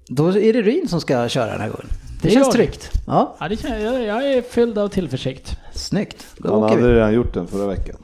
[0.07, 1.89] Då är det Ryn som ska köra den här gången.
[2.23, 2.51] Det, Det känns vi.
[2.51, 2.91] tryggt.
[3.07, 5.57] Ja, Ja, det känner jag, jag är fylld av tillförsikt.
[5.73, 6.25] snyggt.
[6.37, 6.93] Då Han åker hade vi.
[6.93, 7.95] redan gjort den förra veckan.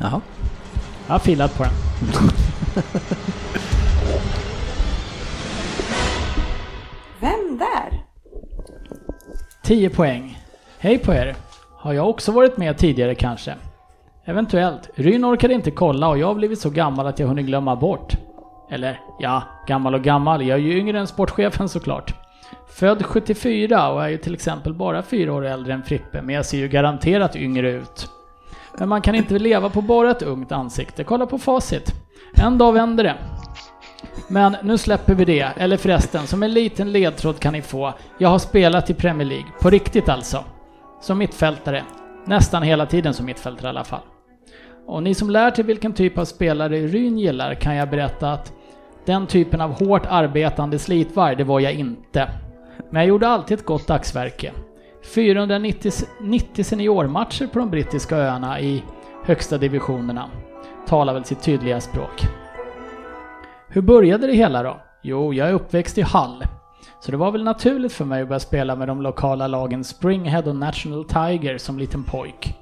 [0.00, 0.20] Jaha.
[1.06, 1.72] Jag har filat på den.
[7.20, 8.02] Vem där?
[9.62, 10.38] 10 poäng.
[10.78, 11.34] Hej på er.
[11.76, 13.54] Har jag också varit med tidigare kanske?
[14.24, 14.90] Eventuellt.
[14.94, 18.16] Ryn orkade inte kolla och jag har blivit så gammal att jag hunnit glömma bort.
[18.70, 20.42] Eller, ja, gammal och gammal.
[20.46, 22.14] Jag är ju yngre än sportchefen såklart.
[22.74, 26.46] Född 74 och är ju till exempel bara fyra år äldre än Frippe, men jag
[26.46, 28.10] ser ju garanterat yngre ut.
[28.78, 31.04] Men man kan inte leva på bara ett ungt ansikte.
[31.04, 31.92] Kolla på facit.
[32.34, 33.14] En dag vänder det.
[34.28, 35.48] Men nu släpper vi det.
[35.56, 37.94] Eller förresten, som en liten ledtråd kan ni få.
[38.18, 39.46] Jag har spelat i Premier League.
[39.60, 40.44] På riktigt alltså.
[41.00, 41.82] Som mittfältare.
[42.24, 44.00] Nästan hela tiden som mittfältare i alla fall.
[44.86, 48.52] Och ni som lärt er vilken typ av spelare Ryn gillar kan jag berätta att
[49.04, 52.28] den typen av hårt arbetande slitvarg, det var jag inte.
[52.92, 54.52] Men jag gjorde alltid ett gott dagsverke.
[55.14, 58.84] 490 seniormatcher på de brittiska öarna i
[59.24, 60.30] högsta divisionerna
[60.86, 62.22] talar väl sitt tydliga språk.
[63.68, 64.80] Hur började det hela då?
[65.02, 66.44] Jo, jag är uppväxt i Hall.
[67.00, 70.42] Så det var väl naturligt för mig att börja spela med de lokala lagen Springhead
[70.42, 72.54] och National Tiger som liten pojk.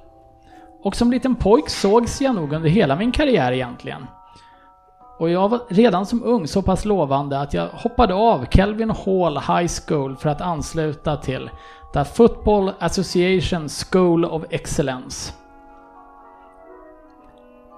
[0.83, 4.05] Och som liten pojk sågs jag nog under hela min karriär egentligen.
[5.21, 9.37] Och jag var redan som ung så pass lovande att jag hoppade av Kelvin Hall
[9.37, 11.49] High School för att ansluta till
[11.93, 15.33] The Football Association School of Excellence.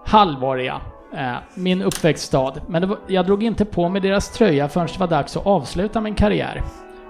[0.06, 0.82] Hall var det ja.
[1.14, 2.54] Eh, min uppväxtstad.
[2.68, 5.46] Men det var, jag drog inte på mig deras tröja förrän det var dags att
[5.46, 6.64] avsluta min karriär.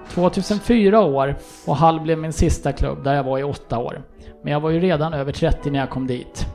[0.10, 1.36] 2004 år
[1.68, 4.02] och Hall blev min sista klubb där jag var i åtta år.
[4.44, 6.48] Men jag var ju redan över 30 när jag kom dit.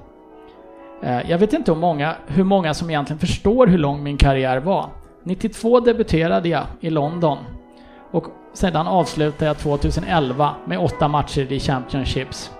[1.03, 4.61] Eh, jag vet inte hur många, hur många som egentligen förstår hur lång min karriär
[4.61, 4.90] var.
[5.22, 7.38] 92 debuterade jag i London.
[8.11, 12.51] Och sedan avslutade jag 2011 med åtta matcher i Championships.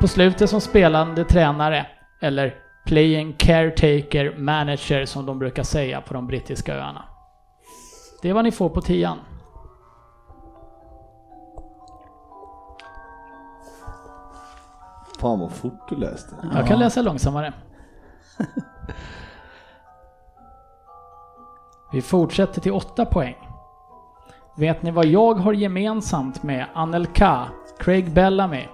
[0.00, 1.86] På slutet som spelande tränare,
[2.20, 2.54] eller
[2.86, 7.04] playing caretaker manager som de brukar säga på de brittiska öarna.
[8.22, 9.18] Det är vad ni får på tian.
[15.20, 16.34] Fan vad fort du läste.
[16.54, 17.52] Jag kan läsa långsammare.
[21.92, 23.36] Vi fortsätter till 8 poäng.
[24.56, 27.48] Vet ni vad jag har gemensamt med Anelka,
[27.78, 28.64] Craig Bellamy,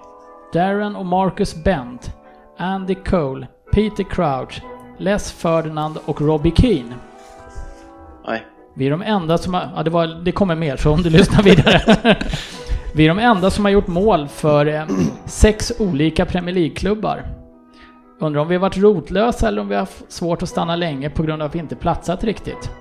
[0.53, 2.15] Darren och Marcus Bent,
[2.57, 4.61] Andy Cole, Peter Crouch,
[4.97, 6.95] Les Ferdinand och Robbie Keane?
[8.27, 8.45] Nej.
[8.73, 9.69] Vi är de enda som har...
[9.75, 12.17] Ja, det, var, det kommer mer, så om du lyssnar vidare.
[12.93, 14.85] Vi är de enda som har gjort mål för eh,
[15.25, 17.23] sex olika Premier League-klubbar.
[18.19, 21.09] Undrar om vi har varit rotlösa eller om vi har haft svårt att stanna länge
[21.09, 22.71] på grund av att vi inte platsat riktigt.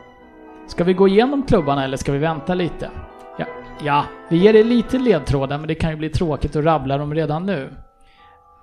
[0.69, 2.91] Ska vi gå igenom klubbarna eller ska vi vänta lite?
[3.39, 3.47] Ja,
[3.85, 7.15] ja vi ger er lite ledtrådar men det kan ju bli tråkigt att rabbla dem
[7.15, 7.71] redan nu.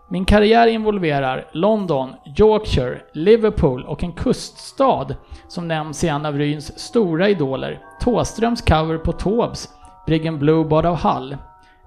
[0.09, 5.07] Min karriär involverar London, Yorkshire, Liverpool och en kuststad
[5.47, 9.69] som nämns i en av Ryns stora idoler, Tåströms cover på Taubes
[10.05, 11.37] Briggen Blue bad av Hall.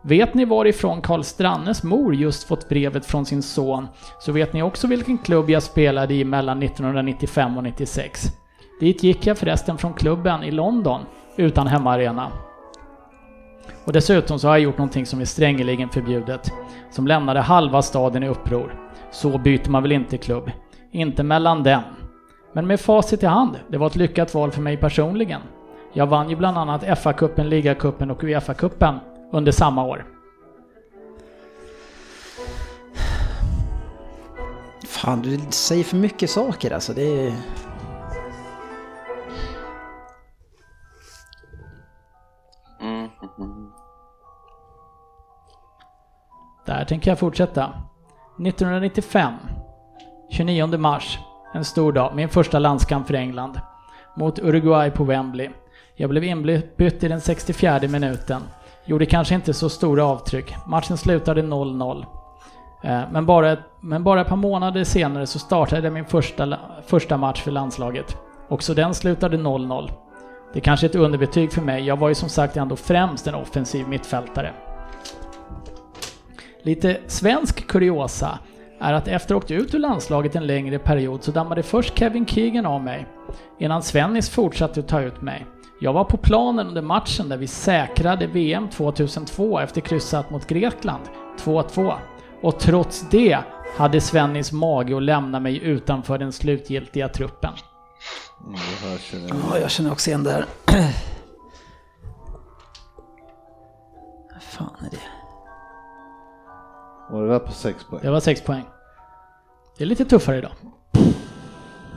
[0.02, 3.88] Vet ni varifrån Karl Strannes mor just fått brevet från sin son,
[4.18, 8.26] så vet ni också vilken klubb jag spelade i mellan 1995 och 96.
[8.80, 11.00] Dit gick jag förresten från klubben i London,
[11.36, 12.32] utan hemmaarena.
[13.84, 16.52] Och dessutom så har jag gjort någonting som är strängeligen förbjudet,
[16.90, 18.74] som lämnade halva staden i uppror.
[19.10, 20.50] Så byter man väl inte klubb?
[20.90, 21.82] Inte mellan dem.
[22.52, 25.40] Men med facit i hand, det var ett lyckat val för mig personligen.
[25.97, 28.99] Jag vann ju bland annat FA-cupen, Liga-cupen och Uefa-cupen
[29.32, 30.05] under samma år.
[34.86, 36.92] Fan, du säger för mycket saker alltså.
[36.92, 37.32] Det är...
[42.80, 43.09] Mm,
[46.66, 47.64] Där tänker jag fortsätta.
[47.64, 49.34] 1995,
[50.30, 51.18] 29 mars,
[51.55, 53.61] en stor dag, min första landskamp för England.
[54.16, 55.51] Mot Uruguay på Wembley.
[55.99, 58.42] Jag blev inbytt i den 64 minuten.
[58.84, 60.55] Gjorde kanske inte så stora avtryck.
[60.66, 62.05] Matchen slutade 0-0.
[62.82, 67.16] Eh, men bara, men bara ett par månader senare så startade jag min första, första
[67.16, 68.16] match för landslaget.
[68.49, 69.90] Också den slutade 0-0.
[70.53, 71.86] Det är kanske är ett underbetyg för mig.
[71.86, 74.53] Jag var ju som sagt ändå främst en offensiv mittfältare.
[76.62, 78.38] Lite svensk kuriosa
[78.80, 81.99] är att efter att ha åkt ut ur landslaget en längre period så dammade först
[81.99, 83.07] Kevin Keegan av mig
[83.59, 85.47] innan Svennis fortsatte att ta ut mig.
[85.80, 91.02] Jag var på planen under matchen där vi säkrade VM 2002 efter kryssat mot Grekland,
[91.38, 91.94] 2-2.
[92.42, 93.38] Och trots det
[93.76, 97.52] hade Svennis mage att lämna mig utanför den slutgiltiga truppen.
[98.40, 99.36] Mm, det här känner jag.
[99.50, 100.44] Ja, jag känner också igen det här.
[104.32, 105.00] Vad fan är det?
[107.10, 108.02] Var det där på sex poäng?
[108.02, 108.64] Det var 6 poäng.
[109.78, 110.52] Det är lite tuffare idag.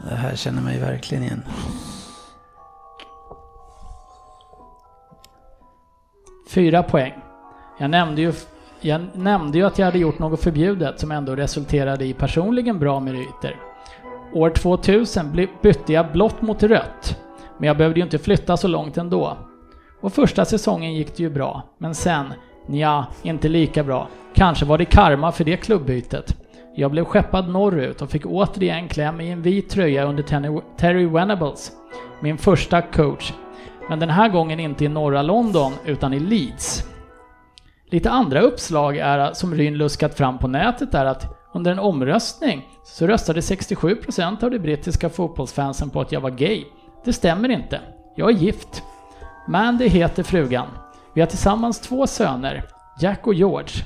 [0.09, 1.43] Det här känner man ju verkligen igen.
[6.50, 7.14] Fyra poäng.
[7.80, 8.34] Jag nämnde, ju,
[8.82, 13.00] jag nämnde ju att jag hade gjort något förbjudet som ändå resulterade i personligen bra
[13.00, 13.56] meriter.
[14.34, 17.20] År 2000 bytte jag blått mot rött,
[17.58, 19.38] men jag behövde ju inte flytta så långt ändå.
[20.02, 22.26] Och första säsongen gick det ju bra, men sen,
[22.68, 24.08] ja, inte lika bra.
[24.34, 26.36] Kanske var det karma för det klubbytet.
[26.76, 30.24] Jag blev skeppad norrut och fick återigen kläm i en vit tröja under
[30.78, 31.72] Terry Venables,
[32.22, 33.34] min första coach.
[33.90, 36.84] Men den här gången inte i norra London, utan i Leeds.
[37.92, 42.68] Lite andra uppslag är, som Ryn luskat fram på nätet är att under en omröstning
[42.86, 46.64] så röstade 67% av de brittiska fotbollsfansen på att jag var gay.
[47.06, 47.82] Det stämmer inte.
[48.16, 48.84] Jag är gift.
[49.48, 50.68] Mandy heter frugan.
[51.14, 52.64] Vi har tillsammans två söner,
[53.02, 53.84] Jack och George.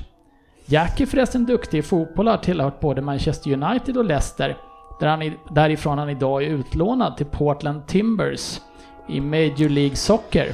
[0.66, 4.56] Jack är förresten duktig i fotboll och har tillhört både Manchester United och Leicester,
[5.00, 8.60] där han, i- därifrån han idag är utlånad till Portland Timbers
[9.08, 10.52] i Major League Soccer.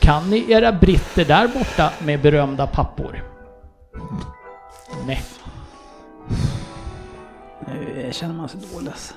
[0.00, 3.24] Kan ni era britter där borta med berömda pappor?
[5.06, 5.22] Nej.
[7.66, 9.14] Nu känner man sig dålig alltså.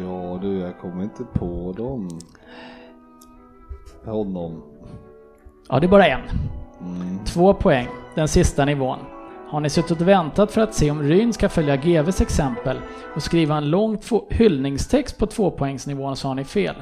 [0.00, 2.08] Ja du, jag kommer inte på dem.
[4.04, 4.62] Honom.
[5.68, 6.20] Ja, det är bara en.
[7.26, 8.98] Två poäng, den sista nivån.
[9.50, 12.76] Har ni suttit och väntat för att se om Ryn ska följa GVs exempel
[13.14, 13.98] och skriva en lång
[14.30, 16.74] hyllningstext på tvåpoängsnivån så har ni fel.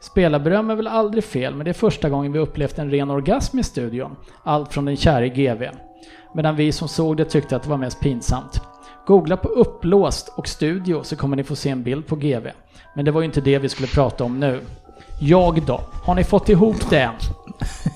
[0.00, 3.58] Spelarberöm är väl aldrig fel, men det är första gången vi upplevt en ren orgasm
[3.58, 4.16] i studion.
[4.42, 5.64] Allt från den käre GV.
[6.34, 8.60] Medan vi som såg det tyckte att det var mest pinsamt.
[9.06, 12.46] Googla på upplåst och studio så kommer ni få se en bild på GV.
[12.94, 14.60] Men det var ju inte det vi skulle prata om nu.
[15.20, 15.80] Jag då?
[16.04, 17.14] Har ni fått ihop det än?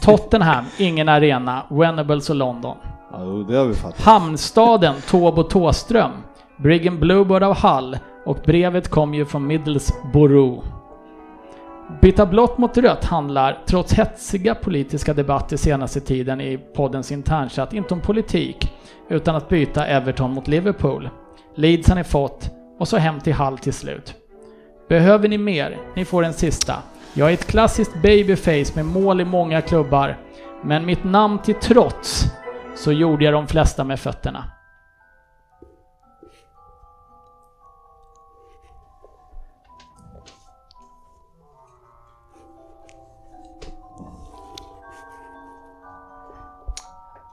[0.02, 2.76] Tottenham, ingen arena, Venables och London.
[3.12, 4.00] Ja, det har vi fattat.
[4.00, 6.10] Hamnstaden, Tåbo Tåström,
[6.56, 10.64] Briggen Bluebird av Hall och brevet kom ju från Middlesbrough.
[12.00, 17.94] Byta blått mot rött handlar, trots hetsiga politiska debatter senaste tiden i poddens internchatt, inte
[17.94, 18.72] om politik,
[19.08, 21.10] utan att byta Everton mot Liverpool.
[21.54, 24.14] Leeds har ni fått, och så hem till Hall till slut.
[24.88, 25.78] Behöver ni mer?
[25.96, 26.74] Ni får en sista.
[27.14, 30.18] Jag är ett klassiskt babyface med mål i många klubbar,
[30.62, 32.24] men mitt namn till trots
[32.74, 34.44] så gjorde jag de flesta med fötterna.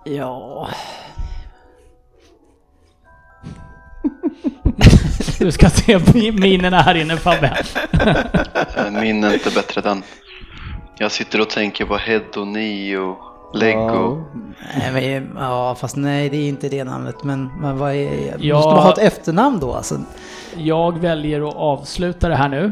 [0.03, 0.69] Ja,
[5.39, 7.57] Du ska se mi- minerna här inne Fabbe.
[8.77, 10.03] Eh, Min är inte bättre än den.
[10.97, 13.17] Jag sitter och tänker på Head och Neo,
[13.53, 14.23] Lego.
[14.93, 17.23] nej, men, ja, fast nej det är inte det namnet.
[17.23, 18.55] Men, men vad är, Ja.
[18.55, 19.99] måste man ha ett efternamn då alltså?
[20.57, 22.71] Jag väljer att avsluta det här nu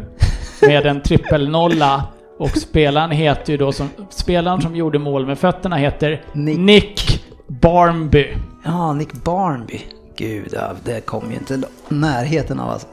[0.61, 2.03] med en trippelnolla
[2.39, 6.57] och spelaren heter ju då som, spelaren som gjorde mål med fötterna heter Nick.
[6.59, 8.27] Nick Barnby.
[8.65, 9.81] Ja, Nick Barnby.
[10.15, 12.87] Gud, ja, det kom ju inte närheten av alltså.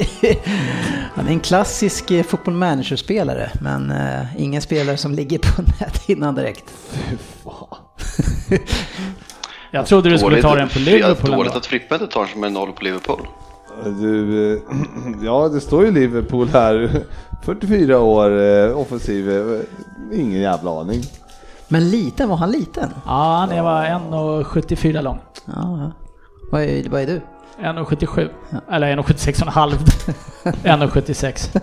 [1.14, 6.34] Han är en klassisk eh, football manager-spelare, men eh, ingen spelare som ligger på näthinnan
[6.34, 6.64] direkt.
[9.70, 12.52] Jag trodde du skulle ta den på Liverpool Dåligt att Frippe inte tar som en
[12.52, 13.26] noll på Liverpool.
[13.84, 14.60] Du, eh,
[15.22, 17.02] ja det står ju Liverpool här.
[17.44, 18.30] 44 år
[18.74, 19.30] offensiv.
[20.12, 21.02] Ingen jävla aning.
[21.68, 22.90] Men liten, var han liten?
[23.06, 25.18] Ja, han är var 1,74 lång.
[25.44, 25.92] Ja, ja.
[26.50, 27.20] Vad är, vad är du?
[27.62, 28.28] 1,77.
[28.70, 29.72] Eller 1,76,5.
[30.44, 31.60] 1,76.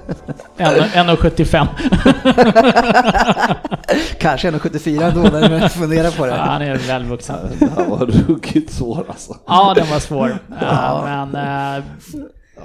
[0.57, 1.67] 1,75.
[4.19, 6.39] Kanske 1,74 ändå när du funderar på Ja, det.
[6.39, 7.35] han är välvuxen.
[7.59, 9.35] Det här var ruggigt svår alltså.
[9.47, 10.37] Ja, den var svår.
[10.61, 11.35] Ja, men
[11.77, 11.83] eh,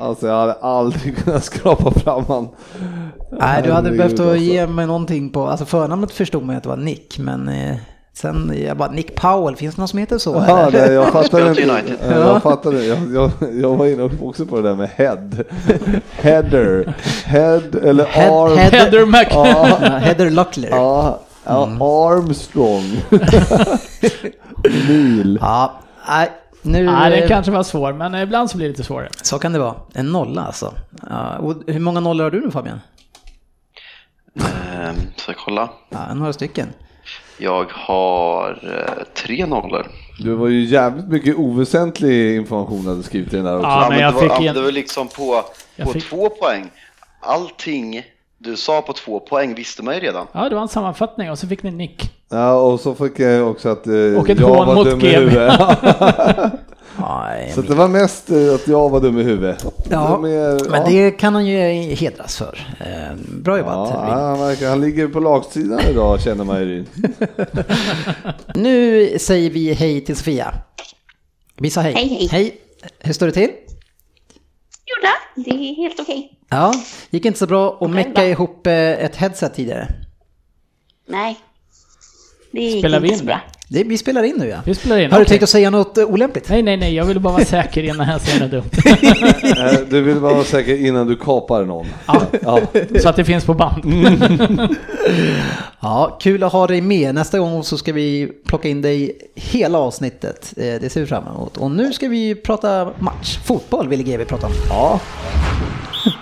[0.01, 2.49] Alltså jag hade aldrig kunnat skrapa fram han.
[3.33, 4.37] Nej, du hade Herregud, behövt att alltså.
[4.37, 7.77] ge mig någonting på, alltså förnamnet förstod man att det var Nick, men eh,
[8.21, 10.45] sen, jag bara, Nick Powell, finns det någon som heter så?
[10.49, 10.71] Ja, eller?
[10.89, 11.95] det, jag fattade inte.
[12.03, 15.31] Eh, Jag fattade, jag, jag, jag var inne också på det där med head.
[16.11, 16.95] Header.
[17.25, 18.59] Head eller Head- arm.
[18.59, 19.27] head- Heather Mc...
[19.31, 20.69] Ja, Ja, Heather Luckler.
[20.71, 21.83] ja, ja Mm.
[21.83, 23.03] Armstrong.
[24.89, 25.39] Neil.
[25.43, 25.73] Ja,
[26.09, 26.31] nej,
[26.63, 26.85] nu...
[26.87, 29.09] Nej, den kanske var svår, men ibland så blir det lite svårare.
[29.23, 29.75] Så kan det vara.
[29.95, 30.75] En nolla alltså.
[31.11, 32.81] Ja, och hur många nollor har du nu Fabian?
[34.37, 35.71] Ehm, Så jag kolla.
[35.91, 36.69] Ja, några stycken.
[37.39, 39.87] Jag har eh, tre nollor.
[40.19, 43.69] Du var ju jävligt mycket oväsentlig information du hade skrivit i den där också.
[43.69, 45.43] Ja, men jag det, var, fick igen- det var liksom på,
[45.85, 46.71] på fick- två poäng.
[47.21, 48.03] Allting
[48.39, 50.27] du sa på två poäng visste man ju redan.
[50.33, 52.11] Ja, det var en sammanfattning och så fick ni nick.
[52.31, 55.09] Ja, och så fick jag också att eh, Och ett jag var mot dum i
[55.09, 55.61] huvudet.
[57.01, 59.65] Nej, så det var mest eh, att jag var dum i huvudet.
[59.91, 60.19] Ja, är-
[60.71, 60.87] men ja.
[60.89, 61.59] det kan han ju
[61.95, 62.77] hedras för.
[62.81, 63.91] Eh, Bra jobbat.
[63.93, 66.85] Ja, han, verkar, han ligger på lagsidan idag känner man ju.
[68.55, 70.55] Nu säger vi hej till Sofia.
[71.57, 71.93] Vi sa hej.
[71.95, 72.29] Hej, hej.
[72.33, 72.61] Hej.
[72.99, 73.51] Hur står det till?
[74.87, 76.39] Jo då, det är helt okej.
[76.51, 76.75] Ja,
[77.11, 79.89] gick inte så bra att mecka ihop eh, ett headset tidigare.
[81.09, 81.39] Nej,
[82.53, 83.41] det Spelar vi in bra.
[83.71, 84.57] Det, vi spelar in nu ja.
[84.65, 85.11] Vi spelar in.
[85.11, 85.29] Har du okej.
[85.29, 86.49] tänkt att säga något eh, olämpligt?
[86.49, 88.71] Nej, nej, nej, jag ville bara vara säker innan jag säger något dumt.
[89.91, 91.87] Du vill vara säker innan du kapar någon.
[92.07, 92.61] Ja, Ja.
[93.03, 93.85] så att det finns på band.
[95.81, 97.15] Ja, kul att ha dig med.
[97.15, 100.55] Nästa gång så ska vi plocka in dig hela avsnittet.
[100.57, 101.57] Eh, Det ser vi fram emot.
[101.57, 103.39] Och nu ska vi prata match.
[103.45, 104.53] Fotboll vill GB prata om.
[104.69, 105.01] ja.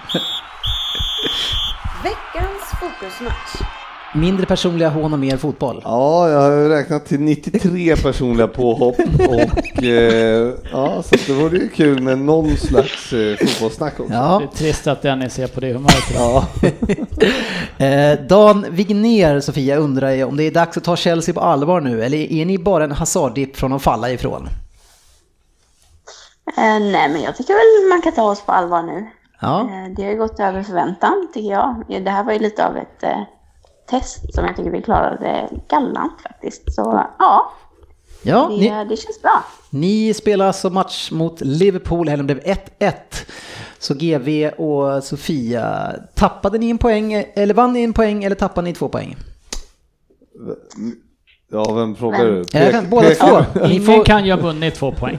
[2.02, 3.75] Veckans fokusmatch.
[4.14, 5.80] Mindre personliga hån och mer fotboll.
[5.84, 8.94] Ja, jag har räknat till 93 personliga påhopp
[9.28, 14.12] och eh, ja, så det vore ju kul med någon slags eh, fotbollssnack också.
[14.12, 14.42] Det Ja.
[14.42, 16.14] är trist att Dennis är på det humöret.
[16.14, 16.46] Ja.
[17.78, 21.80] Eh, Dan Wigner, Sofia, undrar ju om det är dags att ta Chelsea på allvar
[21.80, 24.48] nu eller är ni bara en hasarddipp från att falla ifrån?
[26.56, 29.06] Eh, nej, men jag tycker väl man kan ta oss på allvar nu.
[29.40, 31.84] Ja, Eh, det har ju gått över förväntan, tycker jag.
[31.88, 33.20] Ja, Det här var ju lite av ett eh,
[33.86, 36.74] test som jag tycker vi klarade galant faktiskt.
[36.74, 37.52] Så ja,
[38.22, 39.44] ja det, ni, det känns bra.
[39.70, 42.92] ni spelar alltså match mot Liverpool, helgen blev 1-1.
[43.78, 48.64] Så GV och Sofia, tappade ni en poäng, eller vann ni en poäng eller tappade
[48.64, 49.16] ni två poäng?
[51.52, 52.44] ja, vem frågar du?
[52.52, 53.60] Jag kan, båda pek- två.
[53.66, 55.18] Ni Ingen får, kan ju ha vunnit två poäng.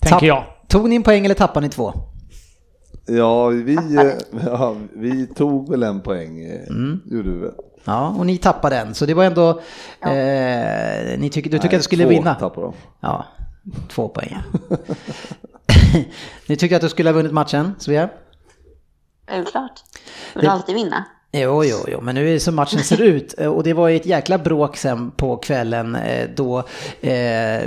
[0.00, 0.44] Tänker jag.
[0.68, 1.92] Tog ni en poäng eller tappade ni två?
[3.06, 4.12] Ja, vi, eh,
[4.46, 7.00] ja, vi tog väl en poäng, eh, Mm.
[7.06, 7.54] gjorde vi väl?
[7.84, 8.94] Ja, och ni tappade en.
[8.94, 9.48] Så det var ändå...
[10.00, 12.34] Eh, ni tycker, du tycker Nej, att du skulle två vinna?
[12.34, 12.74] tappade de.
[13.00, 13.24] Ja,
[13.88, 14.36] två poäng.
[16.48, 18.08] ni tycker att du skulle ha vunnit matchen, Sofia?
[19.28, 19.72] Självklart.
[20.34, 21.04] Vill Det- alltid vinna.
[21.36, 23.32] Jo, jo, jo, men nu är det så matchen ser ut.
[23.32, 26.58] Och det var ju ett jäkla bråk sen på kvällen eh, då
[27.00, 27.62] eh,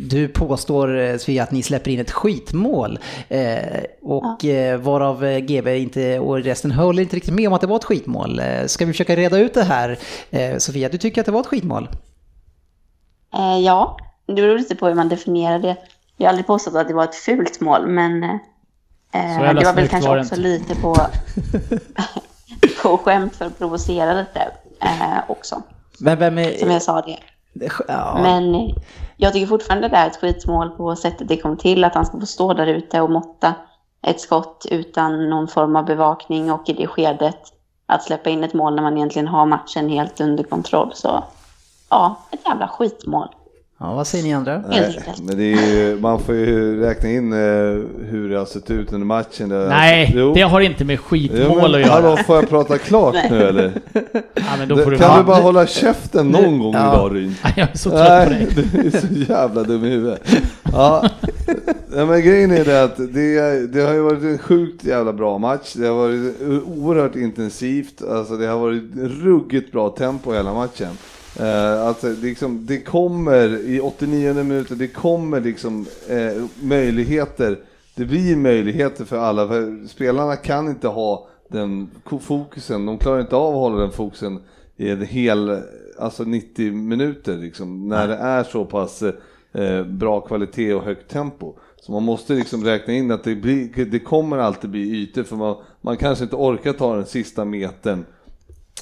[0.00, 2.98] du påstår, eh, Sofia, att ni släpper in ett skitmål.
[3.28, 3.56] Eh,
[4.02, 7.76] och eh, varav GB inte, och resten håller inte riktigt med om att det var
[7.76, 8.40] ett skitmål.
[8.66, 9.98] Ska vi försöka reda ut det här?
[10.30, 11.88] Eh, Sofia, du tycker att det var ett skitmål?
[13.34, 13.96] Eh, ja,
[14.26, 15.76] det beror lite på hur man definierar det.
[16.16, 18.34] Jag har aldrig påstått att det var ett fult mål, men eh,
[19.12, 20.48] det var väl kanske också inte.
[20.48, 20.96] lite på,
[22.82, 24.40] på skämt för att provocera lite
[24.80, 25.62] eh, också.
[26.00, 26.58] Men vem är...
[26.58, 27.18] Som jag sa det.
[27.88, 28.74] Ja, Men
[29.16, 32.20] jag tycker fortfarande det är ett skitmål på sättet det kom till, att han ska
[32.20, 33.54] få stå där ute och måtta
[34.02, 37.38] ett skott utan någon form av bevakning och i det skedet
[37.86, 40.90] att släppa in ett mål när man egentligen har matchen helt under kontroll.
[40.94, 41.24] Så
[41.90, 43.28] ja, ett jävla skitmål.
[43.80, 44.62] Ja, vad säger ni andra?
[44.68, 47.38] Nej, men det är ju, man får ju räkna in eh,
[48.10, 49.48] hur det har sett ut under matchen.
[49.68, 50.34] Nej, Jo.
[50.34, 51.90] det har inte med Jo, skitmål men, att göra.
[51.92, 53.72] Hallå, får jag prata klart nu eller?
[54.34, 56.92] Ja, men då Det, får du kan du bara hålla käften någon gång Ja.
[56.94, 57.34] idag Ryn?
[57.56, 58.64] Jag är så trött på Nej, dig.
[58.72, 60.22] du är så jävla dum i huvudet.
[60.72, 61.08] Ja,
[61.96, 65.38] ja men grejen är det att det, det har ju varit en sjukt jävla bra
[65.38, 65.72] match.
[65.74, 68.02] Det har varit oerhört intensivt.
[68.10, 68.82] Alltså det har varit
[69.22, 70.88] ruggigt bra tempo hela matchen.
[71.40, 77.58] Uh, alltså, liksom, det kommer i 89 minuter, det kommer liksom eh, möjligheter.
[77.94, 79.48] Det blir möjligheter för alla.
[79.48, 82.86] För spelarna kan inte ha den fokusen.
[82.86, 84.40] De klarar inte av att hålla den fokusen
[84.76, 85.62] i en hel,
[85.98, 89.02] alltså 90 minuter liksom, när det är så pass
[89.52, 91.54] eh, bra kvalitet och högt tempo.
[91.80, 95.36] Så man måste liksom räkna in att det, blir, det kommer alltid bli ytor för
[95.36, 98.04] man, man kanske inte orkar ta den sista metern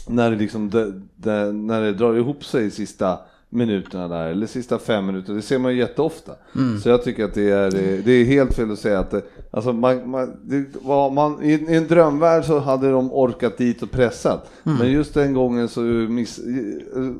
[0.07, 4.46] när det, liksom, det, det, när det drar ihop sig i sista minuterna där, eller
[4.46, 6.32] sista fem minuter, det ser man ju jätteofta.
[6.57, 6.80] Mm.
[6.80, 7.70] Så jag tycker att det är,
[8.04, 10.64] det är helt fel att säga att det, alltså man, man, det
[11.14, 14.78] man, i, en drömvärld så hade de orkat dit och pressat, mm.
[14.78, 16.40] men just den gången så miss,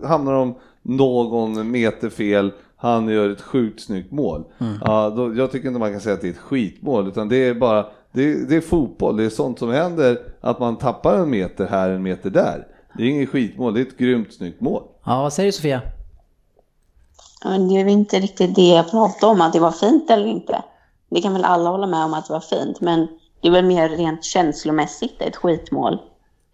[0.05, 4.45] hamnar de någon meter fel, han gör ett sjukt snyggt mål.
[4.59, 4.75] Mm.
[4.85, 7.37] Ja, då, jag tycker inte man kan säga att det är ett skitmål, utan det
[7.37, 11.31] är bara det, det är fotboll, det är sånt som händer, att man tappar en
[11.31, 12.67] meter här, en meter där.
[12.97, 14.83] Det är inget skitmål, det är ett grymt snyggt mål.
[15.05, 15.83] Ja, vad säger du Sofia?
[17.45, 20.63] Men det är inte riktigt det jag pratade om, att det var fint eller inte.
[21.11, 23.09] Det kan väl alla hålla med om att det var fint, men
[23.41, 25.99] det är väl mer rent känslomässigt ett skitmål.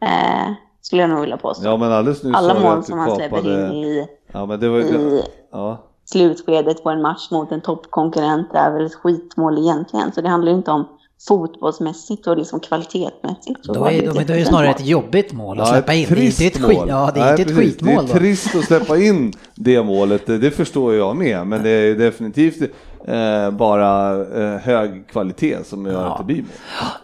[0.03, 1.65] Eh, skulle jag nog vilja påstå.
[1.65, 4.79] Ja, men alldeles nyss alla mål som han släpper in i, ja, men det var,
[4.79, 5.79] i ja.
[6.05, 10.13] slutskedet på en match mot en toppkonkurrent är väl ett skitmål egentligen.
[10.13, 10.89] Så det handlar inte om
[11.29, 13.65] fotbollsmässigt och liksom kvalitetsmässigt.
[13.65, 16.07] Då är, då, då är det snarare ett jobbigt mål att ja, släppa in.
[16.11, 18.07] Det är ett skit, ja, det är Nej, inte ett skitmål.
[18.07, 21.95] Det är trist att släppa in det målet, det förstår jag med, men det är
[21.95, 22.71] definitivt
[23.09, 26.13] eh, bara eh, hög kvalitet som gör ja.
[26.13, 26.53] att det blir mål.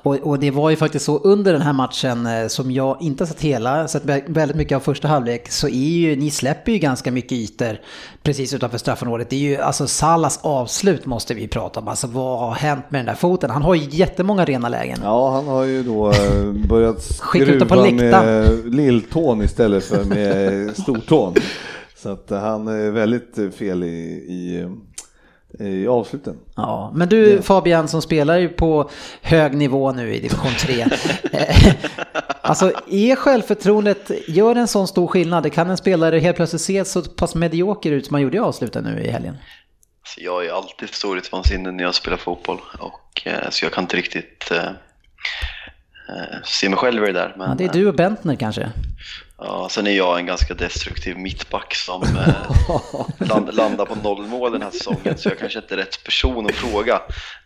[0.03, 3.25] Och, och, det var ju faktiskt så under den här matchen eh, som jag inte
[3.25, 6.79] har sett hela, sett väldigt mycket av första halvlek, så är ju, ni släpper ju
[6.79, 7.79] ganska mycket ytor
[8.23, 9.31] precis utanför straffområdet.
[9.31, 11.89] Det är ju, alltså Salas avslut måste vi prata om.
[11.89, 13.51] Alltså vad har hänt med den där foten?
[13.51, 14.99] Han har ju jättemånga rena lägen.
[15.03, 21.35] Ja, han har ju då eh, börjat skruva med lilltån istället för med stortån.
[21.97, 23.87] Så att han är väldigt fel i,
[24.29, 24.69] i
[25.59, 26.37] i avsluten.
[26.57, 27.43] Ja, men du ja.
[27.43, 28.91] Fabian som spelar ju på
[29.23, 30.87] hög nivå nu i division 3.
[31.33, 31.75] Eh,
[32.43, 35.53] alltså är självförtroendet, gör en sån stor skillnad?
[35.53, 38.85] Kan en spelare helt plötsligt se så pass medioker ut som man gjorde i avsluten
[38.85, 39.37] nu i helgen?
[40.01, 43.97] Alltså, jag är alltid storhetsvansinnig när jag spelar fotboll och eh, så jag kan inte
[43.97, 47.35] riktigt eh, eh, se mig själv i det där.
[47.37, 48.73] Men, ja, det är du och Bentner kanske?
[49.41, 52.51] Ja, sen är jag en ganska destruktiv mittback som eh,
[53.29, 56.55] land, landar på nollmål den här säsongen så jag kanske inte är rätt person att
[56.55, 57.03] fråga.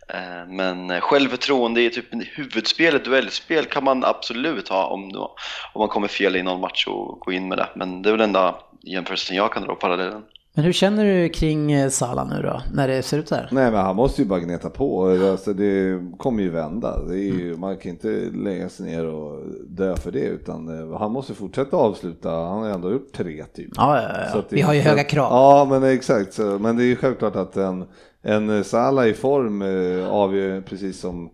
[0.09, 5.29] Eh, men självförtroende i typ huvudspel, ett duellspel kan man absolut ha om,
[5.73, 7.69] om man kommer fel i någon match och gå in med det.
[7.75, 10.23] Men det är väl enda jämförelsen jag kan dra parallellen.
[10.55, 13.49] Men hur känner du kring eh, Salah nu då, när det ser ut så här?
[13.53, 17.05] Nej men han måste ju bara gneta på, alltså, det kommer ju vända.
[17.05, 17.61] Det ju, mm.
[17.61, 21.77] Man kan inte lägga sig ner och dö för det, utan eh, han måste fortsätta
[21.77, 22.31] avsluta.
[22.31, 23.71] Han har ändå gjort tre typ.
[23.77, 24.43] Ja, ja, ja.
[24.49, 25.33] Vi har ju höga krav.
[25.33, 26.39] Ja, men exakt.
[26.39, 27.85] Men det är ju självklart att en,
[28.23, 31.31] en Salah i form eh, avgör, precis som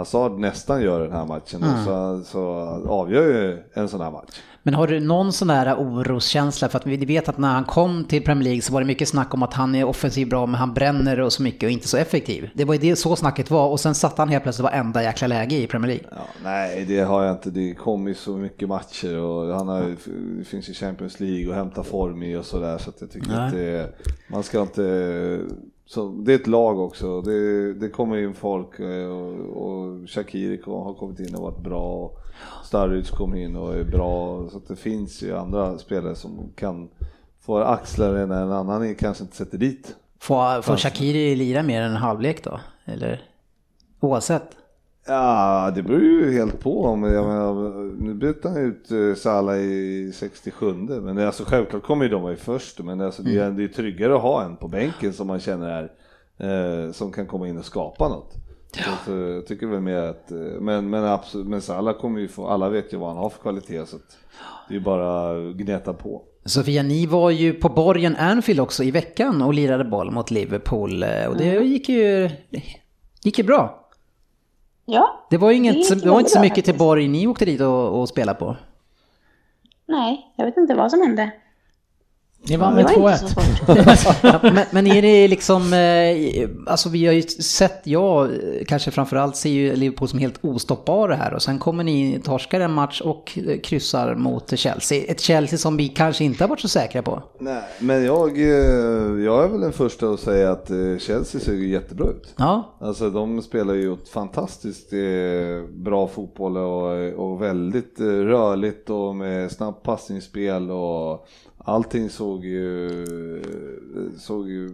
[0.00, 1.84] Hazard nästan gör den här matchen, mm.
[1.84, 2.42] så, så
[2.88, 4.40] avgör ju en sån här match.
[4.62, 6.68] Men har du någon sån där oroskänsla?
[6.68, 9.08] För att vi vet att när han kom till Premier League så var det mycket
[9.08, 11.88] snack om att han är offensiv bra men han bränner och så mycket och inte
[11.88, 12.50] så effektiv.
[12.54, 15.26] Det var ju det så snacket var och sen satt han helt plötsligt varenda jäkla
[15.26, 16.06] läge i Premier League.
[16.10, 17.50] Ja, nej, det har jag inte.
[17.50, 19.96] Det kom ju så mycket matcher och han har,
[20.38, 23.28] det finns ju Champions League och hämta form i och sådär så att jag tycker
[23.28, 23.46] nej.
[23.46, 23.94] att det,
[24.28, 25.40] man ska inte
[25.90, 27.22] så det är ett lag också.
[27.22, 32.12] Det, det kommer in folk eh, och, och Shakiri har kommit in och varit bra.
[32.64, 34.48] Starryds kom in och är bra.
[34.48, 36.88] Så det finns ju andra spelare som kan
[37.40, 39.96] få axlar när en annan kanske inte sätter dit.
[40.18, 42.60] Får, får Shakiri lira mer än en halvlek då?
[42.84, 43.22] Eller
[44.00, 44.56] oavsett?
[45.06, 46.84] Ja, det beror ju helt på.
[46.84, 51.82] Om, jag menar, nu bytte han ut eh, Salah i 67 men det, alltså, självklart
[51.82, 52.78] kommer ju de vara först.
[52.78, 53.56] Men alltså, det, är, mm.
[53.56, 55.90] det är tryggare att ha en på bänken som man känner
[56.38, 58.34] är, eh, som kan komma in och skapa något.
[58.76, 58.82] Ja.
[59.06, 62.46] Så, jag tycker väl mer att, eh, men, men absolut, men Salah kommer ju få,
[62.46, 63.96] alla vet ju vad han har för kvalitet så
[64.68, 66.22] det är ju bara att gneta på.
[66.44, 71.02] Sofia, ni var ju på borgen Anfield också i veckan och lirade boll mot Liverpool
[71.02, 71.66] eh, och det mm.
[71.66, 72.30] gick ju,
[73.22, 73.79] gick ju bra.
[74.92, 75.26] Ja.
[75.30, 77.60] Det var ju inget, det, det var inte så mycket till Borg ni åkte dit
[77.60, 78.56] och, och spelade på.
[79.86, 81.30] Nej, jag vet inte vad som hände.
[82.42, 84.40] Ni vann med 2-1.
[84.52, 88.30] men, men är det liksom, eh, alltså vi har ju sett, jag
[88.66, 92.72] kanske framförallt ser ju Liverpool som helt ostoppbara här och sen kommer ni torskar en
[92.72, 95.04] match och kryssar mot Chelsea.
[95.04, 97.22] Ett Chelsea som vi kanske inte har varit så säkra på.
[97.38, 101.52] Nej, men jag, eh, jag är väl den första att säga att eh, Chelsea ser
[101.52, 102.34] ju jättebra ut.
[102.36, 102.76] Ja.
[102.80, 104.90] Alltså de spelar ju ett fantastiskt
[105.70, 111.26] bra fotboll och, och väldigt rörligt och med snabbt passningsspel och
[111.64, 113.04] allting såg ju,
[114.18, 114.70] såg ju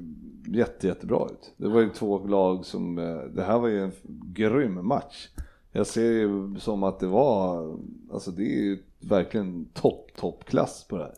[0.48, 1.52] jätte, jättebra ut.
[1.56, 2.94] Det var ju två lag som,
[3.34, 3.92] det här var ju en
[4.34, 5.28] grym match.
[5.72, 7.76] Jag ser ju som att det var,
[8.12, 11.14] alltså det är ju verkligen topp, toppklass på det här.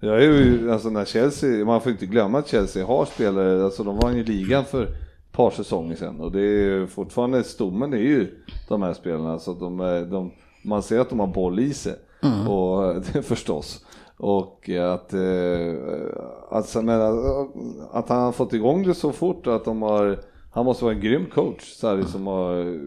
[0.00, 3.84] Jag är ju, alltså när Chelsea, man får inte glömma att Chelsea har spelare, alltså
[3.84, 7.98] de var ju ligan för ett par säsonger sedan och det är fortfarande stommen är
[7.98, 10.30] ju de här spelarna så de, är, de
[10.64, 12.48] man ser att de har boll i sig mm.
[12.48, 13.84] och det förstås.
[14.20, 15.14] Och att,
[16.50, 17.00] alltså, men,
[17.92, 20.18] att han har fått igång det så fort att de har,
[20.52, 22.78] han måste vara en grym coach, så som har,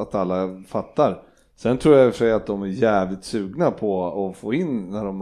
[0.00, 1.22] att alla fattar.
[1.56, 4.54] Sen tror jag i och för sig att de är jävligt sugna på att få
[4.54, 5.18] in när de,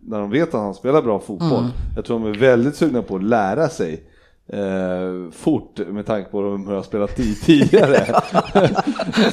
[0.00, 1.58] när de vet att han spelar bra fotboll.
[1.58, 1.70] Mm.
[1.96, 4.04] Jag tror de är väldigt sugna på att lära sig
[4.46, 8.06] eh, fort med tanke på hur de har spelat tidigare.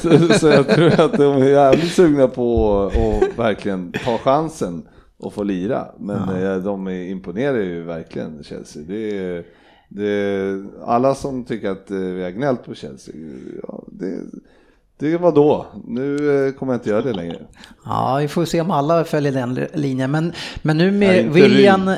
[0.00, 4.88] så, så, jag tror att de är jävligt sugna på att verkligen ta chansen
[5.20, 5.86] och få lira.
[5.98, 6.54] Men ja.
[6.54, 8.82] Eh, de imponerar ju verkligen Chelsea.
[8.86, 9.44] Det är,
[9.88, 13.14] det alla som tycker att eh, vi har gnällt på Chelsea,
[13.62, 14.20] ja, det,
[14.98, 15.66] det var då.
[15.86, 17.38] Nu eh, kommer jag inte göra det längre.
[17.84, 20.10] Ja, vi får se om alla följer den linjen.
[20.10, 21.90] Men, men nu med Nej, William,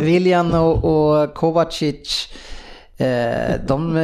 [0.00, 2.28] William och, och Kovacic
[3.00, 3.94] Eh, de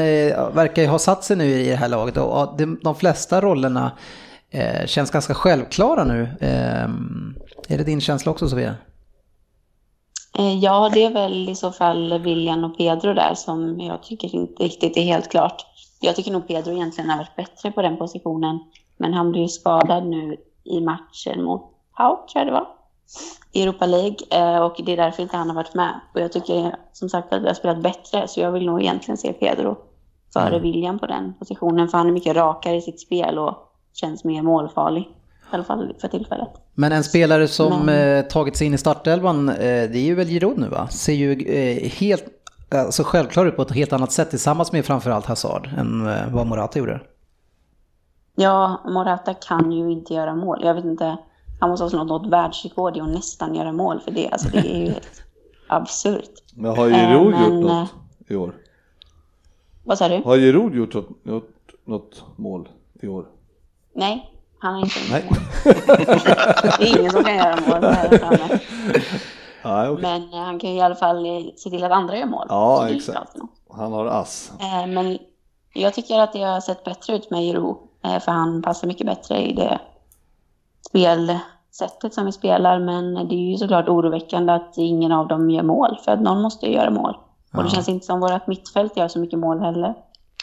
[0.54, 3.92] verkar ju ha satt sig nu i det här laget och de flesta rollerna
[4.50, 6.28] eh, känns ganska självklara nu.
[7.68, 8.74] Är det din känsla också Sofia?
[10.60, 14.62] Ja, det är väl i så fall William och Pedro där som jag tycker inte
[14.62, 15.66] riktigt är helt klart.
[16.00, 18.58] Jag tycker nog Pedro egentligen har varit bättre på den positionen.
[18.96, 21.62] Men han blev ju skadad nu i matchen mot
[21.96, 22.76] Pau, tror jag det var
[23.52, 26.00] i Europa League eh, och det är därför inte han har varit med.
[26.14, 29.18] Och jag tycker som sagt att vi har spelat bättre så jag vill nog egentligen
[29.18, 29.76] se Pedro
[30.32, 30.62] före mm.
[30.62, 33.54] William på den positionen för han är mycket rakare i sitt spel och
[33.92, 35.08] känns mer målfarlig.
[35.52, 36.48] I alla fall för tillfället.
[36.74, 38.18] Men en spelare som Men...
[38.18, 40.88] Eh, tagit sig in i startelvan, eh, det är ju väl Giroud nu va?
[40.88, 41.48] Ser ju
[41.88, 42.24] helt
[42.74, 46.78] alltså självklar ut på ett helt annat sätt tillsammans med framförallt Hazard än vad Morata
[46.78, 47.00] gjorde.
[48.34, 50.60] Ja, Morata kan ju inte göra mål.
[50.64, 51.16] Jag vet inte
[51.58, 54.28] han måste ha slått något världsrekord i att nästan göra mål för det.
[54.28, 55.22] Alltså det är ju helt
[55.68, 56.30] absurt.
[56.54, 57.88] Men har Giroud äh, gjort något
[58.28, 58.54] i år?
[59.84, 60.22] Vad sa du?
[60.24, 61.48] Har Giroud gjort något, något,
[61.84, 62.68] något mål
[63.00, 63.26] i år?
[63.92, 65.30] Nej, han har inte Nej.
[66.78, 68.60] det är ingen som kan göra mål här
[69.62, 70.02] Ah, okay.
[70.02, 71.26] Men han kan ju i alla fall
[71.56, 72.46] se till att andra gör mål.
[72.48, 73.36] Ja, exakt.
[73.70, 74.52] Han har ass.
[74.88, 75.18] Men
[75.74, 77.76] jag tycker att det har sett bättre ut med Giroud.
[78.02, 79.78] För han passar mycket bättre i det
[80.88, 82.78] spelsättet som vi spelar.
[82.78, 85.98] Men det är ju såklart oroväckande att ingen av dem gör mål.
[86.04, 87.16] För att någon måste göra mål.
[87.52, 87.58] Ja.
[87.58, 89.94] Och det känns inte som vårt mittfält gör så mycket mål heller.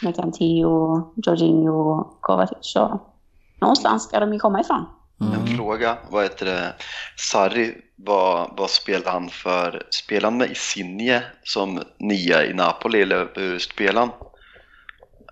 [0.03, 0.45] Med Kanté
[1.15, 2.57] Jorginho och Kovacic.
[2.61, 2.99] Så
[3.63, 4.85] någonstans ska de ju komma ifrån.
[5.21, 5.33] Mm.
[5.33, 6.73] En fråga, vad heter det?
[7.17, 9.87] Sarri, vad, vad spelar han för?
[9.89, 14.09] Spelar han med Insigne som nia i Napoli eller hur spelar han?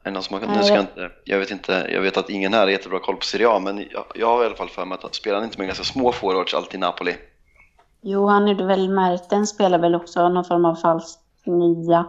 [0.04, 2.54] Är någon som har, nu ska jag, inte, jag vet inte, jag vet att ingen
[2.54, 4.86] här har jättebra koll på Serie A, men jag, jag har i alla fall för
[4.86, 7.16] mig att spelar han inte med ganska små forwards alltid i Napoli?
[8.02, 12.06] Jo, han är väl Merten spelar väl också någon form av falsk nia.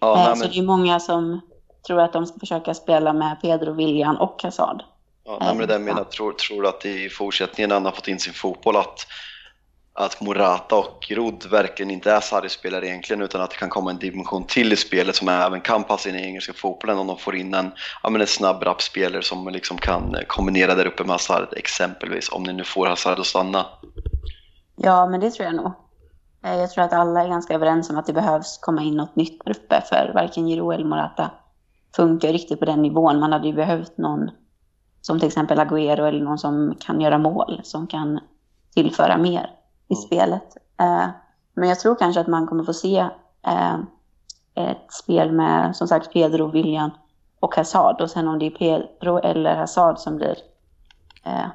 [0.00, 0.52] Ja, eh, nej, så men...
[0.52, 1.40] det är många som
[1.86, 4.82] tror att de ska försöka spela med Pedro, William och Hazard.
[5.40, 8.08] Ja, nej, men det där menar, tror, tror att i fortsättningen när han har fått
[8.08, 9.06] in sin fotboll att
[9.94, 13.98] att Morata och Rod verkligen inte är Sarri-spelare egentligen utan att det kan komma en
[13.98, 17.36] dimension till i spelet som även kan passa in i engelska fotbollen om de får
[17.36, 17.72] in en,
[18.02, 22.42] ja, men en snabb rappspelare som liksom kan kombinera där uppe med Hazard exempelvis om
[22.42, 23.66] ni nu får Hazard att stanna.
[24.76, 25.72] Ja, men det tror jag nog.
[26.44, 29.16] Eh, jag tror att alla är ganska överens om att det behövs komma in något
[29.16, 31.30] nytt där uppe för varken Giroud eller Morata
[31.96, 33.20] funkar riktigt på den nivån.
[33.20, 34.30] Man hade ju behövt någon
[35.02, 38.20] som till exempel Agüero eller någon som kan göra mål, som kan
[38.74, 39.50] tillföra mer
[39.88, 40.56] i spelet.
[40.80, 41.06] Eh,
[41.54, 42.98] men jag tror kanske att man kommer få se
[43.46, 43.74] eh,
[44.54, 46.90] ett spel med som sagt Pedro, William
[47.40, 48.00] och Hazard.
[48.00, 50.36] Och sen om det är Pedro eller Hazard som blir
[51.24, 51.46] eh,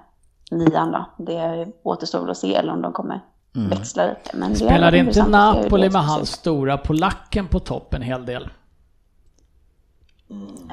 [0.51, 1.05] nian då.
[1.17, 3.21] Det återstår väl att se eller om de kommer
[3.55, 3.69] mm.
[3.69, 4.37] växla lite.
[4.37, 8.49] Men Spelar inte Napoli med hans stora polacken på topp en hel del?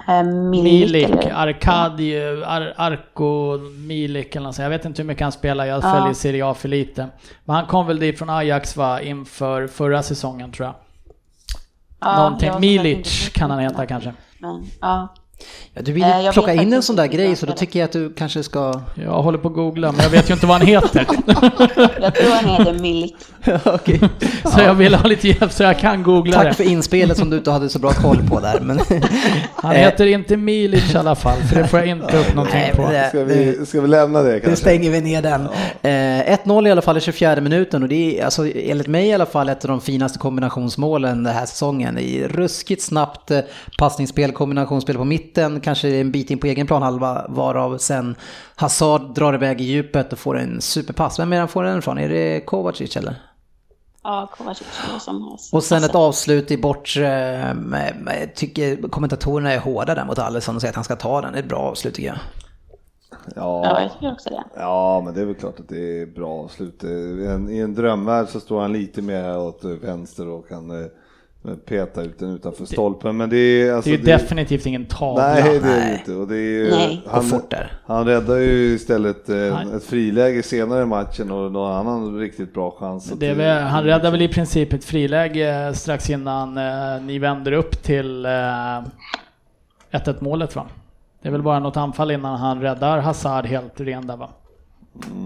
[0.09, 5.33] Eh, Milik, Milik Arkadi, Ar Arko, Milik eller något Jag vet inte hur mycket han
[5.33, 6.15] spelar, jag följer ja.
[6.15, 7.09] Serie A för lite.
[7.45, 10.75] Men han kom väl dit från Ajax va, inför förra säsongen tror jag.
[12.01, 12.61] Ja, Någonting.
[12.61, 14.13] Milic kan han heta kanske.
[14.39, 15.15] Men, ja.
[15.73, 17.85] Ja, du vill ju eh, plocka in en sån där grej så då tycker jag
[17.85, 18.81] att du kanske ska...
[18.95, 21.07] Jag håller på att googla men jag vet ju inte vad han heter.
[22.01, 23.17] jag tror han heter Milik.
[23.75, 23.99] okay.
[24.45, 26.55] Så jag vill ha lite hjälp så jag kan googla Tack det.
[26.55, 28.61] för inspelet som du inte hade så bra koll på där.
[28.61, 28.81] Men
[29.55, 32.75] han heter inte Milic i alla fall för det får jag inte upp någonting Nej,
[32.75, 32.91] på.
[32.91, 34.51] Det, ska, vi, ska vi lämna det kanske?
[34.51, 35.49] Nu stänger vi ner den.
[35.83, 35.89] Ja.
[35.89, 39.13] Eh, 1-0 i alla fall i 24 minuten och det är alltså, enligt mig i
[39.13, 41.99] alla fall ett av de finaste kombinationsmålen den här säsongen.
[41.99, 43.41] I ruskigt snabbt eh,
[43.79, 48.17] passningsspel, kombinationsspel på mitten kanske en bit in på egen planhalva varav sen
[48.57, 51.19] Hazard drar iväg i djupet och får en superpass.
[51.19, 51.99] Vem är det han får den ifrån?
[51.99, 53.15] Är det Kovacic eller?
[54.05, 54.67] Ja, Kovacic
[55.01, 57.09] som har Och sen ett avslut i bortre,
[57.55, 61.21] med, med, tycker kommentatorerna är hårda där mot Alisson och säger att han ska ta
[61.21, 61.33] den.
[61.33, 62.19] Det är ett bra avslut tycker jag.
[63.37, 64.45] Ja, Ja, jag tycker också det.
[64.57, 66.85] ja, men det är väl klart att det är bra avslut.
[66.85, 70.87] I en, I en drömvärld så står han lite mer åt vänster och kan eh,
[71.67, 73.17] peta ut den utanför stolpen.
[73.17, 73.91] Men det är alltså...
[73.91, 75.27] Det är ju definitivt ingen tavla.
[75.29, 76.13] Nej, det är det inte.
[76.15, 77.03] Och det är ju, Nej.
[77.07, 77.25] Han,
[77.87, 82.71] han räddar ju istället eh, ett friläge senare i matchen och någon annan riktigt bra
[82.79, 83.13] chans.
[83.13, 87.03] att Det är det- väl, han räddar väl i princip ett friläge strax innan eh,
[87.03, 88.85] ni vänder upp till eh, 1-1
[90.21, 90.67] målet va?
[91.23, 94.29] Det är väl bara något anfall innan han räddar Hazard helt ren där va?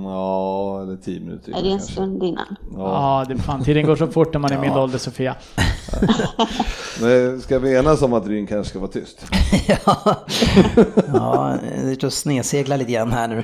[0.05, 2.57] Ja, eller tio minuter Är det en stund innan?
[2.77, 5.35] Ja, det, fan, tiden går så fort när man är i min ålder Sofia.
[7.03, 9.27] Men ska vi enas om att Ryn kanske ska vara tyst?
[9.67, 10.17] ja,
[11.13, 13.39] ja, det är ute och snedsegla lite grann här nu.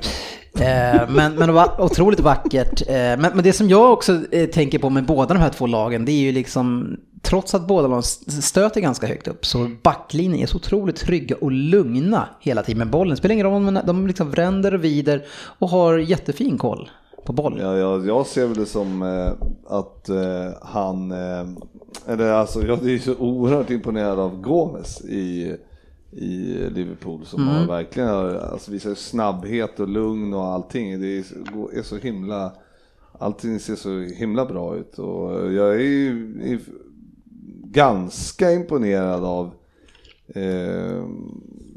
[0.64, 2.82] Eh, Men, men det var otroligt vackert.
[2.88, 5.66] Eh, Men, men det som jag också eh, tänker på med båda de här två
[5.66, 8.02] lagen, det är ju liksom, trots att båda lagen
[8.42, 12.90] stöter ganska högt upp, så backlinjen är så otroligt trygga och lugna hela tiden med
[12.90, 13.16] bollen.
[13.16, 15.24] Spelar ingen roll, men de liksom vänder och vider
[15.58, 16.90] och har jättefin koll
[17.26, 17.58] på boll.
[17.60, 19.32] Ja, jag, jag ser väl det som eh,
[19.78, 21.46] att eh, han, eh,
[22.06, 25.56] eller alltså jag är så oerhört imponerad av Gomes i,
[26.12, 31.00] i Liverpool som har verkligen alltså visar snabbhet och lugn och allting.
[31.00, 32.52] Det är, så- är så himla,
[33.18, 36.58] allting ser så himla bra ut och jag är ju
[37.74, 39.54] ganska imponerad av
[40.34, 41.04] eh,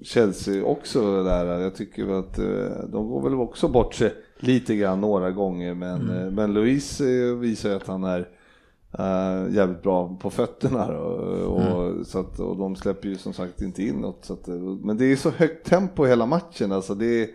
[0.03, 1.59] Chelsea också där.
[1.59, 6.09] Jag tycker att eh, de går väl också bort sig lite grann några gånger men,
[6.09, 8.19] eh, men Luis eh, visar att han är
[8.99, 13.61] eh, jävligt bra på fötterna då, och, så att, och de släpper ju som sagt
[13.61, 14.25] inte in något.
[14.25, 14.47] Så att,
[14.81, 16.95] men det är så högt tempo hela matchen alltså.
[16.95, 17.29] Det,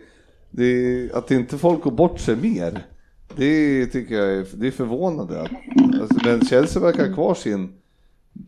[0.51, 2.85] det, att inte folk går bort sig mer.
[3.35, 5.41] Det tycker jag är, det är förvånande.
[6.01, 7.73] Alltså, men Chelsea verkar ha kvar sin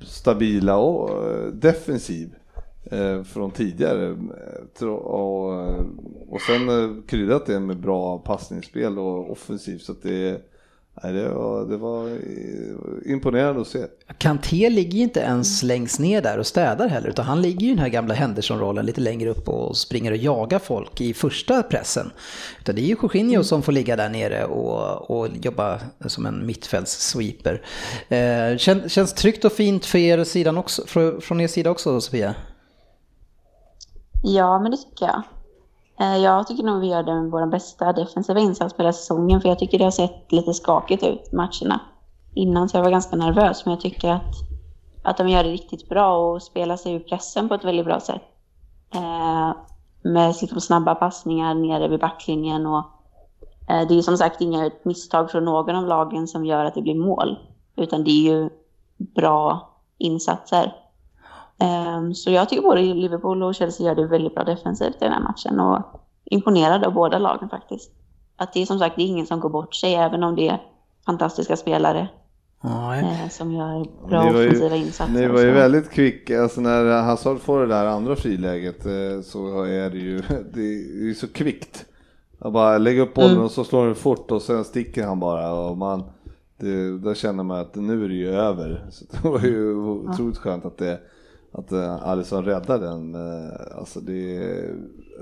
[0.02, 2.36] stabila och eh, defensiv
[2.92, 4.18] eh, från tidigare.
[4.82, 5.86] Och, eh,
[6.30, 9.82] och sen kryddat det med bra passningsspel och offensivt.
[9.82, 10.42] Så att det,
[11.04, 13.86] nej, det, var, det var eh, imponerande att se.
[14.18, 17.68] Kanté ligger ju inte ens längst ner där och städar heller, utan han ligger ju
[17.68, 21.64] i den här gamla Henderson-rollen lite längre upp och springer och jagar folk i första
[21.64, 22.12] pressen.
[22.60, 26.46] Utan det är ju Jorginho som får ligga där nere och, och jobba som en
[26.46, 27.62] mittfältssweeper.
[28.10, 32.02] Eh, kän, känns tryggt och fint för er sidan också, från, från er sida också,
[32.02, 32.36] Sofia?
[34.24, 35.24] Ja, men det tycker jag.
[36.00, 39.50] Eh, jag tycker nog vi gör den vår bästa defensiva insats på hela säsongen, för
[39.50, 41.80] jag tycker det har sett lite skakigt ut matcherna
[42.34, 44.34] innan, så jag var ganska nervös, men jag tycker att,
[45.04, 48.00] att de gör det riktigt bra och spelar sig ur pressen på ett väldigt bra
[48.00, 48.22] sätt.
[48.94, 49.52] Eh,
[50.02, 52.86] med liksom snabba passningar nere vid backlinjen och
[53.70, 56.76] eh, det är ju som sagt inget misstag från någon av lagen som gör att
[56.76, 57.40] det blir mål,
[57.76, 58.50] utan det är ju
[58.98, 60.74] bra insatser.
[61.60, 65.12] Ehm, Så jag tycker både Liverpool och Chelsea gör det väldigt bra defensivt i den
[65.12, 65.82] här matchen och
[66.26, 67.92] imponerad av båda lagen faktiskt.
[68.38, 70.48] Att det är som sagt det är ingen som går bort sig även om det
[70.48, 70.62] är
[71.06, 72.08] fantastiska spelare
[72.64, 75.14] Ja, eh, som gör bra Ni var ju- offensiva insatser.
[75.14, 79.64] Ni var ju väldigt kvick, alltså när Hazard får det där andra friläget eh, så
[79.64, 80.18] är det ju
[80.54, 81.86] det är ju så kvickt.
[82.40, 83.44] Jag bara lägger upp bollen Mm.
[83.44, 86.04] och så slår den fort och sen sticker han bara och man,
[86.60, 88.86] det, där känner man att nu är det ju över.
[88.92, 91.00] Så det var ju otroligt skönt att det
[91.58, 93.16] att eh, Alisson räddade den.
[93.16, 94.40] eh, Alltså det,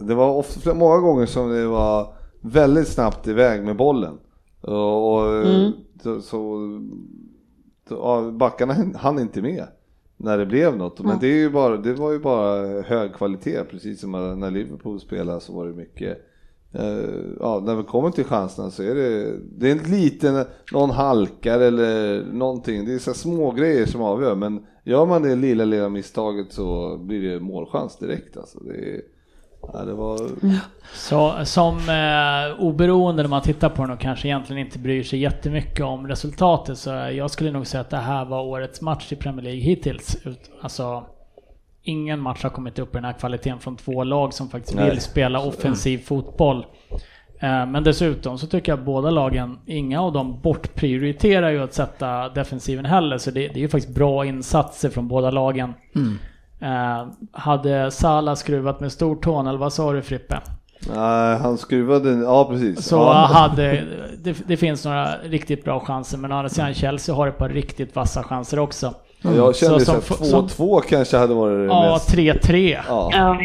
[0.01, 4.17] det var ofta, många gånger som det var väldigt snabbt iväg med bollen.
[4.61, 5.71] Och, Mm.
[6.03, 6.59] så, så
[7.89, 9.63] ja, backarna hann inte med
[10.17, 10.99] när det blev något.
[10.99, 14.99] Men det, är ju bara, det var ju bara hög kvalitet, precis som när Liverpool
[14.99, 16.17] spelade så var det mycket
[16.75, 20.89] Eh, ja, när vi kommer till chanserna så är det, det är en liten, någon
[20.89, 22.85] halkar eller någonting.
[22.85, 24.35] Det är så små grejer som avgör.
[24.35, 28.37] Men gör man det lilla, lilla misstaget så blir det målchans direkt.
[28.37, 29.01] Alltså det,
[29.73, 30.19] ja, det var...
[30.93, 35.19] Så, som eh, oberoende när man tittar på den och kanske egentligen inte bryr sig
[35.19, 39.15] jättemycket om resultatet så jag skulle nog säga att det här var årets match i
[39.15, 40.17] Premier League hittills.
[40.61, 41.05] Alltså,
[41.83, 44.89] ingen match har kommit upp i den här kvaliteten från två lag som faktiskt Nej.
[44.89, 46.65] vill spela offensiv fotboll.
[47.39, 51.73] Eh, Men dessutom så tycker jag att båda lagen, inga av dem bortprioriterar ju att
[51.73, 53.17] sätta defensiven heller.
[53.17, 55.73] Så det, det är ju faktiskt bra insatser från båda lagen.
[56.59, 60.39] Eh, hade Salah skruvat med stortån, eller vad sa du Frippe?
[60.95, 62.85] Nej, han skruvade, ja precis.
[62.85, 63.27] Så ja.
[63.33, 63.83] hade,
[64.17, 67.49] det, det finns några riktigt bra chanser, men å andra sidan Chelsea har ett par
[67.49, 68.93] riktigt vassa chanser också.
[69.23, 72.09] Jag kände Så så som- att 2-2 kanske hade varit det Ja, mest.
[72.09, 72.79] 3-3.
[72.87, 73.09] Ja.
[73.13, 73.37] Ja,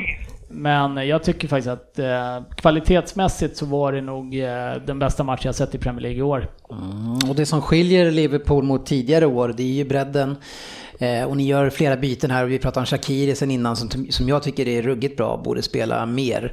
[0.51, 4.49] Men jag tycker faktiskt att eh, kvalitetsmässigt så var det nog eh,
[4.87, 6.49] den bästa match jag sett i Premier League i år.
[6.71, 10.37] Mm, och det som skiljer Liverpool mot tidigare år, det är ju bredden.
[10.99, 14.07] Eh, och ni gör flera byten här och vi pratade om Shakiri sen innan som,
[14.11, 16.53] som jag tycker är ruggigt bra, borde spela mer.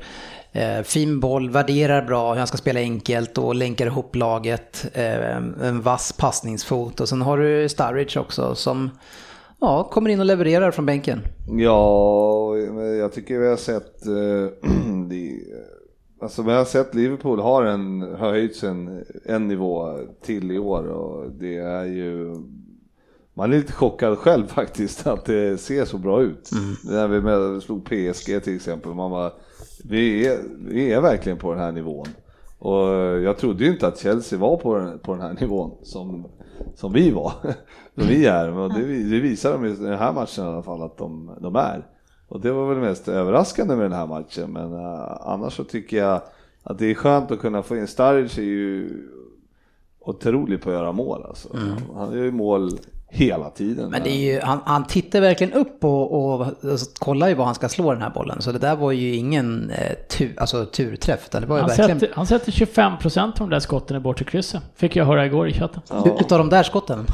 [0.56, 4.86] Eh, fin boll, värderar bra hur han ska spela enkelt och länkar ihop laget.
[4.94, 8.90] Eh, en vass passningsfot och sen har du Sturridge också som
[9.60, 11.20] ja, kommer in och levererar från bänken.
[11.48, 12.58] Ja,
[13.00, 14.70] jag tycker vi har sett eh,
[16.22, 21.32] Alltså vi har sett Liverpool har en, höjts en, en nivå till i år och
[21.32, 22.36] det är ju
[23.34, 26.52] man är lite chockad själv faktiskt att det ser så bra ut.
[26.52, 26.76] Mm.
[26.84, 29.32] När vi med, slog PSG till exempel, man bara,
[29.90, 32.08] vi är, vi är verkligen på den här nivån.
[32.60, 32.88] Och
[33.22, 36.28] jag trodde ju inte att Chelsea var på den, på den här nivån som,
[36.76, 37.34] som vi var,
[37.96, 38.52] som vi är.
[38.52, 41.56] Men det, det visar de i den här matchen i alla fall att de, de
[41.56, 41.86] är.
[42.28, 45.98] Och det var väl mest överraskande med den här matchen, men uh, annars så tycker
[45.98, 46.22] jag
[46.64, 48.90] att det är skönt att kunna få in, Sturridge är ju
[50.00, 51.54] otrolig på att göra mål alltså.
[51.54, 51.76] Mm.
[51.96, 52.72] Han gör ju mål
[53.16, 53.90] hela tiden.
[53.90, 57.46] Men det är ju, han, han tittar verkligen upp och, och, och kollar ju var
[57.46, 58.42] han ska slå den här bollen.
[58.42, 61.30] Så det där var ju ingen eh, tur, alltså, turträff.
[61.30, 62.00] Det var han, verkligen...
[62.00, 64.62] sätter, han sätter 25% av de där skotten i bortre krysset.
[64.76, 65.82] Fick jag höra igår i chatten.
[65.90, 66.18] Ja.
[66.20, 67.06] Utav de där skotten?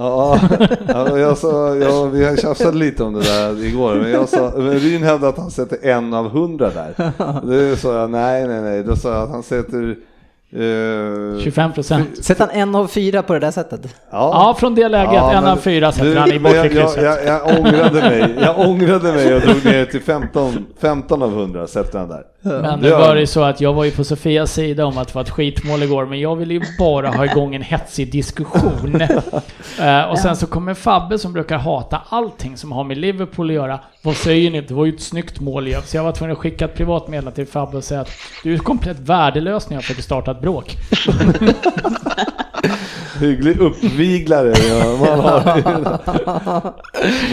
[0.00, 0.40] Ja,
[0.88, 5.02] ja jag sa, ja, vi tjafsade lite om det där igår, men jag sa, Ryn
[5.02, 7.12] hävdade att han sätter en av hundra där.
[7.46, 9.96] Det sa jag, nej, nej, nej, då sa jag att han sätter
[10.52, 12.24] 25 eh, procent.
[12.24, 13.80] Sätter han en av fyra på det där sättet?
[13.84, 17.02] Ja, ja från det läget, ja, en av fyra sätter han i bortre krysset.
[17.02, 21.32] Jag, jag, jag, ångrade mig, jag ångrade mig och drog ner till 15, 15 av
[21.32, 22.22] 100 sätter han där.
[22.42, 25.08] Men nu var det ju så att jag var ju på Sofias sida om att
[25.08, 29.02] det var ett skitmål igår, men jag ville ju bara ha igång en hetsig diskussion.
[29.80, 33.54] uh, och sen så kommer Fabbe som brukar hata allting som har med Liverpool att
[33.54, 33.80] göra.
[34.02, 34.60] Vad säger ni?
[34.60, 35.80] Det var ju ett snyggt mål ju.
[35.84, 38.10] Så jag var tvungen att skicka ett privat meddelande till Fabbe och säga att
[38.42, 40.76] du är komplett värdelös när jag försöker starta ett bråk.
[43.20, 45.62] Hygglig uppviglare ja, man har.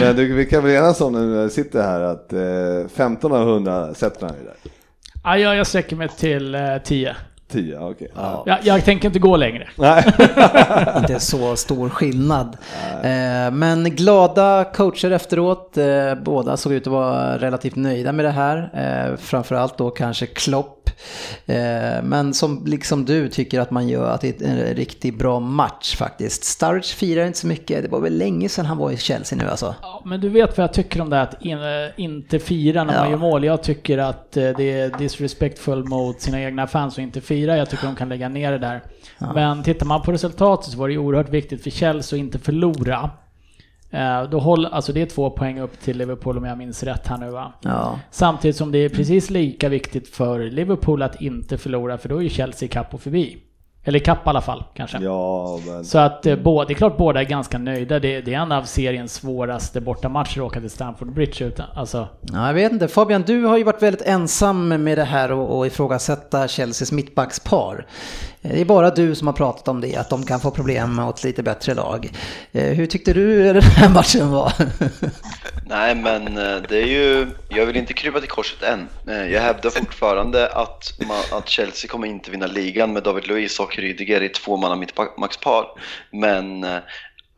[0.00, 3.48] Men du, vi kan väl enas om när vi sitter här att eh, 15 av
[3.48, 4.77] 100 sätter han ju där.
[5.24, 7.16] Ja, jag, sträcker mig till eh, 10.
[7.48, 7.90] 10, okej.
[7.90, 8.08] Okay.
[8.14, 8.42] Ja.
[8.46, 9.68] Jag, jag, tänker inte gå längre.
[9.76, 10.04] Nej.
[10.96, 12.56] inte så stor skillnad.
[13.02, 15.76] Eh, men glada coacher efteråt.
[15.76, 18.70] Eh, båda såg ut att vara relativt nöjda med det här.
[18.74, 20.74] Eh, framförallt då kanske Klopp
[22.02, 25.96] men som liksom du tycker att man gör att det är en riktigt bra match
[25.96, 26.44] faktiskt.
[26.44, 29.48] Sturridge firar inte så mycket, det var väl länge sedan han var i Chelsea nu
[29.48, 29.74] alltså.
[29.82, 31.64] Ja, men du vet vad jag tycker om det att in, eh,
[31.96, 33.00] inte fira när ja.
[33.00, 33.44] man gör mål.
[33.44, 37.37] Jag tycker att det är disrespectful mot sina egna fans att inte fira.
[37.46, 38.82] Jag tycker de kan lägga ner det där.
[39.18, 39.32] Ja.
[39.34, 43.10] Men tittar man på resultatet så var det oerhört viktigt för Chelsea att inte förlora.
[43.90, 47.06] Eh, då håll, alltså det är två poäng upp till Liverpool om jag minns rätt
[47.06, 47.52] här nu va?
[47.62, 47.98] Ja.
[48.10, 52.22] Samtidigt som det är precis lika viktigt för Liverpool att inte förlora för då är
[52.22, 53.38] ju Chelsea kapp och förbi.
[53.84, 54.98] Eller kapp i alla fall kanske.
[54.98, 55.84] Ja, men...
[55.84, 57.98] Så att eh, det är klart båda är ganska nöjda.
[57.98, 61.66] Det, det är en av seriens svåraste bortamatcher att åka till Stamford Bridge utan.
[61.74, 62.08] Alltså.
[62.20, 62.88] Ja, jag vet inte.
[62.88, 67.86] Fabian, du har ju varit väldigt ensam med det här och, och ifrågasätta Chelseas mittbackspar.
[68.42, 70.94] Eh, det är bara du som har pratat om det, att de kan få problem
[70.94, 72.12] mot lite bättre lag.
[72.52, 74.52] Eh, hur tyckte du den här matchen var?
[75.68, 78.88] Nej, men eh, det är ju, jag vill inte krypa till korset än.
[79.08, 83.60] Eh, jag hävdar fortfarande att, man, att Chelsea kommer inte vinna ligan med David Luiz
[83.60, 85.66] och Rydiger i två manna mittbackspar.
[86.10, 86.78] Men eh,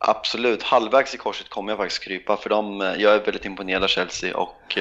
[0.03, 3.87] Absolut, halvvägs i korset kommer jag faktiskt krypa för de, jag är väldigt imponerad av
[3.87, 4.77] Chelsea och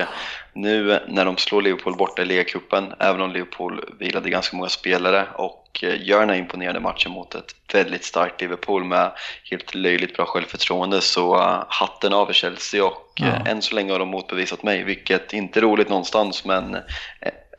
[0.52, 5.26] nu när de slår Liverpool borta i ligacupen, även om Liverpool vilade ganska många spelare
[5.34, 9.12] och gör den här imponerande matchen mot ett väldigt starkt Liverpool med
[9.50, 11.36] helt löjligt bra självförtroende så
[11.68, 13.26] hatten av för Chelsea och ja.
[13.46, 16.76] än så länge har de motbevisat mig, vilket inte är roligt någonstans men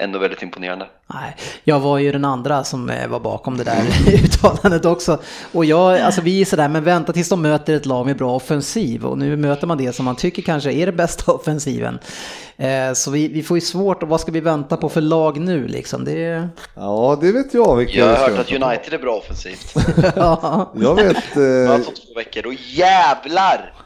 [0.02, 0.88] ändå väldigt imponerande.
[1.14, 3.84] Nej, jag var ju den andra som eh, var bakom det där
[4.24, 5.20] uttalandet också.
[5.52, 8.36] Och jag, alltså vi är sådär, men vänta tills de möter ett lag med bra
[8.36, 9.06] offensiv.
[9.06, 12.00] Och nu möter man det som man tycker kanske är det bästa offensiven.
[12.58, 15.40] Eh, så vi, vi får ju svårt, och vad ska vi vänta på för lag
[15.40, 16.06] nu liksom?
[16.06, 16.48] Det...
[16.76, 17.76] Ja, det vet jag.
[17.76, 19.76] Vilka jag har hört att United är bra offensivt.
[20.16, 20.72] ja.
[20.76, 21.38] Jag vet...
[21.38, 21.44] Eh...
[21.44, 23.81] Jag har två veckor, och jävlar!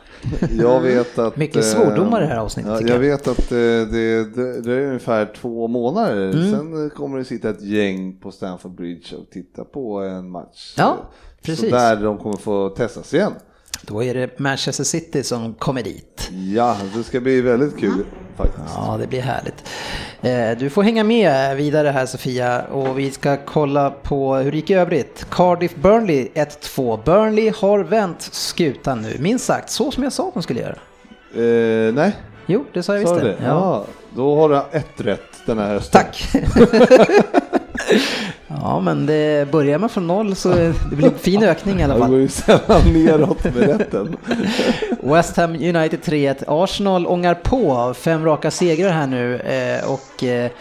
[0.60, 1.38] Jag vet att...
[1.38, 2.72] Mycket svordomar i det här avsnittet.
[2.72, 6.31] Ja, jag, jag vet att eh, det, det, det, är ungefär två månader.
[6.31, 6.52] Mm.
[6.52, 10.73] Sen kommer det sitta ett gäng på Stamford Bridge och titta på en match.
[10.77, 10.97] Ja,
[11.41, 11.69] precis.
[11.69, 13.31] Så där de kommer få testas igen.
[13.81, 16.30] Då är det Manchester City som kommer dit.
[16.56, 18.06] Ja, det ska bli väldigt kul
[18.38, 18.76] faktiskt.
[18.76, 19.64] Ja, det blir härligt.
[20.22, 24.57] Eh, du får hänga med vidare här Sofia och vi ska kolla på hur det
[24.57, 25.26] gick i övrigt.
[25.31, 26.99] Cardiff Burnley 1-2.
[27.06, 30.76] Burnley har vänt skutan nu, minst sagt så som jag sa att de skulle göra.
[31.35, 32.15] Eh, nej,
[32.45, 33.35] Jo, det sa jag visst det?
[33.45, 33.85] Ja.
[34.15, 36.02] Då har du ett rätt den här hösten.
[36.02, 36.30] Tack!
[38.48, 40.49] ja, men det börjar man från noll så
[40.90, 42.16] det blir en fin ökning i alla Det går fall.
[42.20, 44.18] ju sällan neråt med rätten.
[45.03, 46.44] West Ham United 3-1.
[46.48, 50.52] Arsenal ångar på fem raka segrar här nu eh, och eh,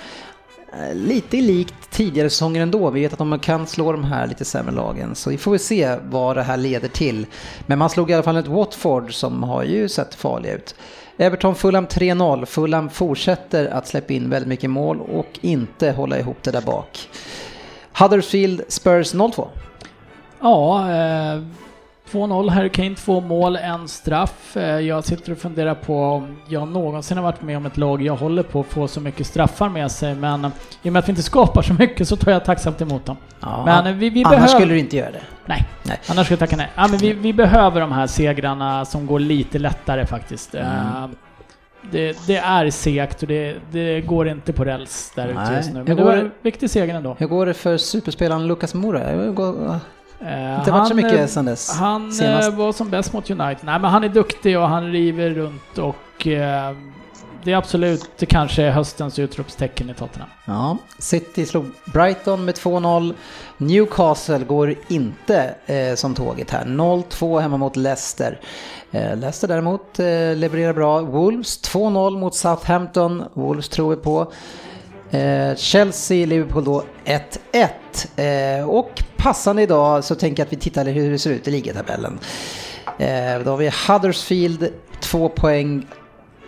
[0.94, 2.90] lite likt tidigare säsonger ändå.
[2.90, 5.60] Vi vet att de kan slå de här lite sämre lagen så vi får väl
[5.60, 7.26] se vad det här leder till.
[7.66, 10.74] Men man slog i alla fall ett Watford som har ju sett farliga ut.
[11.16, 12.44] Everton Fulham 3-0.
[12.44, 17.08] Fulham fortsätter att släppa in väldigt mycket mål och inte hålla ihop det där bak.
[17.98, 19.48] Huddersfield Spurs 0-2.
[20.40, 21.42] Ja, eh,
[22.14, 24.56] 2-0 Harry Kane, två mål, en straff.
[24.56, 28.02] Eh, jag sitter och funderar på om jag någonsin har varit med om ett lag
[28.02, 30.50] jag håller på att få så mycket straffar med sig, men
[30.82, 33.16] i och med att vi inte skapar så mycket så tar jag tacksamt emot dem.
[33.40, 34.48] Ja, Men eh, vi, vi annars behöver...
[34.58, 35.22] skulle du inte göra det.
[35.46, 36.00] Nej, Nej.
[36.10, 36.70] annars skulle jag tacka nej.
[36.74, 40.54] Ja, men vi, vi behöver de här segrarna som går lite lättare faktiskt.
[40.54, 40.66] Mm.
[40.66, 41.08] Eh,
[41.90, 45.84] det, det är segt och det, det går inte på räls där ute just nu.
[45.86, 47.16] Men det var en viktig seger ändå.
[47.18, 49.00] Hur går det för superspelaren Lucas Moura?
[50.24, 51.70] Det Eh, Inte varit så mycket sen dess.
[51.70, 52.48] Han senast.
[52.48, 53.58] eh, var som bäst mot United.
[53.64, 56.72] Nej, men han är duktig och han river runt och eh,
[57.42, 60.28] det är absolut kanske höstens utropstecken i Tottenham.
[60.44, 63.14] Ja, City slog Brighton med 2-0.
[63.56, 66.64] Newcastle går inte eh, som tåget här.
[66.64, 68.40] 0-2 hemma mot Leicester.
[68.92, 70.06] Eh, Leicester däremot eh,
[70.36, 71.00] levererar bra.
[71.00, 73.22] Wolves 2-0 mot Southampton.
[73.34, 74.32] Wolves tror vi på.
[75.56, 78.60] Chelsea, Liverpool då 1-1.
[78.60, 81.50] Eh, och passande idag så tänker jag att vi tittar hur det ser ut i
[81.50, 82.18] ligatabellen.
[82.98, 84.68] Eh, då har vi Huddersfield
[85.00, 85.86] 2 poäng.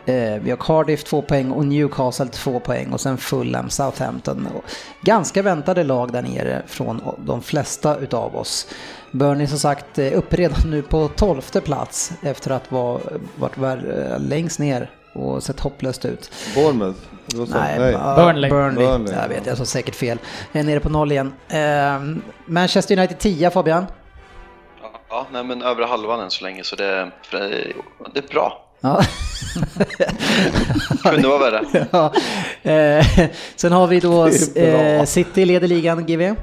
[0.07, 4.49] Eh, vi har Cardiff 2 poäng och Newcastle 2 poäng och sen Fulham, Southampton.
[4.55, 4.65] Och
[5.01, 8.69] ganska väntade lag där nere från de flesta utav oss.
[9.11, 13.01] Burnley som sagt uppe redan nu på 12 plats efter att ha
[13.37, 13.57] varit
[14.19, 16.31] längst ner och sett hopplöst ut.
[16.55, 17.16] Bournemouth.
[17.29, 17.45] Så.
[17.45, 17.93] Nej, Nej.
[18.17, 18.51] Burnley.
[18.51, 18.87] Burnley.
[18.87, 19.15] Burnley.
[19.15, 20.19] Jag vet, jag sa säkert fel.
[20.53, 21.33] Jag är nere på noll igen.
[21.49, 22.01] Eh,
[22.47, 23.87] Manchester United 10 Fabian.
[25.09, 28.63] Ja, nej, men övre halvan än så länge så det, det, är bra.
[28.81, 29.03] Ja.
[31.11, 31.87] Kunde vara värre.
[31.91, 32.13] ja.
[32.71, 34.27] Eh, sen har vi då
[34.61, 36.35] eh, City leder ligan, GV.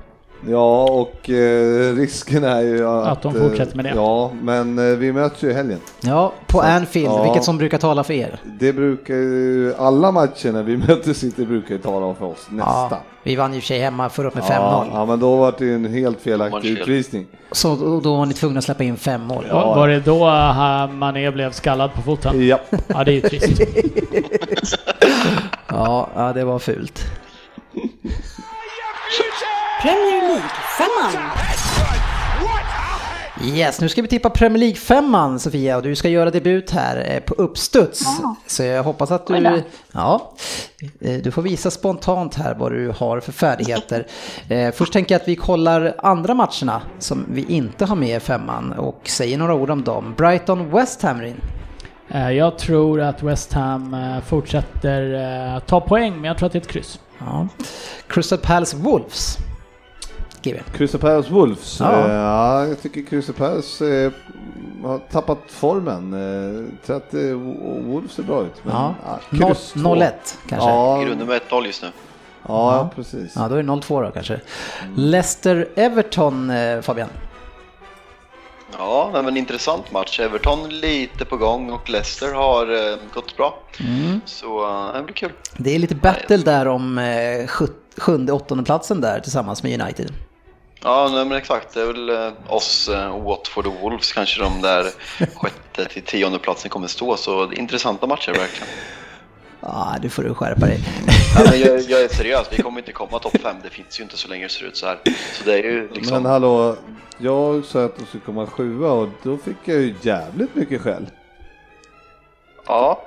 [0.48, 3.08] Ja, och eh, risken är ju att...
[3.08, 3.90] Att de fortsätter med det.
[3.90, 5.80] Eh, ja, men eh, vi möts ju i helgen.
[6.02, 7.24] Ja, på Så, Anfield, ja.
[7.24, 8.40] vilket som brukar tala för er.
[8.60, 12.88] Det brukar ju, alla matcher när vi möter City brukar ju tala för oss, nästan.
[12.92, 14.50] Ja, vi vann ju i och för sig hemma förra med 5-0.
[14.50, 17.26] Ja, ja, men då var det ju en helt felaktig utvisning.
[17.52, 19.46] Så då, då var ni tvungna att släppa in fem mål.
[19.50, 19.76] Ja.
[19.76, 22.48] Var det då uh, Mané blev skallad på foten?
[22.48, 22.60] Ja.
[22.88, 23.62] Ja, det är ju trist.
[25.68, 27.04] Ja, ja, det var fult.
[29.84, 31.32] Premier League-femman.
[33.44, 37.12] Yes, nu ska vi tippa Premier League femman Sofia och du ska göra debut här
[37.12, 38.02] eh, på uppstuds.
[38.22, 38.36] Ja.
[38.48, 39.64] Så jag hoppas att du...
[39.92, 40.34] Ja,
[41.02, 44.08] eh, du får visa spontant här vad du har för färdigheter.
[44.50, 48.20] Eh, Först tänker jag att vi kollar andra matcherna som vi inte har med i
[48.20, 50.14] femman och säger några ord om dem.
[50.18, 51.42] Brighton West Ham Rin.
[52.10, 53.96] Eh, jag tror att West Ham
[54.28, 57.00] fortsätter ta poäng, men jag tror att det är ett kryss.
[57.20, 57.48] Ja.
[58.08, 59.38] Crystal Palace Wolves.
[60.44, 60.60] GW.
[60.74, 61.80] Crystal Palace Wolves.
[61.80, 62.00] Ja.
[62.10, 62.14] Ja.
[62.14, 64.12] ja, jag tycker Crystal Palace eh,
[64.84, 66.14] har tappat formen.
[66.88, 67.22] Eh, att eh,
[67.86, 68.54] Wolves ser bra ut.
[68.64, 68.96] Men, Ja.
[69.06, 69.80] ja, kryss två.
[69.80, 70.12] 0-1
[70.50, 70.70] kanske.
[70.70, 71.88] Ja, I grunden med 1-0 just nu.
[72.48, 73.34] ja, ja, precis.
[73.36, 74.40] Ja, då är det 0-2 då kanske.
[74.96, 77.10] Leicester-Everton, eh, Fabian.
[78.78, 80.20] Ja, men en intressant match.
[80.20, 83.60] Everton lite på gång och Leicester har eh, gått bra.
[84.26, 85.32] Så eh, det blir kul.
[85.58, 90.12] Det är lite battle där om eh, sjut- sjunde, åttonde platsen där tillsammans med United.
[90.84, 91.74] Ja, nej, men exakt.
[91.74, 94.84] Det är väl eh, oss, eh, Watford och Wolves kanske de där
[95.36, 97.18] sjätte till tionde platsen kommer stå.
[97.18, 98.68] Så det är intressanta matcher verkligen.
[99.60, 100.80] Ja, du får du skärpa dig.
[101.36, 103.56] Ja, men jag, jag är seriös, vi kommer inte komma topp fem.
[103.64, 105.00] Det finns ju inte så länge det ser ut så här.
[105.34, 106.24] Så det är ju liksom...
[106.24, 106.76] Men hallå,
[107.18, 111.06] jag sa att de skulle komma sjua och då fick jag ju jävligt mycket skäll.
[112.68, 113.02] Ja,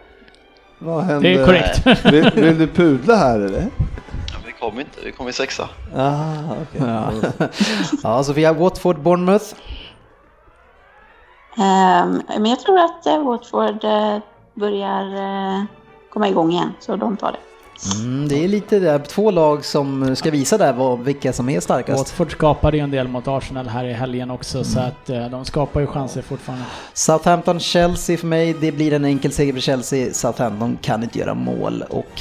[0.78, 1.28] Vad hände?
[1.28, 2.04] Det är korrekt.
[2.04, 3.66] Vill, vill du pudla här eller?
[4.66, 5.00] Vi kommer inte.
[5.04, 5.68] Vi kommer i sexa.
[5.96, 6.32] Ah,
[6.62, 6.80] okej.
[6.86, 7.12] Ja.
[8.02, 9.54] ja, Sofia, Watford, Bournemouth.
[11.58, 14.18] Ehm, men jag tror att eh, Watford eh,
[14.54, 15.64] börjar eh,
[16.10, 17.38] komma igång igen, så de tar det.
[18.00, 21.60] Mm, det är lite där, två lag som ska visa där vad, vilka som är
[21.60, 21.98] starkast.
[21.98, 25.80] Watford skapade ju en del mot Arsenal här i helgen också, så att de skapar
[25.80, 26.64] ju chanser fortfarande.
[26.92, 30.12] Southampton, Chelsea för mig, det blir en enkel seger för Chelsea.
[30.12, 32.20] Southampton kan inte göra mål och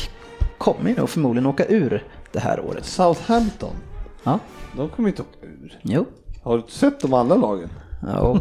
[0.57, 2.03] kommer nog förmodligen åka ur
[2.35, 2.85] det här året.
[2.85, 3.75] Southampton,
[4.23, 4.39] Ja,
[4.77, 5.79] de kommer inte åka ur.
[5.81, 6.05] jo.
[6.43, 7.69] Har du sett de andra lagen?
[8.07, 8.39] Ja.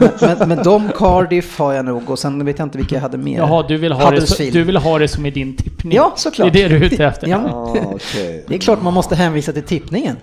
[0.00, 3.02] Men, men, men de Cardiff har jag nog och sen vet jag inte vilka jag
[3.02, 3.38] hade mer.
[3.38, 5.92] Jaha, du vill, ha det, så, du vill ha det som i din tippning?
[5.96, 6.52] Ja, såklart.
[6.52, 7.26] Det är det du är ute efter?
[7.26, 7.38] Ja.
[7.52, 8.44] Ah, okej.
[8.48, 10.16] Det är klart man måste hänvisa till tippningen.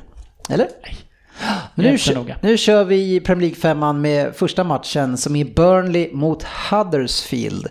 [0.50, 0.68] Eller?
[0.84, 0.94] Men
[1.76, 1.98] nu,
[2.42, 7.68] nu kör vi Premier League 5 med första matchen som är Burnley mot Huddersfield.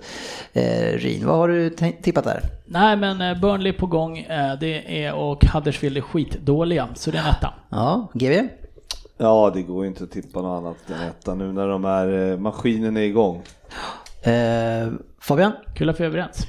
[0.52, 1.70] Eh, Rin, vad har du
[2.02, 2.42] tippat där?
[2.66, 7.18] Nej, men eh, Burnley på gång, eh, det är, och Huddersfield är skitdåliga, så det
[7.18, 7.54] är en etta.
[7.70, 8.48] Ja, GV?
[9.18, 12.32] Ja, det går ju inte att tippa något annat än etta nu när de är,
[12.32, 13.42] eh, maskinen är igång.
[14.22, 15.52] Eh, Fabian?
[15.74, 16.46] Kul att vi är överens.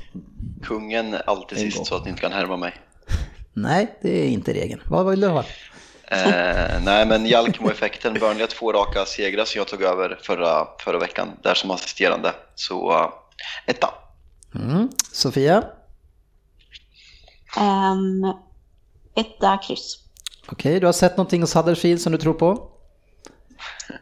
[0.64, 2.73] Kungen är alltid sist så att ni inte kan härma mig.
[3.53, 4.81] Nej, det är inte regeln.
[4.89, 5.43] Vad vill du ha?
[6.11, 8.13] Eh, nej, men Jalkemo-effekten.
[8.13, 12.33] Burnley har två raka segrar som jag tog över förra, förra veckan, där som assisterande.
[12.55, 13.09] Så uh,
[13.65, 13.89] etta.
[14.55, 14.89] Mm.
[15.11, 15.63] Sofia?
[17.57, 18.33] Um,
[19.15, 19.97] etta, kryss.
[20.47, 22.70] Okej, du har sett någonting hos Huddersfield som du tror på?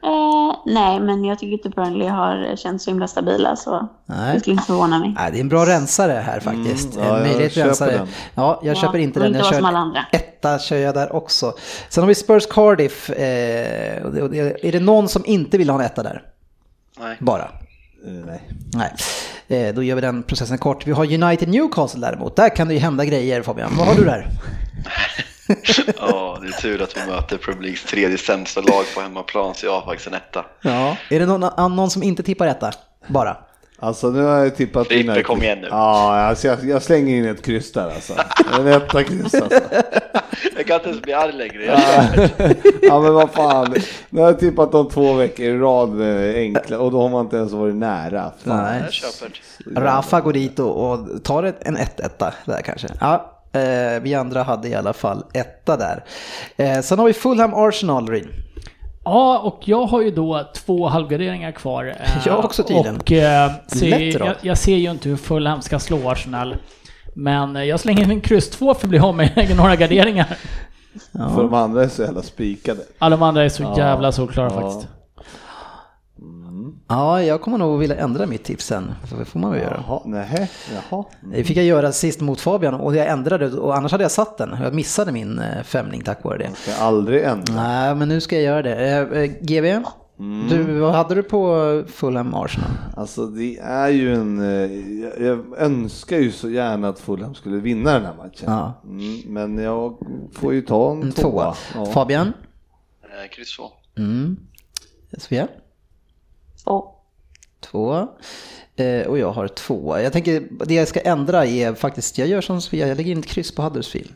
[0.04, 4.34] Eh, nej, men jag tycker inte Burnley har känts så himla stabila så Nej.
[4.34, 5.14] det skulle inte förvåna mig.
[5.18, 6.96] Nej, det är en bra rensare här faktiskt.
[6.96, 7.92] Mm, ja, en jag möjlighet köper rensare.
[7.92, 8.08] den.
[8.36, 9.28] Ja, jag Ja, köper inte den.
[9.28, 10.06] inte Jag kör andra.
[10.12, 11.54] etta kör jag där också.
[11.90, 13.10] Sen har vi Spurs Cardiff.
[13.10, 13.98] Eh,
[14.64, 16.22] är det någon som inte vill ha en etta där?
[17.00, 17.18] Nej.
[17.20, 17.44] Bara?
[18.06, 18.42] Eh, nej.
[18.74, 18.94] Nej.
[19.68, 20.88] Eh, då gör vi den processen kort.
[20.88, 22.36] Vi har United Newcastle däremot.
[22.36, 23.72] Där kan det ju hända grejer Fabian.
[23.78, 24.28] Vad har du där?
[26.00, 29.66] Ja, det är tur att vi möter Premier Leagues tredje sämsta lag på hemmaplan, så
[29.66, 30.46] jag har faktiskt en etta.
[30.62, 30.98] Ja.
[31.10, 32.72] Är det någon, annan- någon som inte tippar etta?
[33.08, 33.38] Bara?
[33.82, 35.26] Alltså nu har jag tippat Frippe, United.
[35.26, 35.68] kom igen nu.
[35.72, 38.14] Ja, alltså, jag, jag slänger in ett kryss där alltså.
[38.60, 39.60] En etta kryss alltså.
[40.58, 41.82] Jag kan inte ens bli arg längre.
[42.82, 43.76] Ja men vad fan.
[44.10, 47.26] Nu har jag tippat de två veckor i rad med enkla och då har man
[47.26, 48.32] inte ens varit nära.
[48.46, 48.64] Fan.
[48.64, 48.84] Nej.
[49.76, 52.88] Rafa går dit och, och tar ett, en 1-1 där kanske.
[53.02, 56.04] Ja, eh, vi andra hade i alla fall etta där.
[56.58, 58.28] Eh, sen har vi Fulham Arsenal, Rin.
[59.04, 61.86] Ja, och jag har ju då två halvgarderingar kvar.
[62.00, 62.98] eh, Jag också tydligen.
[62.98, 66.56] Och eh, ser, jag, jag ser ju inte hur Fulham ska slå Arsenal.
[67.14, 70.38] Men eh, jag slänger in en kryss 2 för att bli av med några garderingar.
[71.12, 72.82] För de andra är så jävla spikade.
[73.00, 73.78] Alla de andra är så Ja.
[73.78, 74.62] jävla solklara Ja.
[74.62, 74.88] faktiskt.
[76.92, 78.92] Ja, jag kommer nog vilja ändra mitt tips sen.
[79.20, 79.84] Det får man väl göra.
[79.88, 80.52] Jaha, nej,
[80.90, 81.04] jaha.
[81.34, 84.38] Det fick jag göra sist mot Fabian och jag ändrade och annars hade jag satt
[84.38, 84.58] den.
[84.64, 86.52] Jag missade min eh, femning tack vare det.
[86.56, 87.54] Ska aldrig ändra.
[87.56, 88.76] Nej, men nu ska jag göra det.
[88.76, 89.84] Eh, eh, GV,
[90.50, 92.70] du, vad hade du på Fulham Arsenal?
[92.98, 94.40] Alltså det är ju en,
[95.02, 98.46] jag, jag önskar ju så gärna att Fulham skulle vinna den här matchen.
[98.46, 98.82] Ja.
[98.84, 99.98] Mm, men jag
[100.34, 101.32] får ju ta en, En tvåa.
[101.32, 101.86] tvåa.
[101.86, 101.92] Ja.
[101.92, 102.34] Fabian?
[103.32, 103.64] Kryss två.
[103.98, 104.38] Mm.
[105.18, 105.48] Sofia?
[106.70, 106.86] Två.
[107.60, 108.08] Två.
[108.76, 110.00] Eh, och jag har två.
[110.00, 113.20] Jag tänker, det jag ska ändra är faktiskt, jag gör som Sofia, jag lägger in
[113.20, 114.14] ett kryss på Huddersfield.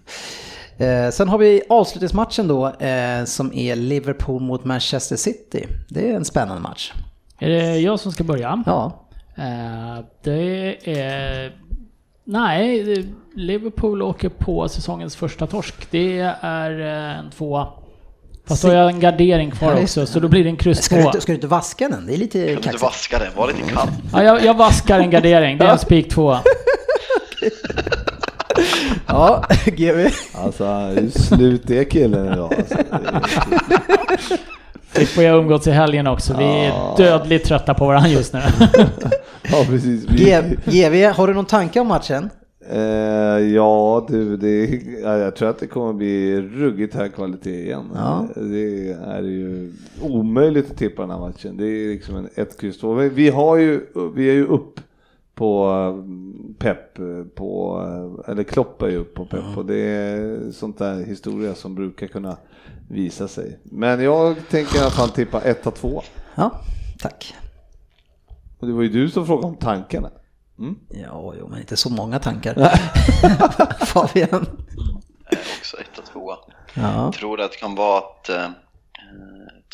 [0.78, 5.68] Eh, sen har vi avslutningsmatchen då, eh, som är Liverpool mot Manchester City.
[5.90, 6.94] Det är en spännande match.
[7.40, 8.64] Är det jag som ska börja?
[8.66, 9.04] Ja,
[9.36, 11.52] Eh, det är...
[12.24, 13.06] Nej,
[13.36, 15.92] Liverpool åker på säsongens första torsk.
[15.92, 17.68] Det är eh, en tvåa.
[18.48, 20.84] Fast då har jag en gardering kvar Ja, också, så då blir det en kryss
[20.84, 21.10] ska du, tvåa.
[21.12, 22.06] inte, ska du inte vaska den?
[22.08, 22.84] Det är lite Kan du inte kaxigt.
[22.84, 23.28] vaska den?
[23.36, 23.88] Var lite kall.
[24.14, 26.40] Ja, jag, jag vaskar en gardering, det är en spik tvåa.
[29.08, 30.08] Ja, GV.
[30.34, 32.54] Alltså hur slut är killen idag.
[32.58, 32.76] Alltså,
[34.92, 36.36] Fick vi har umgåtts i helgen också.
[36.38, 36.94] Vi är Ja.
[36.98, 38.42] dödligt trötta på varandra just nu.
[39.52, 40.06] ja precis.
[40.10, 42.30] Vi- G- GV, har du någon tanke om matchen?
[42.70, 44.66] Eh, ja du, det,
[45.04, 47.90] ja, jag tror att det kommer bli ruggigt hög kvalitet igen.
[47.96, 48.28] Ja.
[48.36, 49.72] Det är ju
[50.02, 51.58] omöjligt att tippa den här matchen.
[51.58, 52.94] Det är liksom en ett kryss två.
[52.94, 53.82] Vi- Vi har ju,
[54.16, 54.80] vi är ju upp
[55.36, 56.04] på eh,
[56.60, 57.00] pepp
[57.36, 57.82] på,
[58.26, 61.76] eh, eller Klopp är ju upp på pepp och det är sånt där historia som
[61.76, 62.38] brukar kunna
[62.90, 63.60] visa sig.
[63.64, 66.02] Men jag tänker i alla fall tippa 1-2.
[66.36, 66.52] Ja,
[67.00, 67.36] tack.
[68.60, 70.10] Och det var ju du som frågade om tankarna.
[70.90, 72.54] Ja, jo, men inte så många tankar.
[73.86, 74.46] Fabian?
[75.60, 76.38] Också etta, tvåa.
[76.74, 77.04] Ja.
[77.04, 78.50] Jag tror att det kan vara att eh,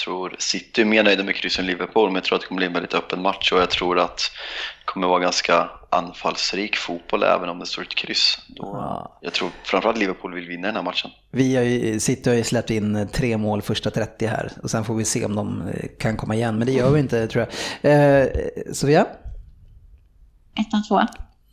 [0.04, 2.60] tror City är mer nöjda med kryss än Liverpool, men jag tror att det kommer
[2.60, 7.24] bli en väldigt öppen match och jag tror att det kommer vara ganska anfallsrik fotboll
[7.24, 8.40] även om det står ett kryss.
[8.48, 9.20] Då, Ja.
[9.22, 11.12] Jag tror framförallt Liverpool vill vinna den här matchen.
[11.32, 14.86] Vi har ju, City har ju släppt in tre mål första 30 här och sen
[14.86, 17.48] får vi se om de eh, kan komma igen, men det gör vi inte tror
[17.82, 18.22] jag.
[18.22, 18.28] Eh,
[18.74, 19.06] Sofia?
[20.60, 21.08] Etta, tvåa.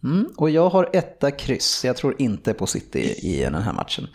[0.05, 4.07] Mm, och jag har etta kryss, jag tror inte på City i den här matchen.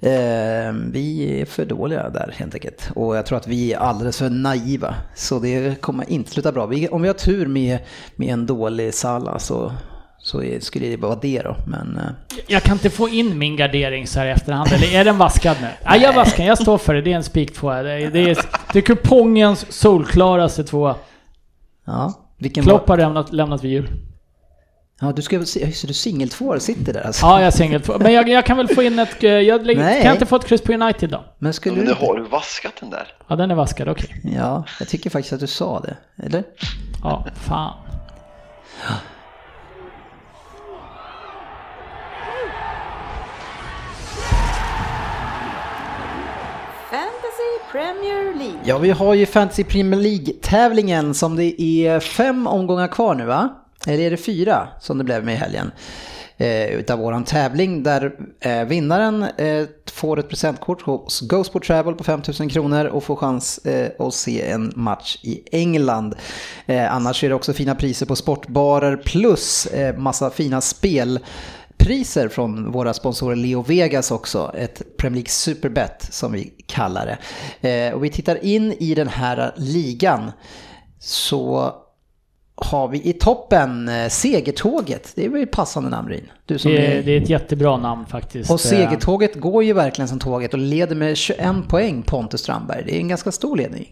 [0.00, 2.90] Eh, vi är för dåliga där helt enkelt.
[2.94, 4.94] Och jag tror att vi är alldeles för naiva.
[5.14, 6.66] Så det kommer inte sluta bra.
[6.66, 7.78] Vi, om vi har tur med,
[8.16, 9.72] med en dålig Salah så, så
[10.18, 11.56] så är- skulle det vara det då.
[11.66, 15.04] Men eh, Jag kan inte få in min gardering så här i efterhand, eller är
[15.04, 15.68] den vaskad nu?
[15.84, 17.02] Nej, jag vaskar jag står för det.
[17.02, 17.82] Det är en spik tvåa.
[17.82, 18.38] Det är, det är,
[18.72, 20.94] det är kupongens solklaraste tvåa.
[21.86, 22.98] ja, vilken Klopp var...
[22.98, 23.88] har lämnat, lämnat vid jul.
[25.00, 27.26] Ja, du ska väl se, det, du singeltvåa sitter där alltså.
[27.26, 27.82] Ja, jag är singel.
[28.00, 29.24] Men jag, jag kan väl få in ett...
[29.24, 30.00] eh, Jag lägger, Nej.
[30.00, 31.24] kan jag inte få ett kryss på United då?
[31.38, 32.06] Men skulle Men du nu inte?
[32.06, 33.06] har du vaskat den där.
[33.28, 34.20] Ja, den är vaskad, okej.
[34.36, 35.96] Ja, jag tycker faktiskt att du sa det.
[36.26, 36.44] Eller?
[37.02, 37.72] Ja, fan.
[47.72, 48.60] Premier League.
[48.64, 53.48] Ja, vi har ju Fantasy Premier League-tävlingen som det är fem omgångar kvar nu va?
[53.86, 55.70] Eller är det fyra som det blev med i helgen?
[56.36, 62.04] Eh, utav våran tävling där eh, vinnaren eh, får ett presentkort hos GoSport Travel på
[62.04, 66.14] 5000 kronor och får chans eh, att se en match i England.
[66.66, 71.20] Eh, annars är det också fina priser på sportbarer plus eh, massa fina spel
[71.82, 77.18] priser från våra sponsorer Leo Vegas också, ett Premier League Superbet som vi kallar
[77.60, 77.68] det.
[77.70, 80.32] Eh, och vi tittar in i den här ligan
[80.98, 81.72] så
[82.54, 86.30] har vi i toppen eh, Segertåget, det är väl passande namn Rin?
[86.46, 87.02] Du som Det, är- är...
[87.02, 88.50] det är ett jättebra namn faktiskt.
[88.50, 92.82] Och Segertåget går ju verkligen som tåget och leder med 21 poäng Pontus Strandberg.
[92.86, 93.88] Det är en ganska stor ledning.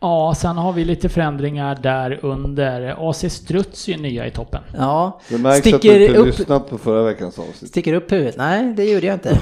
[0.00, 3.10] Ja, sen har vi lite förändringar där under.
[3.10, 4.62] AC Struts är nya i toppen.
[4.78, 7.70] Ja, Det märks att du sticker inte upp, lyssnat på förra veckans avsnitt.
[7.70, 8.36] sticker upp huvudet.
[8.36, 9.38] Nej, det gjorde jag inte.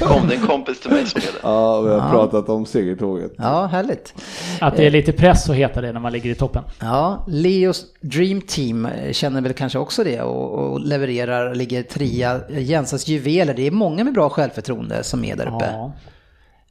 [0.00, 1.20] Kom det en kompis till mig som.
[1.42, 3.32] Ja, vi har pratat om segertåget.
[3.38, 4.14] Ja, härligt.
[4.60, 6.62] Att det är lite press att heta det när man ligger i toppen.
[6.80, 12.40] Ja, Leos Dream Team känner väl kanske också det och, och levererar, ligger trea.
[12.48, 15.70] Jensens juveler, det är många med bra självförtroende som är där uppe.
[15.72, 15.92] Ja.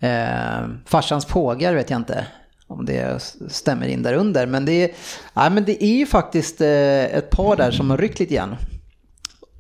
[0.08, 2.26] Eh, farsans pågar vet jag inte
[2.68, 4.48] om det stämmer in där under.
[4.48, 4.92] Men det är,
[5.34, 8.56] ja, men det är ju faktiskt eh, ett par där som har ryckt lite grann.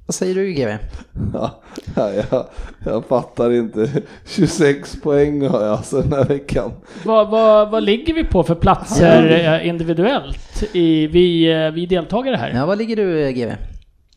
[0.06, 0.77] Vad säger du GW?
[1.34, 1.61] Ja,
[1.95, 2.48] ja, jag,
[2.86, 3.90] jag fattar inte.
[4.26, 6.72] 26 poäng har jag alltså den här veckan.
[7.03, 10.64] Vad, vad, vad ligger vi på för platser eh, individuellt?
[10.73, 12.52] I, vi, eh, vi deltagare här?
[12.56, 13.56] Ja, vad ligger du GW?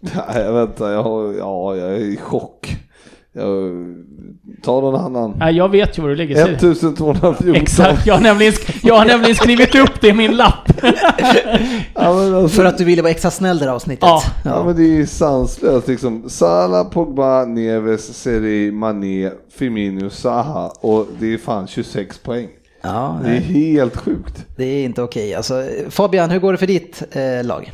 [0.00, 2.76] Ja, jag väntar, jag, har, ja, jag är i chock.
[3.38, 3.94] Jag,
[4.62, 5.34] ta någon annan.
[5.38, 6.34] Nej, jag vet ju var du ligger.
[6.34, 7.54] Säg- 1214.
[7.54, 10.72] Exakt, jag har, nämligen, sk- jag har nämligen skrivit upp det i min lapp.
[11.94, 14.02] Ja, men alltså, För att du ville vara extra snäll det här avsnittet.
[14.08, 14.22] Ja.
[14.44, 16.28] Ja men det är ju sanslöst liksom.
[16.28, 22.48] Salah, Pogba, Neves, Seri, Mané, Firmino, Zaha och det är fan 26 poäng.
[22.82, 24.46] ja Det är nej, helt sjukt.
[24.56, 25.34] det är inte okej.
[25.34, 27.72] Alltså, Fabian, hur går det för ditt eh, lag?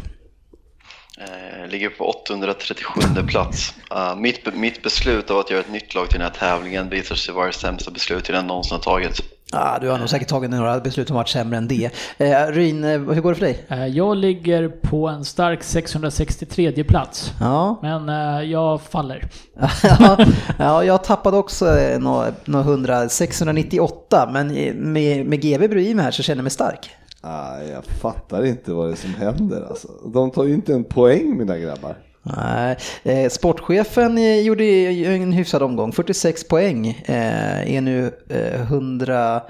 [1.21, 3.75] Eh, ligger på 837 plats.
[3.91, 7.15] Eh, mitt, mitt beslut av att göra ett nytt lag till den här tävlingen visar
[7.15, 9.21] sig vara det sämsta beslutet jag någonsin har tagit.
[9.53, 11.91] Ah, du har nog säkert tagit några beslut som varit sämre än det.
[12.19, 13.65] Eh, Ryn, eh, hur går det för dig?
[13.69, 17.33] Eh, Jag ligger på en stark 663 plats.
[17.41, 19.29] Ja, Men eh, jag faller.
[19.83, 20.19] ja,
[20.59, 21.65] ja, jag tappade också
[21.99, 24.47] några nå 100, 698, men
[24.93, 26.91] med, med GB bredvid mig här så känner jag mig stark.
[27.27, 29.89] Ah, jag fattar inte vad det är som händer alltså.
[30.15, 31.97] De tar ju inte en poäng mina grabbar.
[32.23, 38.61] Nej, eh, sportchefen eh, gjorde ju en hyfsad omgång, 46 poäng, eh, är nu eh,
[38.61, 39.43] 100,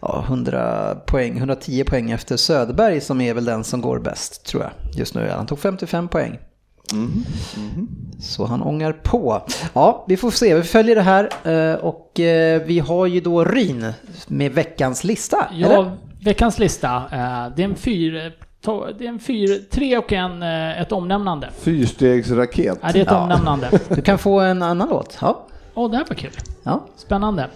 [0.00, 4.62] ja, 100 poäng, 110 poäng efter Söderberg som är väl den som går bäst tror
[4.62, 5.28] jag just nu.
[5.28, 6.38] Han tog 55 poäng.
[8.20, 9.42] Så han ångar på.
[9.72, 10.54] Ja, vi får se.
[10.54, 13.92] Vi följer det här eh, och eh, vi har ju då Ryn
[14.26, 15.48] med veckans lista.
[15.52, 15.96] Ja, eller?
[16.20, 16.96] Veckans lista.
[16.96, 18.32] eh, Det är en fyr...
[18.98, 19.62] Det är en fyr...
[19.70, 21.48] Tre och en, eh, ett omnämnande.
[21.58, 22.78] Fyrstegsraket.
[22.82, 23.22] Ja, det är ett Ja.
[23.22, 23.80] omnämnande.
[23.88, 25.18] Du kan få en annan låt.
[25.20, 26.30] Ja, Åh, det här var kul.
[26.62, 26.86] ja.
[26.96, 27.48] Spännande.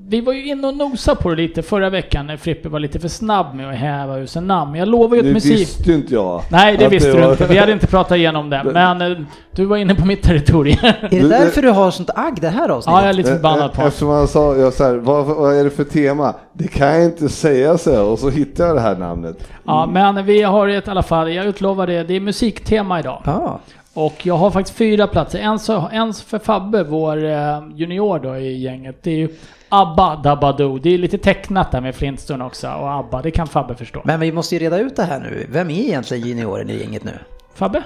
[0.00, 3.00] Vi var ju inne och nosade på det lite förra veckan när Frippe var lite
[3.00, 4.74] för snabb med att häva ur sig namn.
[4.74, 5.52] Jag lovar ju Det ett musik...
[5.58, 6.42] visste ju inte jag.
[6.50, 7.46] Nej, det Att visste var- du inte.
[7.46, 8.62] Vi hade inte pratat igenom det.
[8.64, 9.18] Men eh,
[9.52, 10.78] du var inne på mitt territorium.
[10.82, 12.96] Är det därför du har sånt agg det här avsnittet?
[12.96, 15.64] Ja, jag är lite förbannad på Eftersom han sa, jag så här, vad, vad är
[15.64, 16.34] det för tema?
[16.52, 19.48] Det kan jag inte säga så och så hittar jag det här namnet.
[19.66, 21.32] Ja, men vi har ett i alla fall.
[21.32, 22.02] Jag utlovar det.
[22.02, 23.22] Det är musiktema idag.
[23.24, 23.58] Ja.
[23.94, 25.38] Och jag har faktiskt fyra platser.
[25.38, 29.02] En, så, en för Fabbe, vår eh, junior då i gänget.
[29.02, 29.28] Det är ju
[29.68, 30.78] ABBA Dabadoo.
[30.78, 32.68] Det är lite tecknat där med Flintstone också.
[32.68, 34.02] Och ABBA, det kan Fabbe förstå.
[34.04, 35.46] Men vi måste ju reda ut det här nu.
[35.48, 37.18] Vem är egentligen junioren i gänget nu?
[37.54, 37.82] Fabbe?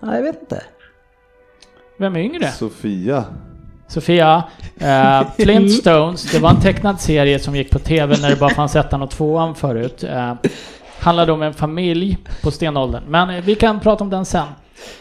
[0.00, 0.62] Nej, jag vet inte.
[1.98, 2.50] Vem är yngre?
[2.50, 3.24] Sofia.
[3.88, 4.42] Sofia,
[4.80, 8.76] eh, Flintstones, det var en tecknad serie som gick på TV när det bara fanns
[8.76, 10.04] ettan och tvåan förut.
[10.04, 10.34] Eh,
[10.98, 13.02] handlade om en familj på stenåldern.
[13.08, 14.46] Men eh, vi kan prata om den sen.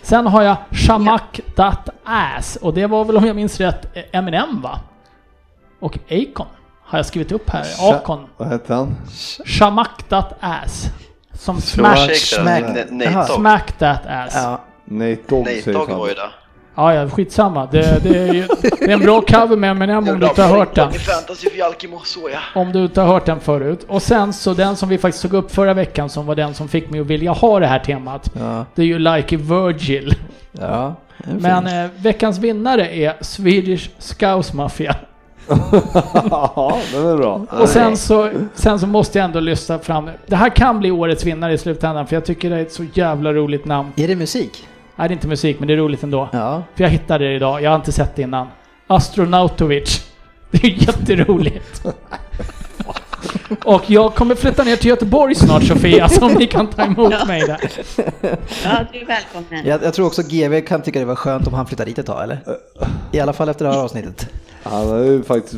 [0.02, 4.62] Sen har jag Shamak That Ass och det var väl om jag minns rätt Eminem
[4.62, 4.80] va?
[5.80, 6.48] Och Akon
[6.84, 7.66] har jag skrivit upp här.
[7.80, 8.26] Akon.
[8.38, 8.96] Vad hette han?
[9.46, 10.86] Shamak That Ass.
[11.34, 12.00] Som smack.
[12.44, 13.26] Nate Dogg.
[13.26, 14.34] smack That Ass.
[14.36, 14.62] Ja.
[14.86, 15.18] Nate
[15.72, 16.30] Dogg var ju där.
[16.76, 17.66] Ja, ja, skitsamma.
[17.72, 20.58] Det, det, är, ju, det är en bra cover med Eminem om du inte har
[20.58, 20.92] hört den.
[22.56, 23.86] Om du inte har hört den förut.
[23.88, 26.68] Och sen så den som vi faktiskt tog upp förra veckan som var den som
[26.68, 28.32] fick mig att vilja ha det här temat.
[28.40, 30.16] Ja, Det är ju Like Virgil.
[30.52, 30.96] ja.
[31.18, 34.96] Men eh, veckans vinnare är Swedish Scouse Mafia.
[36.32, 37.46] Ja, den är bra.
[37.62, 41.24] Och sen så, sen så måste jag ändå lyfta fram, det här kan bli årets
[41.26, 43.92] vinnare i slutändan för jag tycker det är ett så jävla roligt namn.
[43.96, 44.68] Är det musik?
[44.96, 46.30] Nej, det är inte musik men det är roligt ändå.
[46.32, 46.64] Ja.
[46.76, 48.48] För jag hittade det idag, jag har inte sett det innan.
[48.88, 50.04] Astronautovic.
[50.52, 51.86] Det är jätteroligt.
[53.66, 57.28] Och jag kommer flytta ner till Göteborg snart Sofia, så om ni kan ta emot
[57.28, 57.60] mig där.
[58.64, 59.66] Ja, du är välkommen.
[59.66, 62.06] Jag, jag tror också GV kan tycka det var skönt om han flyttar dit ett
[62.06, 62.40] tag, eller?
[63.12, 64.30] I alla fall efter det här avsnittet.
[64.72, 65.56] Han har ju faktiskt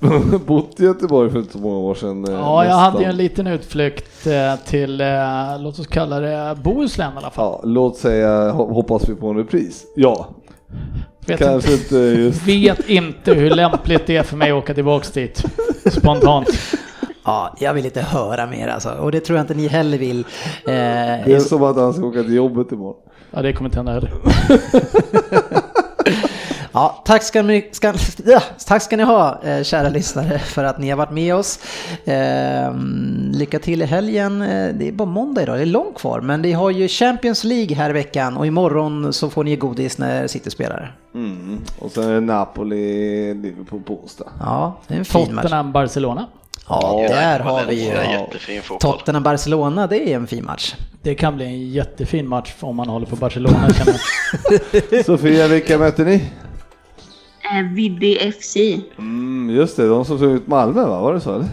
[0.46, 2.24] bott i Göteborg för inte så många år sedan.
[2.28, 5.06] eh, Ja, jag hade ju en liten utflykt eh, till, eh,
[5.60, 7.52] låt oss kalla det Bohuslän i alla fall.
[7.62, 9.84] Ja, låt säga ho- hoppas vi på en repris.
[9.96, 10.28] Ja,
[11.26, 12.46] Vet kanske inte, inte just...
[12.48, 15.44] vet inte hur lämpligt det är för mig att åka tillbaks dit.
[15.92, 16.48] Spontant.
[17.24, 18.90] Ja, jag vill inte höra mer alltså.
[18.90, 20.18] Och det tror jag inte ni heller vill.
[20.20, 20.24] Eh,
[20.64, 22.96] Det är som att han ska åka till jobbet imorgon.
[23.30, 24.10] Ja, det kommer inte hända heller.
[26.72, 27.94] Ja, tack ska ni, ska,
[28.26, 31.58] ja, tack ska ni ha, eh, kära lyssnare, för att ni har varit med oss.
[32.04, 32.74] Eh,
[33.32, 34.42] lycka till i helgen.
[34.42, 37.44] Eh, Det är bara måndag idag, det är långt kvar, men vi har ju Champions
[37.44, 40.96] League här i veckan och imorgon så får ni godis när City spelar.
[41.14, 41.58] Mm.
[41.78, 44.28] Och sen är det Napoli, Liverpool på onsdag.
[44.40, 45.42] Ja, det är en fin match.
[45.42, 46.26] Tottenham, Barcelona.
[46.68, 47.92] Ja, där har vi ju.
[48.80, 50.74] Tottenham-Barcelona, det är en fin match.
[51.02, 53.68] Det kan bli en jättefin match om man håller på Barcelona.
[55.06, 56.24] Sofia, vilka möter ni?
[57.52, 58.56] Eh, Viddy FC.
[58.98, 61.00] Mm, just det, de som tog ut Malmö va?
[61.00, 61.48] Var det så eller?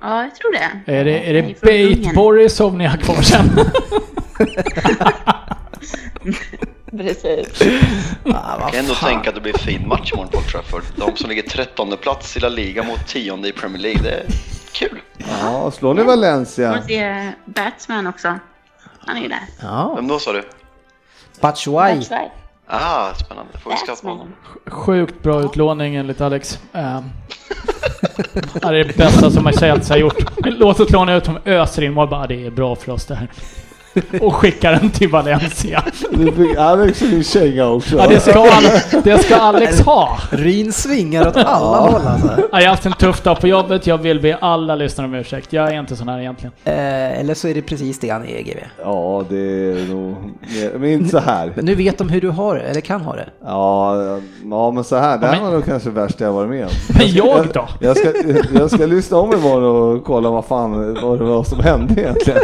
[0.00, 0.92] Ja, jag tror det.
[0.98, 2.14] Är det, är det från Bait Ungern.
[2.14, 3.50] Borisov ni har kvar sen?
[6.96, 7.62] Precis.
[8.24, 10.82] Ah, Jag kan ändå tänka att det blir en fin match imorgon på Trafford.
[10.96, 14.26] De som ligger 13 plats i La Liga mot 10 i Premier League, det är
[14.72, 15.00] kul.
[15.42, 16.82] Ja, slår ni Får Valencia?
[16.82, 18.38] se Batsman också.
[18.98, 19.42] Han är ju där.
[19.62, 20.42] Ja, Vem då sa du?
[21.40, 22.00] Batshuay.
[22.74, 23.58] Ah, spännande.
[23.58, 24.26] Får vi skatta på.
[24.70, 26.58] Sjukt bra utlåning enligt Alex.
[26.72, 27.10] Um,
[28.52, 30.16] det är det bästa som Marseilles har gjort.
[30.44, 32.08] Låt oss låna ut honom, öser in mål.
[32.08, 33.28] Bara, det är bra för oss det här.
[34.20, 35.84] Och skickar den till Valencia.
[36.10, 37.96] Du fick Alex en känga också.
[37.96, 38.48] Ja, det, ska,
[39.04, 40.18] det ska Alex ha.
[40.30, 42.28] Ryn svingar åt alla håll alltså.
[42.38, 43.86] Ja, Jag har haft en tuff dag på jobbet.
[43.86, 45.52] Jag vill be alla lyssnare om ursäkt.
[45.52, 46.52] Jag är inte sån här egentligen.
[46.64, 48.58] Eh, eller så är det precis det han är, GV.
[48.82, 50.14] Ja, det är nog...
[50.80, 51.52] Men inte så här.
[51.56, 53.26] Men nu vet de hur du har det, eller kan ha det.
[53.44, 53.96] Ja,
[54.50, 55.18] ja men så här.
[55.18, 56.70] Det här men- var nog kanske det värsta jag varit med om.
[56.98, 57.68] Men jag då?
[57.80, 58.08] Jag ska,
[58.54, 62.40] jag ska lyssna om imorgon och kolla vad fan vad det var som hände egentligen.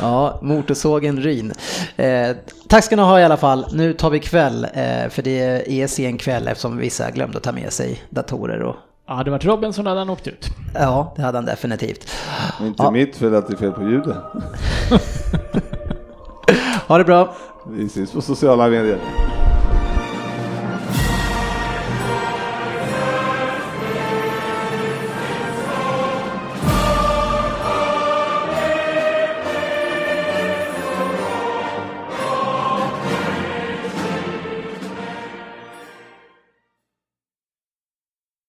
[0.00, 1.52] Ja, motorsågen Ryn.
[1.96, 2.36] Eh,
[2.68, 3.66] tack ska ni ha i alla fall.
[3.72, 5.40] Nu tar vi kväll, eh, för det
[5.82, 8.76] är sen kväll eftersom vissa glömde att ta med sig datorer och
[9.08, 10.46] Ja, hade det varit Robinson hade han åkt ut.
[10.74, 12.10] Ja, det hade han definitivt.
[12.60, 12.90] Inte Ja.
[12.90, 14.16] mitt fel att det är fel på ljudet.
[16.88, 17.34] Ha det bra!
[17.70, 18.98] Vi syns på sociala medier.